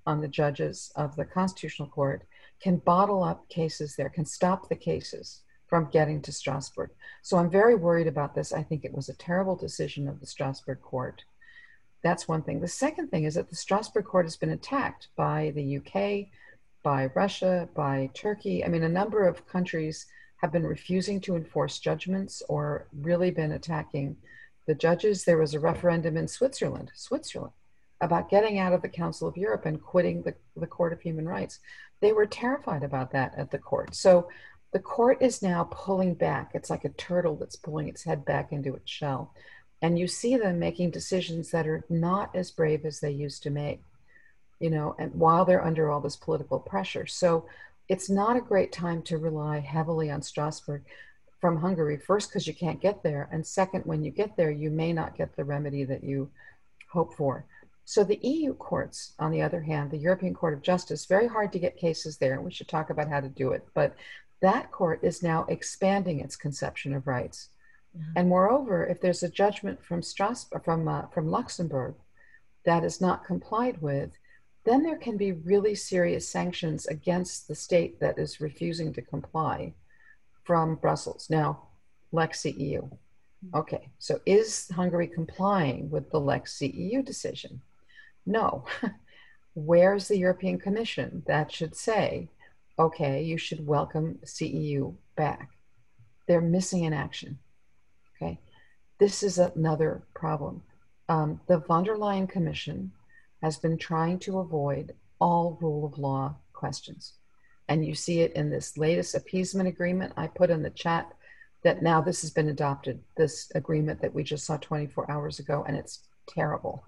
[0.06, 2.24] on the judges of the constitutional court,
[2.60, 6.90] can bottle up cases there, can stop the cases from getting to Strasbourg.
[7.22, 8.52] So I'm very worried about this.
[8.52, 11.24] I think it was a terrible decision of the Strasbourg court.
[12.02, 12.60] that's one thing.
[12.60, 16.28] The second thing is that the Strasbourg court has been attacked by the UK,
[16.82, 18.64] by Russia, by Turkey.
[18.64, 20.06] I mean, a number of countries
[20.42, 24.16] have been refusing to enforce judgments or really been attacking
[24.66, 25.24] the judges.
[25.24, 27.52] There was a referendum in Switzerland, Switzerland,
[28.00, 31.28] about getting out of the Council of Europe and quitting the, the Court of Human
[31.28, 31.60] Rights.
[32.00, 33.94] They were terrified about that at the court.
[33.94, 34.28] So
[34.72, 36.50] the court is now pulling back.
[36.54, 39.32] It's like a turtle that's pulling its head back into its shell.
[39.80, 43.50] And you see them making decisions that are not as brave as they used to
[43.50, 43.82] make,
[44.58, 47.06] you know, and while they're under all this political pressure.
[47.06, 47.46] So
[47.92, 50.82] it's not a great time to rely heavily on Strasbourg
[51.42, 53.28] from Hungary, first, because you can't get there.
[53.30, 56.30] And second, when you get there, you may not get the remedy that you
[56.90, 57.44] hope for.
[57.84, 61.52] So the EU courts, on the other hand, the European Court of Justice, very hard
[61.52, 62.40] to get cases there.
[62.40, 63.68] We should talk about how to do it.
[63.74, 63.94] But
[64.40, 67.50] that court is now expanding its conception of rights.
[67.94, 68.12] Mm-hmm.
[68.16, 71.96] And moreover, if there's a judgment from Strasbourg, from uh, from Luxembourg
[72.64, 74.12] that is not complied with,
[74.64, 79.74] then there can be really serious sanctions against the state that is refusing to comply
[80.44, 81.28] from Brussels.
[81.28, 81.64] Now,
[82.12, 82.82] Lex CEU.
[82.82, 83.56] Mm-hmm.
[83.56, 87.60] Okay, so is Hungary complying with the Lex CEU decision?
[88.24, 88.64] No.
[89.54, 92.28] Where's the European Commission that should say,
[92.78, 95.50] okay, you should welcome CEU back?
[96.26, 97.38] They're missing in action.
[98.16, 98.38] Okay,
[98.98, 100.62] this is another problem.
[101.08, 102.92] Um, the von der Leyen Commission
[103.42, 107.14] has been trying to avoid all rule of law questions.
[107.68, 111.12] And you see it in this latest appeasement agreement I put in the chat
[111.62, 115.64] that now this has been adopted, this agreement that we just saw 24 hours ago,
[115.66, 116.84] and it's terrible.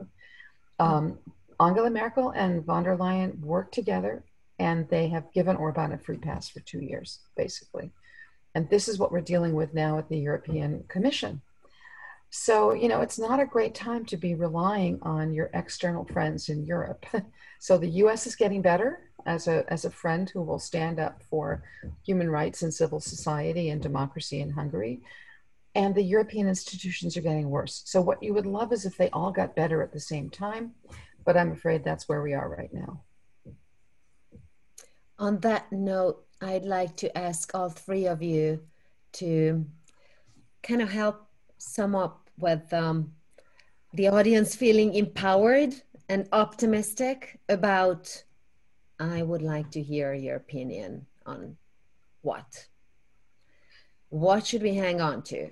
[0.81, 1.19] Um,
[1.61, 4.25] Angela Merkel and von der Leyen work together
[4.59, 7.91] and they have given Orban a free pass for two years, basically.
[8.55, 11.43] And this is what we're dealing with now at the European Commission.
[12.37, 16.49] So, you know, it's not a great time to be relying on your external friends
[16.49, 17.07] in Europe.
[17.61, 21.23] so the US is getting better as a, as a friend who will stand up
[21.31, 21.63] for
[22.05, 25.01] human rights and civil society and democracy in Hungary.
[25.77, 27.83] And the European institutions are getting worse.
[27.87, 30.73] So, what you would love is if they all got better at the same time,
[31.25, 33.01] but I'm afraid that's where we are right now.
[35.21, 38.61] On that note, I'd like to ask all three of you
[39.13, 39.65] to
[40.65, 41.29] kind of help
[41.59, 43.13] sum up with um,
[43.93, 45.75] the audience feeling empowered
[46.09, 48.25] and optimistic about.
[49.01, 51.57] I would like to hear your opinion on
[52.23, 52.69] what.
[54.09, 55.51] What should we hang on to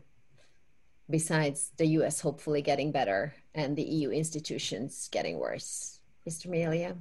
[1.10, 5.98] besides the US hopefully getting better and the EU institutions getting worse?
[6.28, 6.46] Mr.
[6.46, 6.96] Melia?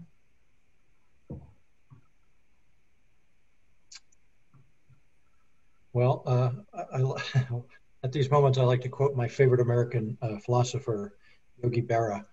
[5.94, 7.44] Well, uh, I, I,
[8.04, 11.16] at these moments, I like to quote my favorite American uh, philosopher,
[11.62, 12.26] Yogi Berra,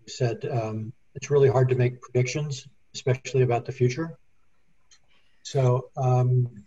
[0.00, 4.18] who said, um, It's really hard to make predictions, especially about the future.
[5.42, 6.64] So um,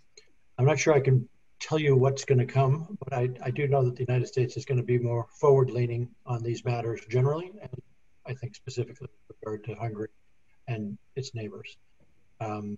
[0.58, 1.28] I'm not sure I can
[1.60, 4.58] tell you what's going to come, but I, I do know that the United States
[4.58, 7.82] is going to be more forward leaning on these matters generally, and
[8.26, 10.10] I think specifically with regard to Hungary
[10.68, 11.78] and its neighbors.
[12.40, 12.78] Um,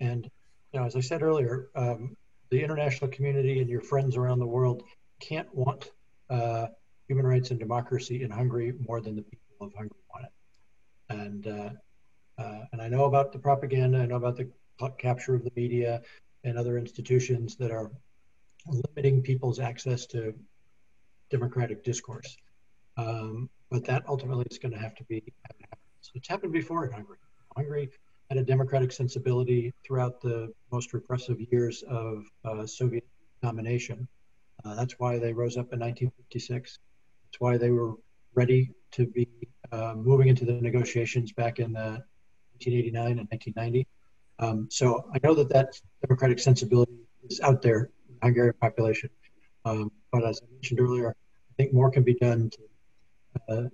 [0.00, 0.30] and
[0.72, 2.16] you know, as I said earlier, um,
[2.52, 4.82] the international community and your friends around the world
[5.20, 5.90] can't want
[6.28, 6.66] uh,
[7.08, 10.32] human rights and democracy in Hungary more than the people of Hungary want it.
[11.08, 11.70] And uh,
[12.38, 13.98] uh, and I know about the propaganda.
[14.00, 14.50] I know about the
[14.98, 16.02] capture of the media
[16.44, 17.90] and other institutions that are
[18.66, 20.34] limiting people's access to
[21.30, 22.36] democratic discourse.
[22.98, 25.22] Um, but that ultimately is going to have to be.
[26.02, 27.16] So it's happened before in Hungary.
[27.56, 27.90] Hungary
[28.32, 33.04] had a democratic sensibility throughout the most repressive years of uh, Soviet
[33.42, 34.08] domination.
[34.64, 36.78] Uh, that's why they rose up in 1956.
[37.26, 37.92] That's why they were
[38.34, 39.28] ready to be
[39.70, 43.86] uh, moving into the negotiations back in 1989 and 1990.
[44.38, 49.10] Um, so I know that that democratic sensibility is out there in the Hungarian population.
[49.66, 52.62] Um, but as I mentioned earlier, I think more can be done to
[53.50, 53.68] uh,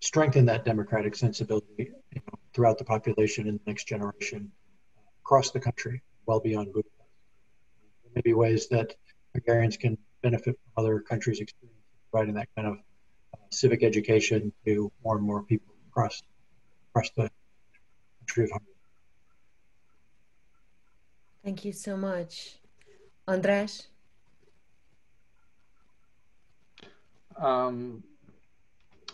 [0.00, 4.50] strengthen that democratic sensibility you know, throughout the population in the next generation
[5.24, 6.96] across the country, well beyond Budapest.
[8.04, 8.94] There may be ways that
[9.34, 11.78] Hungarians can benefit from other countries' experience
[12.10, 16.22] providing that kind of uh, civic education to more and more people across
[16.90, 17.30] across the
[18.20, 18.68] country of Hungary.
[21.44, 22.58] Thank you so much.
[23.26, 23.86] András?
[27.36, 28.04] Um,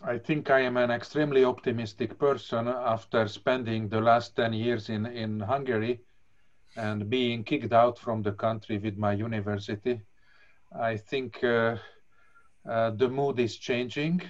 [0.02, 5.06] I think I am an extremely optimistic person after spending the last 10 years in,
[5.06, 6.02] in Hungary
[6.76, 10.00] and being kicked out from the country with my university.
[10.72, 11.76] I think uh,
[12.68, 14.22] uh, the mood is changing.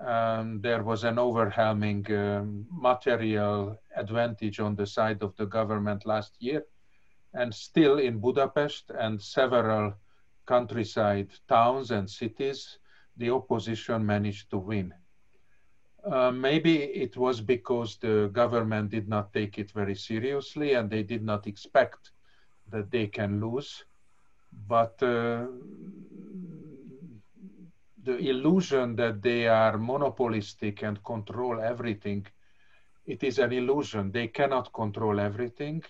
[0.00, 6.34] um, there was an overwhelming um, material advantage on the side of the government last
[6.40, 6.64] year.
[7.34, 9.94] And still in Budapest and several
[10.46, 12.78] countryside towns and cities,
[13.16, 14.92] the opposition managed to win.
[16.04, 21.02] Uh, maybe it was because the government did not take it very seriously and they
[21.02, 22.12] did not expect
[22.70, 23.84] that they can lose.
[24.68, 25.46] But uh,
[28.02, 32.26] the illusion that they are monopolistic and control everything,
[33.06, 34.10] it is an illusion.
[34.12, 35.82] They cannot control everything.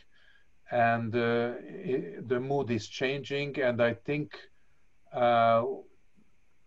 [0.70, 3.60] And uh, it, the mood is changing.
[3.60, 4.36] And I think
[5.12, 5.64] uh,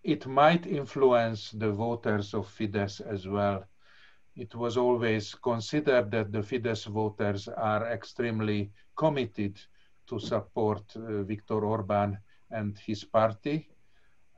[0.07, 3.65] it might influence the voters of Fidesz as well.
[4.37, 9.59] It was always considered that the Fidesz voters are extremely committed
[10.07, 12.17] to support uh, Viktor Orban
[12.51, 13.67] and his party.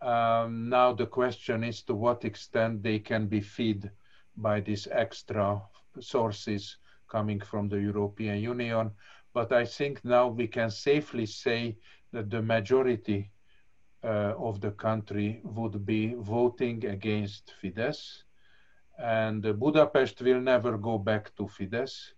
[0.02, 3.92] Um, now the question is to what extent they can be fed
[4.38, 5.62] by these extra
[6.00, 6.78] sources
[7.08, 8.90] coming from the European Union.
[9.34, 11.78] But I think now we can safely say
[12.12, 13.30] that the majority
[14.08, 18.24] of the country would be voting against Fidesz.
[18.98, 22.14] And uh, Budapest will never go back to Fidesz.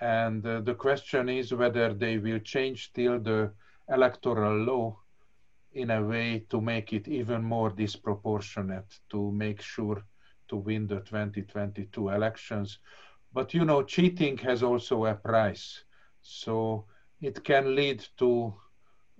[0.00, 3.52] And uh, the question is whether they will change still the
[3.88, 4.98] electoral law
[5.72, 10.02] in a way to make it even more disproportionate to make sure
[10.48, 12.78] to win the 2022 elections.
[13.32, 15.84] But you know, cheating has also a price.
[16.22, 16.86] So
[17.20, 18.67] it can lead to uh,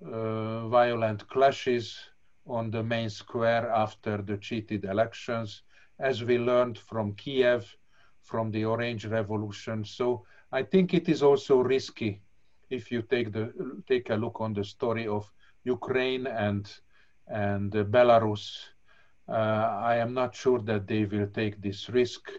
[0.02, 1.98] violent clashes
[2.46, 5.62] on the main square after the cheated elections,
[5.98, 7.76] as we learned from Kiev,
[8.22, 9.84] from the Orange Revolution.
[9.84, 12.22] So I think it is also risky
[12.70, 13.52] if you take the
[13.86, 15.30] take a look on the story of
[15.64, 16.70] Ukraine and
[17.26, 18.44] and Belarus.
[19.28, 19.32] Uh,
[19.92, 22.30] I am not sure that they will take this risk.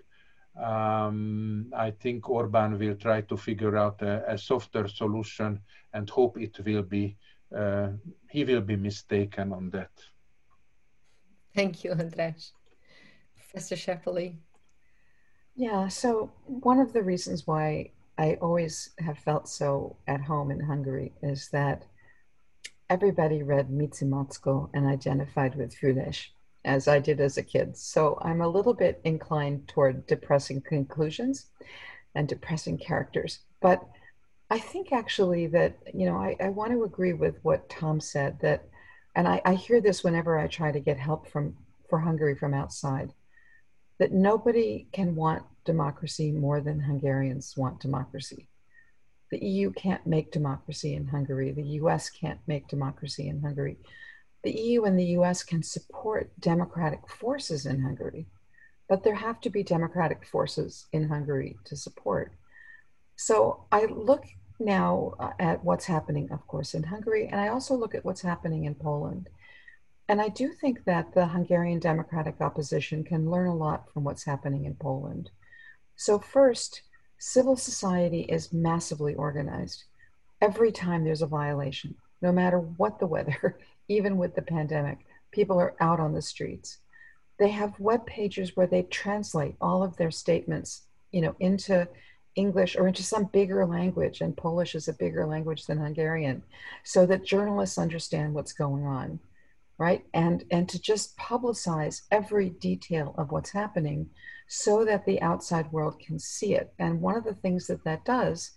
[0.59, 5.61] Um, I think Orban will try to figure out a, a softer solution
[5.93, 7.15] and hope it will be
[7.55, 7.89] uh,
[8.29, 9.91] he will be mistaken on that.
[11.55, 12.51] Thank you, András.
[13.35, 14.37] Professor Scheppele.
[15.55, 20.59] Yeah, so one of the reasons why I always have felt so at home in
[20.59, 21.85] Hungary is that
[22.89, 26.27] everybody read Micimacko and identified with Füles,
[26.65, 27.77] as I did as a kid.
[27.77, 31.47] So I'm a little bit inclined toward depressing conclusions
[32.15, 33.39] and depressing characters.
[33.61, 33.83] But
[34.49, 38.39] I think actually that, you know, I, I want to agree with what Tom said
[38.41, 38.67] that,
[39.15, 41.55] and I, I hear this whenever I try to get help from
[41.89, 43.13] for Hungary from outside,
[43.99, 48.47] that nobody can want democracy more than Hungarians want democracy.
[49.31, 51.51] The EU can't make democracy in Hungary.
[51.51, 53.77] The US can't make democracy in Hungary.
[54.43, 58.25] The EU and the US can support democratic forces in Hungary,
[58.87, 62.33] but there have to be democratic forces in Hungary to support.
[63.15, 64.23] So I look
[64.59, 68.21] now uh, at what's happening, of course, in Hungary, and I also look at what's
[68.21, 69.29] happening in Poland.
[70.07, 74.25] And I do think that the Hungarian democratic opposition can learn a lot from what's
[74.25, 75.29] happening in Poland.
[75.95, 76.81] So, first,
[77.19, 79.83] civil society is massively organized.
[80.41, 84.99] Every time there's a violation, no matter what the weather, even with the pandemic,
[85.31, 86.79] people are out on the streets.
[87.37, 91.87] They have web pages where they translate all of their statements, you know, into
[92.35, 96.43] English or into some bigger language, and Polish is a bigger language than Hungarian,
[96.83, 99.19] so that journalists understand what's going on,
[99.77, 100.05] right?
[100.13, 104.09] And and to just publicize every detail of what's happening,
[104.47, 106.73] so that the outside world can see it.
[106.79, 108.51] And one of the things that that does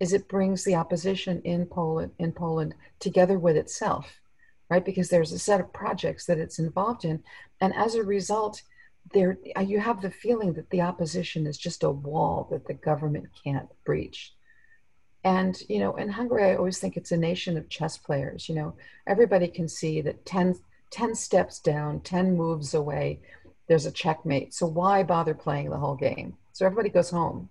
[0.00, 4.20] is it brings the opposition in Poland in Poland together with itself,
[4.68, 4.84] right?
[4.84, 7.22] Because there's a set of projects that it's involved in,
[7.60, 8.62] and as a result
[9.12, 12.74] there uh, you have the feeling that the opposition is just a wall that the
[12.74, 14.34] government can't breach.
[15.22, 18.54] And you know in hungary i always think it's a nation of chess players you
[18.54, 18.74] know.
[19.06, 20.56] Everybody can see that 10,
[20.90, 23.20] 10 steps down 10 moves away
[23.66, 24.52] there's a checkmate.
[24.54, 26.36] So why bother playing the whole game?
[26.52, 27.48] So everybody goes home.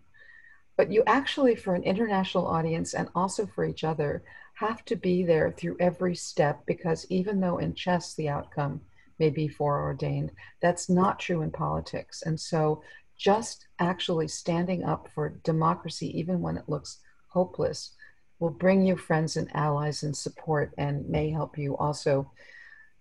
[0.76, 4.24] But you actually for an international audience and also for each other
[4.56, 8.82] have to be there through every step because even though in chess the outcome
[9.20, 10.32] may be foreordained.
[10.62, 12.24] That's not true in politics.
[12.24, 12.84] And so
[13.18, 17.92] just actually standing up for democracy, even when it looks hopeless,
[18.40, 22.32] will bring you friends and allies and support and may help you also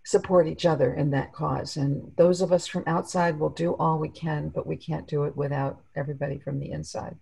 [0.05, 1.77] support each other in that cause.
[1.77, 5.25] And those of us from outside will do all we can, but we can't do
[5.25, 7.17] it without everybody from the inside.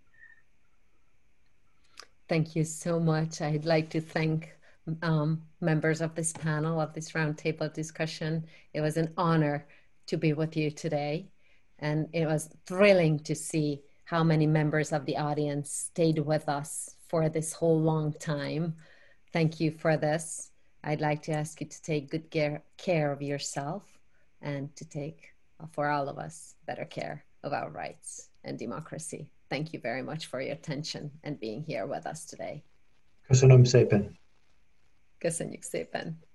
[2.28, 3.40] Thank you so much.
[3.40, 4.54] I'd like to thank
[5.02, 8.44] um, members of this panel, of this roundtable discussion.
[8.72, 9.66] It was an honor
[10.06, 11.28] to be with you today.
[11.78, 16.96] And it was thrilling to see how many members of the audience stayed with us
[17.08, 18.74] for this whole long time.
[19.32, 20.50] Thank you for this.
[20.82, 23.82] I'd like to ask you to take good care, care of yourself
[24.42, 25.34] and to take,
[25.72, 29.30] for all of us, better care of our rights and democracy.
[29.48, 32.62] Thank you very much for your attention and being here with us today.
[33.22, 34.19] Köszönöm szépen.
[35.20, 36.29] Köszönjük szépen.